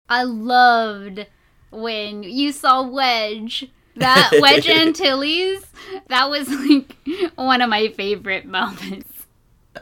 I 0.10 0.24
loved 0.24 1.28
when 1.72 2.24
you 2.24 2.52
saw 2.52 2.88
Wedge. 2.88 3.70
That 3.98 4.32
Wedge 4.42 4.68
Antilles, 4.68 5.66
that 6.08 6.30
was 6.30 6.50
like 6.50 6.98
one 7.36 7.62
of 7.62 7.70
my 7.70 7.88
favorite 7.90 8.46
moments. 8.46 9.10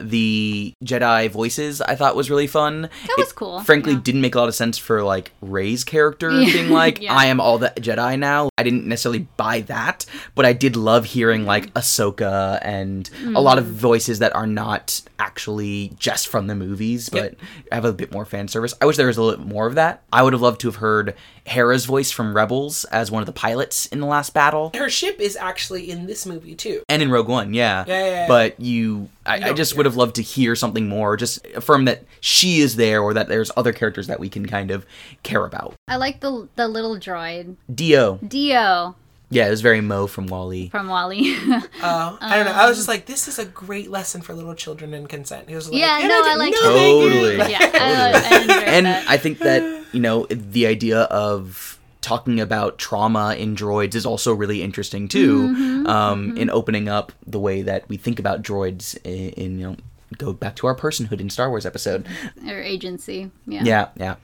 The 0.00 0.72
Jedi 0.84 1.30
voices 1.30 1.80
I 1.80 1.94
thought 1.94 2.16
was 2.16 2.30
really 2.30 2.46
fun. 2.46 2.82
That 2.82 3.14
was 3.18 3.32
cool, 3.32 3.60
Frankly, 3.60 3.92
yeah. 3.94 4.00
didn't 4.02 4.20
make 4.20 4.34
a 4.34 4.38
lot 4.38 4.48
of 4.48 4.54
sense 4.54 4.76
for 4.78 5.02
like 5.02 5.32
Rey's 5.40 5.84
character 5.84 6.30
Yeah, 6.30 6.52
being 6.52 6.70
like, 6.70 7.00
yeah. 7.00 7.12
"I 7.14 7.26
am 7.26 7.40
all 7.40 7.58
the 7.58 7.72
Jedi 7.76 8.18
now." 8.18 8.48
I 8.58 8.62
didn't 8.62 8.86
necessarily 8.86 9.26
buy 9.36 9.60
that, 9.62 10.06
but 10.34 10.44
I 10.44 10.52
did 10.52 10.76
love 10.76 11.04
hearing 11.04 11.44
like 11.46 11.72
Ahsoka 11.74 12.58
and 12.62 13.08
a 13.34 13.40
lot 13.40 13.54
Mm. 13.58 13.60
of 13.60 13.66
voices 13.66 14.18
that 14.18 14.34
are 14.34 14.46
not 14.46 15.00
actually 15.18 15.92
just 15.98 16.28
from 16.28 16.46
the 16.48 16.54
movies, 16.54 17.08
but 17.08 17.34
have 17.72 17.84
a 17.84 17.92
bit 17.92 18.12
more 18.12 18.24
fan 18.24 18.48
service. 18.48 18.74
I 18.80 18.86
wish 18.86 18.96
there 18.96 19.06
was 19.06 19.16
a 19.16 19.22
little 19.22 19.38
bit 19.44 19.46
more 19.48 19.66
of 19.66 19.74
that. 19.76 20.02
I 20.12 20.22
would 20.22 20.32
have 20.32 20.42
loved 20.42 20.60
to 20.62 20.68
have 20.68 20.76
heard 20.76 21.14
Hera's 21.46 21.84
voice 21.84 22.10
from 22.10 22.34
Rebels 22.34 22.84
as 22.86 23.10
one 23.10 23.22
of 23.22 23.26
the 23.26 23.32
pilots 23.32 23.86
in 23.86 24.00
the 24.00 24.06
last 24.06 24.34
battle. 24.34 24.72
Her 24.74 24.88
ship 24.90 25.20
is 25.20 25.36
actually 25.36 25.90
in 25.90 26.06
this 26.06 26.26
movie 26.26 26.54
too. 26.54 26.82
and 26.88 27.02
in 27.02 27.10
Rogue 27.10 27.28
One, 27.28 27.54
yeah. 27.54 27.84
Yeah, 27.86 27.98
yeah, 28.04 28.10
yeah. 28.10 28.28
But 28.28 28.58
you, 28.60 29.08
I, 29.26 29.50
I 29.50 29.52
just 29.52 29.72
care. 29.72 29.78
would 29.78 29.86
have 29.86 29.96
loved 29.96 30.16
to 30.16 30.22
hear 30.22 30.54
something 30.54 30.88
more, 30.88 31.16
just 31.16 31.46
affirm 31.54 31.86
that 31.86 32.04
she 32.20 32.60
is 32.60 32.76
there, 32.76 33.02
or 33.02 33.14
that 33.14 33.28
there's 33.28 33.50
other 33.56 33.72
characters 33.72 34.06
that 34.06 34.20
we 34.20 34.28
can 34.28 34.46
kind 34.46 34.70
of 34.70 34.84
care 35.22 35.44
about. 35.44 35.74
I 35.88 35.96
like 35.96 36.20
the 36.20 36.48
the 36.56 36.68
little 36.68 36.96
droid 36.96 37.56
D-O, 37.74 38.18
D-O 38.26 38.94
yeah, 39.34 39.48
it 39.48 39.50
was 39.50 39.62
very 39.62 39.78
M-O 39.78 40.06
from 40.06 40.26
WALL-E. 40.28 40.68
from 40.68 40.86
WALL-E. 40.88 41.36
Uh, 41.82 42.16
I 42.20 42.36
don't 42.36 42.46
know. 42.46 42.52
I 42.54 42.68
was 42.68 42.76
just 42.76 42.88
like, 42.88 43.06
this 43.06 43.26
is 43.26 43.38
a 43.38 43.44
great 43.44 43.90
lesson 43.90 44.20
for 44.20 44.32
little 44.32 44.54
children 44.54 44.94
and 44.94 45.08
consent. 45.08 45.48
He 45.48 45.54
was 45.54 45.68
like, 45.68 45.78
Yeah, 45.78 45.98
no, 46.06 46.20
I 46.20 46.22
didn't 46.22 46.38
like 46.38 46.52
know 46.52 46.62
that. 46.62 46.72
they 46.72 46.92
Totally. 46.92 47.36
yeah, 47.52 47.58
I, 47.60 48.56
I 48.60 48.64
and 48.64 48.86
that. 48.86 49.08
I 49.08 49.16
think 49.16 49.38
that 49.40 49.86
you 49.92 50.00
know 50.00 50.26
the 50.26 50.66
idea 50.66 51.02
of 51.02 51.78
talking 52.04 52.38
about 52.38 52.76
trauma 52.78 53.34
in 53.34 53.56
droids 53.56 53.94
is 53.94 54.04
also 54.04 54.34
really 54.34 54.62
interesting 54.62 55.08
too. 55.08 55.48
Mm-hmm, 55.48 55.86
um, 55.86 56.36
In 56.36 56.50
opening 56.50 56.86
up 56.88 57.12
the 57.26 57.40
way 57.40 57.62
that 57.62 57.88
we 57.88 57.96
think 57.96 58.18
about 58.18 58.42
droids, 58.42 58.94
in, 59.04 59.30
in 59.30 59.58
you 59.58 59.66
know, 59.68 59.76
go 60.18 60.32
back 60.34 60.54
to 60.56 60.66
our 60.66 60.76
personhood 60.76 61.20
in 61.20 61.30
Star 61.30 61.48
Wars 61.48 61.64
episode. 61.64 62.06
or 62.46 62.60
agency. 62.60 63.30
Yeah. 63.46 63.62
Yeah, 63.64 63.88
yeah. 63.96 64.16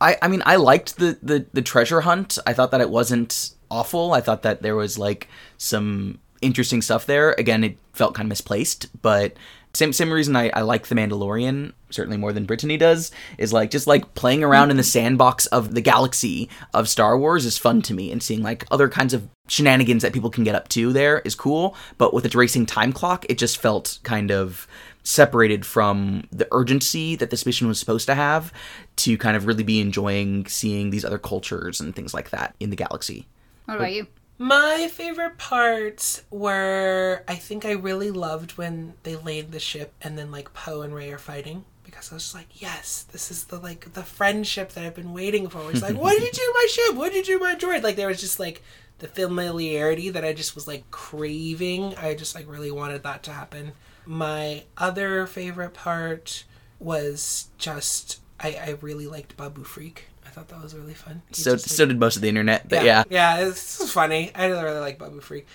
I 0.00 0.18
I 0.20 0.28
mean 0.28 0.42
I 0.44 0.56
liked 0.56 0.96
the 0.98 1.16
the 1.22 1.46
the 1.52 1.62
treasure 1.62 2.02
hunt. 2.02 2.38
I 2.44 2.52
thought 2.52 2.72
that 2.72 2.80
it 2.80 2.90
wasn't 2.90 3.54
awful. 3.70 4.12
I 4.12 4.20
thought 4.20 4.42
that 4.42 4.62
there 4.62 4.74
was 4.74 4.98
like 4.98 5.28
some 5.56 6.18
interesting 6.42 6.82
stuff 6.82 7.06
there. 7.06 7.34
Again, 7.38 7.62
it 7.64 7.78
felt 7.92 8.14
kind 8.14 8.26
of 8.26 8.30
misplaced, 8.30 8.88
but 9.00 9.36
same 9.76 9.92
same 9.92 10.12
reason 10.12 10.36
I, 10.36 10.50
I 10.50 10.62
like 10.62 10.86
the 10.86 10.94
Mandalorian 10.94 11.72
certainly 11.90 12.16
more 12.16 12.32
than 12.32 12.44
Brittany 12.44 12.76
does 12.76 13.12
is 13.38 13.52
like 13.52 13.70
just 13.70 13.86
like 13.86 14.14
playing 14.14 14.42
around 14.42 14.70
in 14.70 14.76
the 14.76 14.82
sandbox 14.82 15.46
of 15.46 15.74
the 15.74 15.80
galaxy 15.80 16.48
of 16.74 16.88
Star 16.88 17.18
Wars 17.18 17.44
is 17.44 17.58
fun 17.58 17.82
to 17.82 17.94
me 17.94 18.10
and 18.10 18.22
seeing 18.22 18.42
like 18.42 18.66
other 18.70 18.88
kinds 18.88 19.14
of 19.14 19.28
shenanigans 19.48 20.02
that 20.02 20.12
people 20.12 20.30
can 20.30 20.44
get 20.44 20.54
up 20.54 20.68
to 20.68 20.92
there 20.92 21.20
is 21.20 21.34
cool. 21.34 21.76
But 21.98 22.12
with 22.12 22.24
its 22.24 22.34
racing 22.34 22.66
time 22.66 22.92
clock, 22.92 23.24
it 23.28 23.38
just 23.38 23.58
felt 23.58 23.98
kind 24.02 24.30
of 24.30 24.66
separated 25.04 25.64
from 25.64 26.26
the 26.32 26.48
urgency 26.50 27.14
that 27.16 27.30
this 27.30 27.46
mission 27.46 27.68
was 27.68 27.78
supposed 27.78 28.06
to 28.06 28.14
have 28.14 28.52
to 28.96 29.16
kind 29.16 29.36
of 29.36 29.46
really 29.46 29.62
be 29.62 29.80
enjoying 29.80 30.46
seeing 30.46 30.90
these 30.90 31.04
other 31.04 31.18
cultures 31.18 31.80
and 31.80 31.94
things 31.94 32.12
like 32.12 32.30
that 32.30 32.56
in 32.58 32.70
the 32.70 32.76
galaxy. 32.76 33.26
What 33.66 33.76
about 33.76 33.92
you? 33.92 34.06
My 34.38 34.88
favorite 34.92 35.38
parts 35.38 36.22
were 36.30 37.22
I 37.26 37.36
think 37.36 37.64
I 37.64 37.72
really 37.72 38.10
loved 38.10 38.52
when 38.52 38.94
they 39.02 39.16
laid 39.16 39.52
the 39.52 39.60
ship 39.60 39.94
and 40.02 40.18
then 40.18 40.30
like 40.30 40.52
Poe 40.52 40.82
and 40.82 40.94
Rey 40.94 41.10
are 41.10 41.18
fighting 41.18 41.64
because 41.84 42.10
I 42.10 42.14
was 42.14 42.24
just 42.24 42.34
like, 42.34 42.60
yes, 42.60 43.06
this 43.12 43.30
is 43.30 43.44
the 43.44 43.58
like 43.58 43.94
the 43.94 44.02
friendship 44.02 44.72
that 44.72 44.84
I've 44.84 44.94
been 44.94 45.14
waiting 45.14 45.48
for. 45.48 45.70
It's 45.70 45.82
like, 45.82 45.96
what 46.00 46.18
did 46.18 46.24
you 46.24 46.32
do 46.32 46.38
to 46.38 46.54
my 46.54 46.66
ship? 46.70 46.96
What 46.96 47.12
did 47.12 47.28
you 47.28 47.34
do 47.34 47.38
to 47.38 47.44
my 47.44 47.54
droid? 47.54 47.82
Like 47.82 47.96
there 47.96 48.08
was 48.08 48.20
just 48.20 48.38
like 48.38 48.62
the 48.98 49.08
familiarity 49.08 50.10
that 50.10 50.24
I 50.24 50.32
just 50.32 50.54
was 50.54 50.66
like 50.66 50.90
craving. 50.90 51.94
I 51.96 52.14
just 52.14 52.34
like 52.34 52.48
really 52.48 52.70
wanted 52.70 53.02
that 53.04 53.22
to 53.24 53.32
happen. 53.32 53.72
My 54.04 54.64
other 54.76 55.26
favorite 55.26 55.74
part 55.74 56.44
was 56.78 57.48
just 57.56 58.20
I, 58.38 58.48
I 58.48 58.78
really 58.80 59.06
liked 59.06 59.36
Babu 59.36 59.64
Frik. 59.64 60.00
Thought 60.36 60.48
that 60.48 60.62
was 60.62 60.74
really 60.74 60.92
fun. 60.92 61.22
He 61.28 61.34
So 61.34 61.52
just, 61.52 61.70
like, 61.70 61.76
so 61.76 61.86
did 61.86 61.98
most 61.98 62.16
of 62.16 62.20
the 62.20 62.28
internet, 62.28 62.68
but 62.68 62.84
yeah. 62.84 63.04
yeah, 63.08 63.38
it's 63.38 63.80
it's 63.80 63.90
funny. 63.90 64.30
I 64.34 64.48
really, 64.48 64.64
really 64.64 64.80
like 64.80 64.98
Babu 64.98 65.22
Frik, 65.22 65.46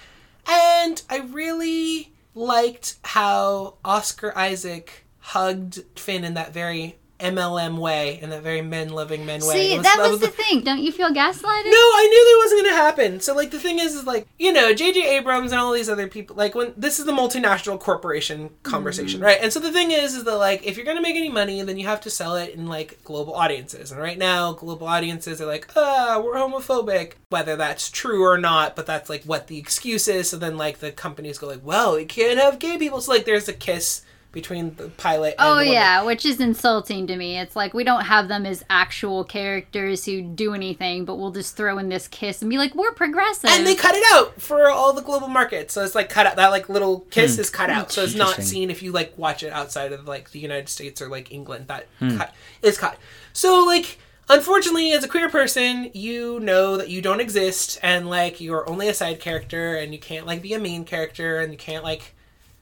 and 0.47 0.99
I 1.07 1.19
really 1.19 2.11
liked 2.33 2.95
how 3.03 3.75
Oscar 3.85 4.35
Isaac 4.35 5.05
hugged 5.19 5.83
Finn 5.95 6.23
in 6.23 6.33
that 6.33 6.51
very 6.51 6.97
MLM 7.21 7.77
way, 7.77 8.19
in 8.21 8.29
that 8.31 8.41
very 8.43 8.61
men 8.61 8.89
loving 8.89 9.25
men 9.25 9.41
way. 9.41 9.53
See, 9.53 9.73
It 9.75 9.83
that 9.83 9.97
was 9.99 10.19
the 10.19 10.27
the 10.27 10.31
thing. 10.31 10.61
Don't 10.61 10.79
you 10.79 10.91
feel 10.91 11.09
gaslighted? 11.09 11.43
no, 11.65 11.71
I 11.71 12.07
knew 12.09 12.25
that 12.25 12.41
wasn't 12.43 12.63
gonna 12.63 12.75
happen. 12.83 13.19
So 13.21 13.35
like 13.35 13.51
the 13.51 13.59
thing 13.59 13.79
is, 13.79 13.95
is 13.95 14.05
like 14.05 14.27
you 14.39 14.51
know, 14.51 14.73
J.J. 14.73 15.17
Abrams 15.17 15.51
and 15.51 15.61
all 15.61 15.71
these 15.71 15.89
other 15.89 16.07
people. 16.07 16.35
Like 16.35 16.55
when 16.55 16.73
this 16.75 16.99
is 16.99 17.05
the 17.05 17.11
multinational 17.11 17.79
corporation 17.79 18.49
conversation, 18.63 19.21
right? 19.21 19.37
And 19.41 19.53
so 19.53 19.59
the 19.59 19.71
thing 19.71 19.91
is, 19.91 20.15
is 20.15 20.23
that 20.25 20.37
like 20.37 20.65
if 20.65 20.75
you're 20.77 20.85
gonna 20.85 21.01
make 21.01 21.15
any 21.15 21.29
money, 21.29 21.61
then 21.61 21.77
you 21.77 21.87
have 21.87 22.01
to 22.01 22.09
sell 22.09 22.35
it 22.35 22.53
in 22.55 22.67
like 22.67 23.03
global 23.03 23.33
audiences. 23.35 23.91
And 23.91 24.01
right 24.01 24.17
now, 24.17 24.53
global 24.53 24.87
audiences 24.87 25.41
are 25.41 25.45
like, 25.47 25.69
ah, 25.75 26.21
we're 26.23 26.35
homophobic, 26.35 27.13
whether 27.29 27.55
that's 27.55 27.89
true 27.89 28.23
or 28.23 28.37
not. 28.37 28.75
But 28.75 28.85
that's 28.85 29.09
like 29.09 29.23
what 29.23 29.47
the 29.47 29.57
excuse 29.57 30.07
is. 30.07 30.29
So 30.29 30.37
then 30.37 30.57
like 30.57 30.79
the 30.79 30.91
companies 30.91 31.37
go 31.37 31.47
like, 31.47 31.63
well, 31.65 31.95
we 31.95 32.05
can't 32.05 32.39
have 32.39 32.59
gay 32.59 32.77
people. 32.77 33.01
So 33.01 33.11
like 33.11 33.25
there's 33.25 33.47
a 33.47 33.53
kiss 33.53 34.03
between 34.31 34.75
the 34.75 34.89
pilot. 34.89 35.35
and 35.37 35.47
Oh 35.47 35.55
the 35.57 35.67
yeah, 35.67 36.03
which 36.03 36.25
is 36.25 36.39
insulting 36.39 37.07
to 37.07 37.15
me. 37.15 37.37
It's 37.37 37.55
like 37.55 37.73
we 37.73 37.83
don't 37.83 38.05
have 38.05 38.27
them 38.27 38.45
as 38.45 38.63
actual 38.69 39.23
characters 39.23 40.05
who 40.05 40.21
do 40.21 40.53
anything, 40.53 41.05
but 41.05 41.15
we'll 41.15 41.31
just 41.31 41.57
throw 41.57 41.77
in 41.77 41.89
this 41.89 42.07
kiss 42.07 42.41
and 42.41 42.49
be 42.49 42.57
like, 42.57 42.73
"We're 42.73 42.93
progressive." 42.93 43.49
and 43.49 43.65
they 43.65 43.75
cut 43.75 43.95
it 43.95 44.03
out 44.13 44.41
for 44.41 44.69
all 44.69 44.93
the 44.93 45.01
global 45.01 45.27
markets. 45.27 45.73
So 45.73 45.83
it's 45.83 45.95
like 45.95 46.09
cut 46.09 46.25
out 46.25 46.35
that 46.37 46.47
like 46.47 46.69
little 46.69 47.01
kiss 47.11 47.35
hmm. 47.35 47.41
is 47.41 47.49
cut 47.49 47.69
out, 47.69 47.91
so 47.91 48.03
it's 48.03 48.15
not 48.15 48.41
seen 48.41 48.69
if 48.69 48.81
you 48.81 48.91
like 48.91 49.17
watch 49.17 49.43
it 49.43 49.51
outside 49.51 49.91
of 49.91 50.07
like 50.07 50.31
the 50.31 50.39
United 50.39 50.69
States 50.69 51.01
or 51.01 51.09
like 51.09 51.31
England. 51.31 51.67
That 51.67 51.87
hmm. 51.99 52.17
cut 52.17 52.33
is 52.61 52.77
cut. 52.77 52.97
So 53.33 53.65
like. 53.65 53.99
Unfortunately, 54.29 54.93
as 54.93 55.03
a 55.03 55.09
queer 55.09 55.27
person, 55.27 55.91
you 55.93 56.39
know 56.39 56.77
that 56.77 56.87
you 56.87 57.01
don't 57.01 57.19
exist, 57.19 57.77
and 57.83 58.09
like 58.09 58.39
you're 58.39 58.69
only 58.69 58.87
a 58.87 58.93
side 58.93 59.19
character, 59.19 59.75
and 59.75 59.91
you 59.91 59.99
can't 59.99 60.25
like 60.25 60.41
be 60.41 60.53
a 60.53 60.59
main 60.59 60.85
character, 60.85 61.41
and 61.41 61.51
you 61.51 61.57
can't 61.57 61.83
like, 61.83 62.15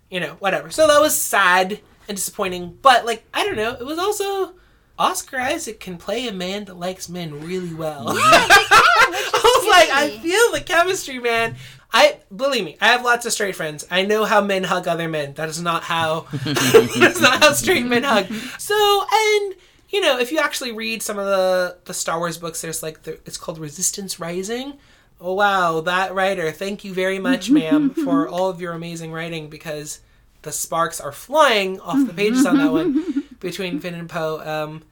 you 0.09 0.19
know, 0.19 0.35
whatever. 0.39 0.69
So 0.69 0.87
that 0.87 0.99
was 0.99 1.19
sad 1.19 1.79
and 2.07 2.17
disappointing. 2.17 2.77
But 2.81 3.05
like, 3.05 3.23
I 3.33 3.45
don't 3.45 3.55
know, 3.55 3.73
it 3.79 3.85
was 3.85 3.99
also 3.99 4.53
Oscar 4.97 5.37
Isaac 5.39 5.79
can 5.79 5.97
play 5.97 6.27
a 6.27 6.33
man 6.33 6.65
that 6.65 6.77
likes 6.77 7.07
men 7.07 7.45
really 7.45 7.73
well. 7.73 8.05
Yeah, 8.07 8.19
I 8.21 9.41
was 9.43 9.67
like, 9.69 9.89
I 9.89 10.17
feel 10.21 10.51
the 10.51 10.61
chemistry, 10.61 11.19
man. 11.19 11.55
I 11.91 12.17
believe 12.35 12.65
me, 12.65 12.77
I 12.81 12.87
have 12.89 13.03
lots 13.03 13.25
of 13.25 13.31
straight 13.31 13.55
friends. 13.55 13.87
I 13.89 14.03
know 14.05 14.25
how 14.25 14.41
men 14.41 14.63
hug 14.63 14.87
other 14.87 15.07
men. 15.07 15.33
That 15.33 15.49
is 15.49 15.61
not 15.61 15.83
how 15.83 16.27
that's 16.43 17.21
not 17.21 17.41
how 17.41 17.53
straight 17.53 17.85
men 17.85 18.03
hug. 18.03 18.27
So, 18.59 19.05
and 19.11 19.55
you 19.89 20.01
know, 20.01 20.19
if 20.19 20.31
you 20.31 20.39
actually 20.39 20.71
read 20.71 21.01
some 21.01 21.17
of 21.17 21.25
the 21.25 21.77
the 21.85 21.93
Star 21.93 22.19
Wars 22.19 22.37
books, 22.37 22.61
there's 22.61 22.83
like 22.83 23.03
the, 23.03 23.13
it's 23.25 23.37
called 23.37 23.57
Resistance 23.57 24.19
Rising. 24.19 24.77
Oh 25.21 25.33
wow, 25.33 25.81
that 25.81 26.13
writer! 26.13 26.51
Thank 26.51 26.83
you 26.83 26.93
very 26.93 27.19
much, 27.19 27.49
ma'am, 27.49 27.89
for 28.05 28.27
all 28.27 28.49
of 28.49 28.61
your 28.61 28.73
amazing 28.73 29.11
writing 29.11 29.49
because 29.49 29.99
the 30.43 30.51
sparks 30.51 31.01
are 31.01 31.11
flying 31.11 31.79
off 31.81 32.07
the 32.07 32.13
pages 32.13 32.45
on 32.45 32.57
that 32.57 32.71
one 32.71 33.25
between 33.39 33.79
Finn 33.81 33.93
and 33.95 34.09
Poe. 34.09 34.39
Um, 34.39 34.83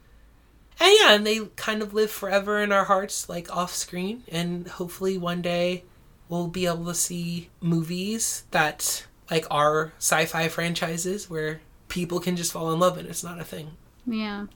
and 0.80 0.94
yeah, 1.00 1.14
and 1.14 1.26
they 1.26 1.40
kind 1.56 1.82
of 1.82 1.94
live 1.94 2.10
forever 2.10 2.60
in 2.62 2.70
our 2.72 2.84
hearts, 2.84 3.28
like 3.28 3.54
off 3.54 3.74
screen. 3.74 4.22
And 4.30 4.68
hopefully 4.68 5.16
one 5.18 5.42
day 5.42 5.84
we'll 6.28 6.48
be 6.48 6.66
able 6.66 6.84
to 6.84 6.94
see 6.94 7.48
movies 7.60 8.44
that 8.50 9.06
like 9.30 9.46
are 9.50 9.92
sci-fi 9.98 10.48
franchises 10.48 11.28
where 11.28 11.60
people 11.88 12.20
can 12.20 12.36
just 12.36 12.52
fall 12.52 12.70
in 12.72 12.78
love 12.78 12.98
and 12.98 13.08
it's 13.08 13.24
not 13.24 13.40
a 13.40 13.44
thing. 13.44 13.70
yeah. 14.06 14.46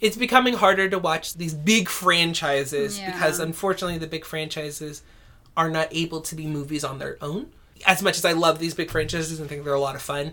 It's 0.00 0.16
becoming 0.16 0.54
harder 0.54 0.88
to 0.88 0.98
watch 0.98 1.34
these 1.34 1.52
big 1.54 1.88
franchises 1.88 2.98
Yeah. 2.98 3.12
because 3.12 3.38
unfortunately 3.38 3.98
the 3.98 4.06
big 4.06 4.24
franchises 4.24 5.02
are 5.56 5.68
not 5.70 5.88
able 5.90 6.20
to 6.22 6.34
be 6.34 6.46
movies 6.46 6.84
on 6.84 6.98
their 6.98 7.18
own. 7.20 7.50
As 7.86 8.02
much 8.02 8.16
as 8.16 8.24
I 8.24 8.32
love 8.32 8.58
these 8.58 8.74
big 8.74 8.90
franchises 8.90 9.40
and 9.40 9.48
think 9.48 9.64
they're 9.64 9.74
a 9.74 9.80
lot 9.80 9.96
of 9.96 10.02
fun, 10.02 10.32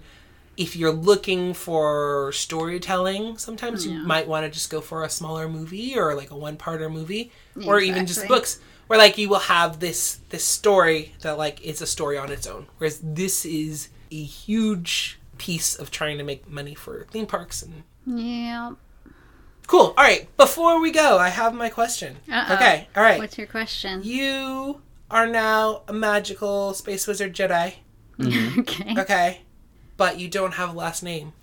if 0.56 0.76
you're 0.76 0.92
looking 0.92 1.54
for 1.54 2.32
storytelling, 2.34 3.38
sometimes 3.38 3.86
you 3.86 4.00
might 4.00 4.28
want 4.28 4.46
to 4.46 4.50
just 4.52 4.70
go 4.70 4.82
for 4.82 5.04
a 5.04 5.10
smaller 5.10 5.48
movie 5.48 5.98
or 5.98 6.16
like 6.16 6.32
a 6.32 6.36
one-parter 6.36 6.92
movie 6.92 7.32
or 7.66 7.80
even 7.80 8.06
just 8.08 8.28
books 8.28 8.60
where 8.88 8.98
like 8.98 9.18
you 9.18 9.28
will 9.30 9.40
have 9.40 9.80
this 9.80 10.20
this 10.30 10.44
story 10.44 11.14
that 11.22 11.38
like 11.38 11.62
is 11.62 11.82
a 11.82 11.86
story 11.88 12.18
on 12.18 12.32
its 12.32 12.48
own. 12.48 12.68
Whereas 12.78 13.00
this 13.04 13.46
is 13.46 13.90
a 14.12 14.24
huge 14.24 15.20
piece 15.38 15.76
of 15.76 15.92
trying 15.92 16.18
to 16.18 16.24
make 16.24 16.50
money 16.50 16.74
for 16.74 17.06
theme 17.12 17.28
parks 17.28 17.62
and 17.62 17.84
Yeah. 18.06 18.72
Cool. 19.68 19.94
All 19.98 20.04
right. 20.04 20.36
Before 20.38 20.80
we 20.80 20.92
go, 20.92 21.18
I 21.18 21.28
have 21.30 21.54
my 21.54 21.70
question. 21.70 22.18
Uh-oh. 22.32 22.56
Okay. 22.56 22.88
All 22.96 23.04
right. 23.04 23.20
What's 23.20 23.38
your 23.38 23.48
question? 23.48 24.02
You 24.02 24.82
are 25.12 25.28
now 25.28 25.82
a 25.88 25.94
magical 25.94 26.74
space 26.74 27.06
wizard 27.06 27.34
Jedi. 27.36 27.76
okay. 28.60 28.96
Okay. 28.98 29.42
But 29.98 30.20
you 30.20 30.30
don't 30.30 30.54
have 30.54 30.70
a 30.70 30.78
last 30.78 31.04
name. 31.04 31.34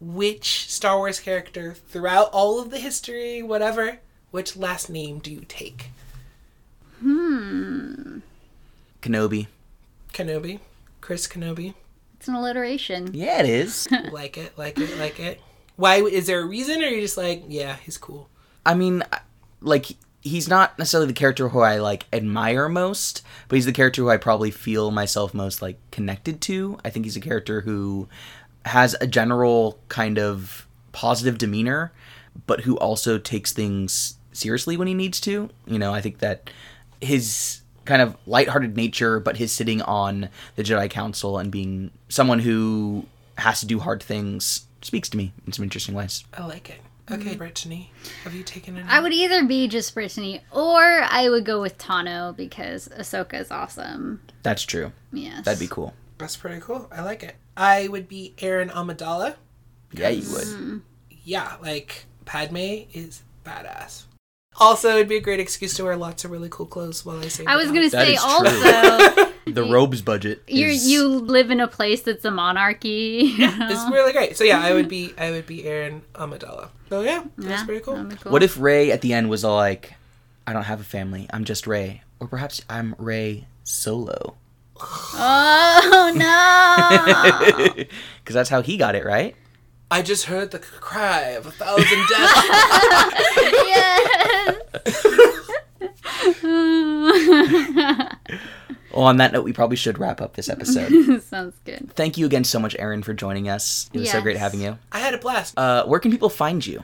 Which 0.00 0.70
Star 0.70 0.96
Wars 0.98 1.20
character 1.20 1.74
throughout 1.74 2.30
all 2.32 2.60
of 2.60 2.70
the 2.70 2.78
history, 2.78 3.42
whatever, 3.42 3.98
which 4.30 4.56
last 4.56 4.88
name 4.88 5.18
do 5.18 5.32
you 5.32 5.44
take? 5.48 5.90
Hmm. 7.00 8.18
Kenobi. 9.00 9.48
Kenobi? 10.12 10.60
Chris 11.00 11.26
Kenobi? 11.26 11.74
It's 12.16 12.28
an 12.28 12.34
alliteration. 12.34 13.10
Yeah, 13.12 13.40
it 13.40 13.48
is. 13.48 13.88
like 14.12 14.38
it, 14.38 14.56
like 14.56 14.78
it, 14.78 14.96
like 14.98 15.18
it. 15.18 15.40
Why? 15.82 15.96
Is 15.96 16.28
there 16.28 16.42
a 16.42 16.46
reason, 16.46 16.76
or 16.76 16.82
you're 16.82 16.92
you 16.92 17.00
just 17.00 17.16
like, 17.16 17.42
yeah, 17.48 17.74
he's 17.84 17.98
cool? 17.98 18.28
I 18.64 18.74
mean, 18.74 19.02
like 19.60 19.96
he's 20.20 20.46
not 20.46 20.78
necessarily 20.78 21.08
the 21.08 21.12
character 21.12 21.48
who 21.48 21.58
I 21.58 21.78
like 21.78 22.06
admire 22.12 22.68
most, 22.68 23.22
but 23.48 23.56
he's 23.56 23.64
the 23.64 23.72
character 23.72 24.02
who 24.02 24.08
I 24.08 24.16
probably 24.16 24.52
feel 24.52 24.92
myself 24.92 25.34
most 25.34 25.60
like 25.60 25.80
connected 25.90 26.40
to. 26.42 26.78
I 26.84 26.90
think 26.90 27.04
he's 27.04 27.16
a 27.16 27.20
character 27.20 27.62
who 27.62 28.08
has 28.64 28.94
a 29.00 29.08
general 29.08 29.80
kind 29.88 30.20
of 30.20 30.68
positive 30.92 31.36
demeanor, 31.36 31.90
but 32.46 32.60
who 32.60 32.78
also 32.78 33.18
takes 33.18 33.52
things 33.52 34.18
seriously 34.30 34.76
when 34.76 34.86
he 34.86 34.94
needs 34.94 35.20
to. 35.22 35.50
You 35.66 35.80
know, 35.80 35.92
I 35.92 36.00
think 36.00 36.18
that 36.18 36.48
his 37.00 37.62
kind 37.86 38.00
of 38.02 38.16
lighthearted 38.24 38.76
nature, 38.76 39.18
but 39.18 39.36
his 39.36 39.50
sitting 39.50 39.82
on 39.82 40.28
the 40.54 40.62
Jedi 40.62 40.88
Council 40.88 41.38
and 41.38 41.50
being 41.50 41.90
someone 42.08 42.38
who 42.38 43.06
has 43.36 43.58
to 43.58 43.66
do 43.66 43.80
hard 43.80 44.00
things 44.00 44.68
speaks 44.84 45.08
to 45.10 45.16
me 45.16 45.32
in 45.46 45.52
some 45.52 45.62
interesting 45.62 45.94
ways. 45.94 46.24
I 46.32 46.46
like 46.46 46.70
it. 46.70 46.80
Okay, 47.10 47.30
mm-hmm. 47.30 47.38
Brittany, 47.38 47.90
have 48.22 48.32
you 48.32 48.44
taken 48.44 48.76
it? 48.76 48.86
I 48.88 49.00
would 49.00 49.12
either 49.12 49.44
be 49.44 49.66
just 49.66 49.92
Brittany 49.92 50.40
or 50.52 50.80
I 50.80 51.28
would 51.28 51.44
go 51.44 51.60
with 51.60 51.76
Tano 51.76 52.34
because 52.34 52.88
Ahsoka 52.88 53.40
is 53.40 53.50
awesome. 53.50 54.20
That's 54.42 54.62
true. 54.62 54.92
Yes. 55.12 55.44
That'd 55.44 55.60
be 55.60 55.66
cool. 55.66 55.94
That's 56.18 56.36
pretty 56.36 56.60
cool. 56.60 56.88
I 56.92 57.02
like 57.02 57.24
it. 57.24 57.34
I 57.56 57.88
would 57.88 58.08
be 58.08 58.34
Aaron 58.38 58.68
Amidala. 58.68 59.34
Yeah, 59.92 60.10
you 60.10 60.30
would. 60.32 60.82
Yeah, 61.24 61.56
like 61.60 62.06
Padme 62.24 62.86
is 62.92 63.22
badass. 63.44 64.04
Also, 64.58 64.90
it'd 64.90 65.08
be 65.08 65.16
a 65.16 65.20
great 65.20 65.40
excuse 65.40 65.74
to 65.74 65.84
wear 65.84 65.96
lots 65.96 66.24
of 66.24 66.30
really 66.30 66.48
cool 66.50 66.66
clothes 66.66 67.04
while 67.04 67.18
I 67.18 67.28
say. 67.28 67.44
I 67.46 67.56
was 67.56 67.66
gonna 67.66 67.90
say 67.90 68.16
also 68.16 68.50
The 69.46 69.64
robes 69.64 70.02
budget. 70.02 70.42
you 70.46 70.68
is- 70.68 70.88
you 70.88 71.08
live 71.08 71.50
in 71.50 71.60
a 71.60 71.66
place 71.68 72.02
that's 72.02 72.24
a 72.24 72.30
monarchy. 72.30 73.34
you 73.36 73.46
know? 73.46 73.68
It's 73.70 73.90
really 73.90 74.12
great. 74.12 74.36
So 74.36 74.44
yeah, 74.44 74.60
I 74.60 74.72
would 74.74 74.88
be 74.88 75.12
I 75.18 75.30
would 75.32 75.46
be 75.46 75.64
Aaron 75.66 76.02
Amidala. 76.14 76.68
So 76.88 77.00
yeah, 77.00 77.24
that's 77.36 77.60
Yeah, 77.60 77.64
pretty 77.66 77.80
cool. 77.80 78.06
cool. 78.22 78.32
What 78.32 78.42
if 78.42 78.58
Rey 78.58 78.92
at 78.92 79.00
the 79.00 79.12
end 79.12 79.28
was 79.30 79.44
all 79.44 79.56
like, 79.56 79.94
"I 80.46 80.52
don't 80.52 80.64
have 80.64 80.80
a 80.80 80.84
family. 80.84 81.26
I'm 81.32 81.44
just 81.44 81.66
Rey," 81.66 82.02
or 82.20 82.28
perhaps 82.28 82.62
I'm 82.70 82.94
Rey 82.98 83.46
Solo, 83.64 84.36
Oh 84.78 86.12
no! 86.16 87.74
because 88.24 88.34
that's 88.34 88.50
how 88.50 88.62
he 88.62 88.76
got 88.76 88.94
it, 88.94 89.04
right? 89.04 89.34
I 89.90 90.00
just 90.02 90.24
heard 90.24 90.50
the 90.52 90.58
cry 90.58 91.30
of 91.36 91.46
a 91.46 91.50
thousand 91.50 92.02
deaths. 92.08 92.48
yes. 96.42 96.56
Well, 98.92 99.04
on 99.04 99.16
that 99.18 99.32
note, 99.32 99.44
we 99.44 99.52
probably 99.52 99.76
should 99.76 99.98
wrap 99.98 100.20
up 100.20 100.34
this 100.34 100.48
episode. 100.48 101.22
Sounds 101.22 101.54
good. 101.64 101.92
Thank 101.94 102.18
you 102.18 102.26
again 102.26 102.44
so 102.44 102.58
much, 102.58 102.76
Aaron, 102.78 103.02
for 103.02 103.14
joining 103.14 103.48
us. 103.48 103.90
It 103.92 104.00
was 104.00 104.10
so 104.10 104.20
great 104.20 104.36
having 104.36 104.60
you. 104.60 104.78
I 104.90 104.98
had 105.00 105.14
a 105.14 105.18
blast. 105.18 105.58
Uh, 105.58 105.84
where 105.84 106.00
can 106.00 106.10
people 106.10 106.28
find 106.28 106.64
you? 106.66 106.82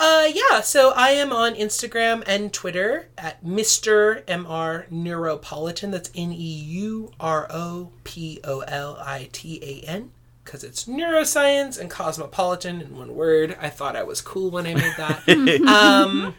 Uh, 0.00 0.28
yeah, 0.32 0.60
so 0.60 0.92
I 0.94 1.08
am 1.10 1.32
on 1.32 1.54
Instagram 1.54 2.22
and 2.26 2.52
Twitter 2.52 3.08
at 3.18 3.44
Mr. 3.44 4.22
MR 4.26 4.88
Neuropolitan. 4.90 5.90
That's 5.90 6.10
N 6.14 6.32
E 6.32 6.36
U 6.36 7.12
R 7.18 7.48
O 7.50 7.90
P 8.04 8.38
O 8.44 8.60
L 8.60 8.96
I 9.04 9.28
T 9.32 9.58
A 9.62 9.88
N. 9.88 10.12
Because 10.44 10.62
it's 10.64 10.84
neuroscience 10.86 11.78
and 11.78 11.90
cosmopolitan 11.90 12.80
in 12.80 12.96
one 12.96 13.14
word. 13.14 13.56
I 13.60 13.68
thought 13.68 13.96
I 13.96 14.02
was 14.04 14.20
cool 14.22 14.50
when 14.50 14.66
I 14.66 14.74
made 14.74 14.94
that. 14.96 15.28
um, 15.68 16.34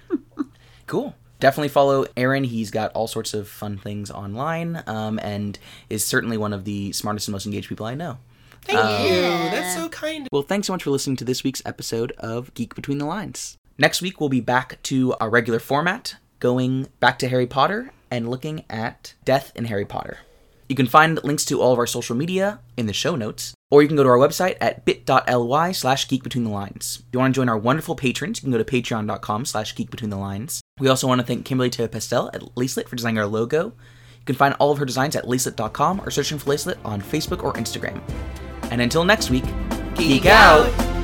Cool. 0.87 1.13
Definitely 1.39 1.69
follow 1.69 2.05
Aaron. 2.17 2.43
He's 2.43 2.69
got 2.71 2.91
all 2.91 3.07
sorts 3.07 3.33
of 3.33 3.47
fun 3.47 3.77
things 3.77 4.11
online, 4.11 4.83
um, 4.87 5.19
and 5.23 5.57
is 5.89 6.03
certainly 6.03 6.37
one 6.37 6.53
of 6.53 6.65
the 6.65 6.91
smartest 6.91 7.27
and 7.27 7.33
most 7.33 7.45
engaged 7.45 7.69
people 7.69 7.85
I 7.85 7.95
know. 7.95 8.17
thank 8.63 9.09
you. 9.09 9.21
That's 9.21 9.75
so 9.75 9.87
kind. 9.89 10.27
Well, 10.31 10.41
thanks 10.41 10.67
so 10.67 10.73
much 10.73 10.83
for 10.83 10.89
listening 10.91 11.15
to 11.17 11.25
this 11.25 11.43
week's 11.43 11.61
episode 11.65 12.11
of 12.17 12.53
Geek 12.53 12.75
Between 12.75 12.97
the 12.97 13.05
Lines. 13.05 13.57
Next 13.77 14.01
week, 14.01 14.19
we'll 14.19 14.29
be 14.29 14.41
back 14.41 14.81
to 14.83 15.15
our 15.21 15.29
regular 15.29 15.59
format, 15.59 16.17
going 16.39 16.87
back 16.99 17.17
to 17.19 17.29
Harry 17.29 17.47
Potter 17.47 17.91
and 18.11 18.29
looking 18.29 18.65
at 18.69 19.13
death 19.23 19.53
in 19.55 19.65
Harry 19.65 19.85
Potter. 19.85 20.19
You 20.69 20.75
can 20.75 20.85
find 20.85 21.21
links 21.23 21.45
to 21.45 21.59
all 21.59 21.73
of 21.73 21.79
our 21.79 21.87
social 21.87 22.15
media 22.15 22.59
in 22.77 22.85
the 22.85 22.93
show 22.93 23.15
notes. 23.15 23.55
Or 23.71 23.81
you 23.81 23.87
can 23.87 23.97
go 23.97 24.03
to 24.03 24.09
our 24.09 24.17
website 24.17 24.55
at 24.61 24.85
bit.ly 24.85 25.71
slash 25.71 26.07
geek 26.07 26.23
between 26.23 26.43
the 26.43 26.51
lines. 26.51 26.99
If 26.99 27.05
you 27.11 27.19
want 27.19 27.33
to 27.33 27.39
join 27.39 27.49
our 27.49 27.57
wonderful 27.57 27.95
patrons, 27.95 28.37
you 28.37 28.41
can 28.43 28.51
go 28.51 28.59
to 28.59 28.63
patreon.com 28.63 29.45
slash 29.45 29.75
geek 29.75 29.89
between 29.89 30.11
the 30.11 30.17
lines. 30.17 30.61
We 30.79 30.87
also 30.87 31.07
want 31.07 31.21
to 31.21 31.27
thank 31.27 31.43
Kimberly 31.43 31.71
Teo 31.71 31.87
Pastel 31.87 32.29
at 32.33 32.41
Lacelet 32.55 32.87
for 32.87 32.95
designing 32.95 33.17
our 33.17 33.25
logo. 33.25 33.65
You 33.65 34.25
can 34.25 34.35
find 34.35 34.55
all 34.59 34.71
of 34.71 34.77
her 34.77 34.85
designs 34.85 35.15
at 35.15 35.25
lacelet.com 35.25 36.01
or 36.01 36.11
searching 36.11 36.37
for 36.37 36.51
Lacelet 36.51 36.77
on 36.85 37.01
Facebook 37.01 37.43
or 37.43 37.53
Instagram. 37.53 37.99
And 38.69 38.79
until 38.79 39.03
next 39.03 39.31
week, 39.31 39.45
geek, 39.95 40.23
Geek 40.23 40.25
out. 40.27 40.67
out. 40.67 40.98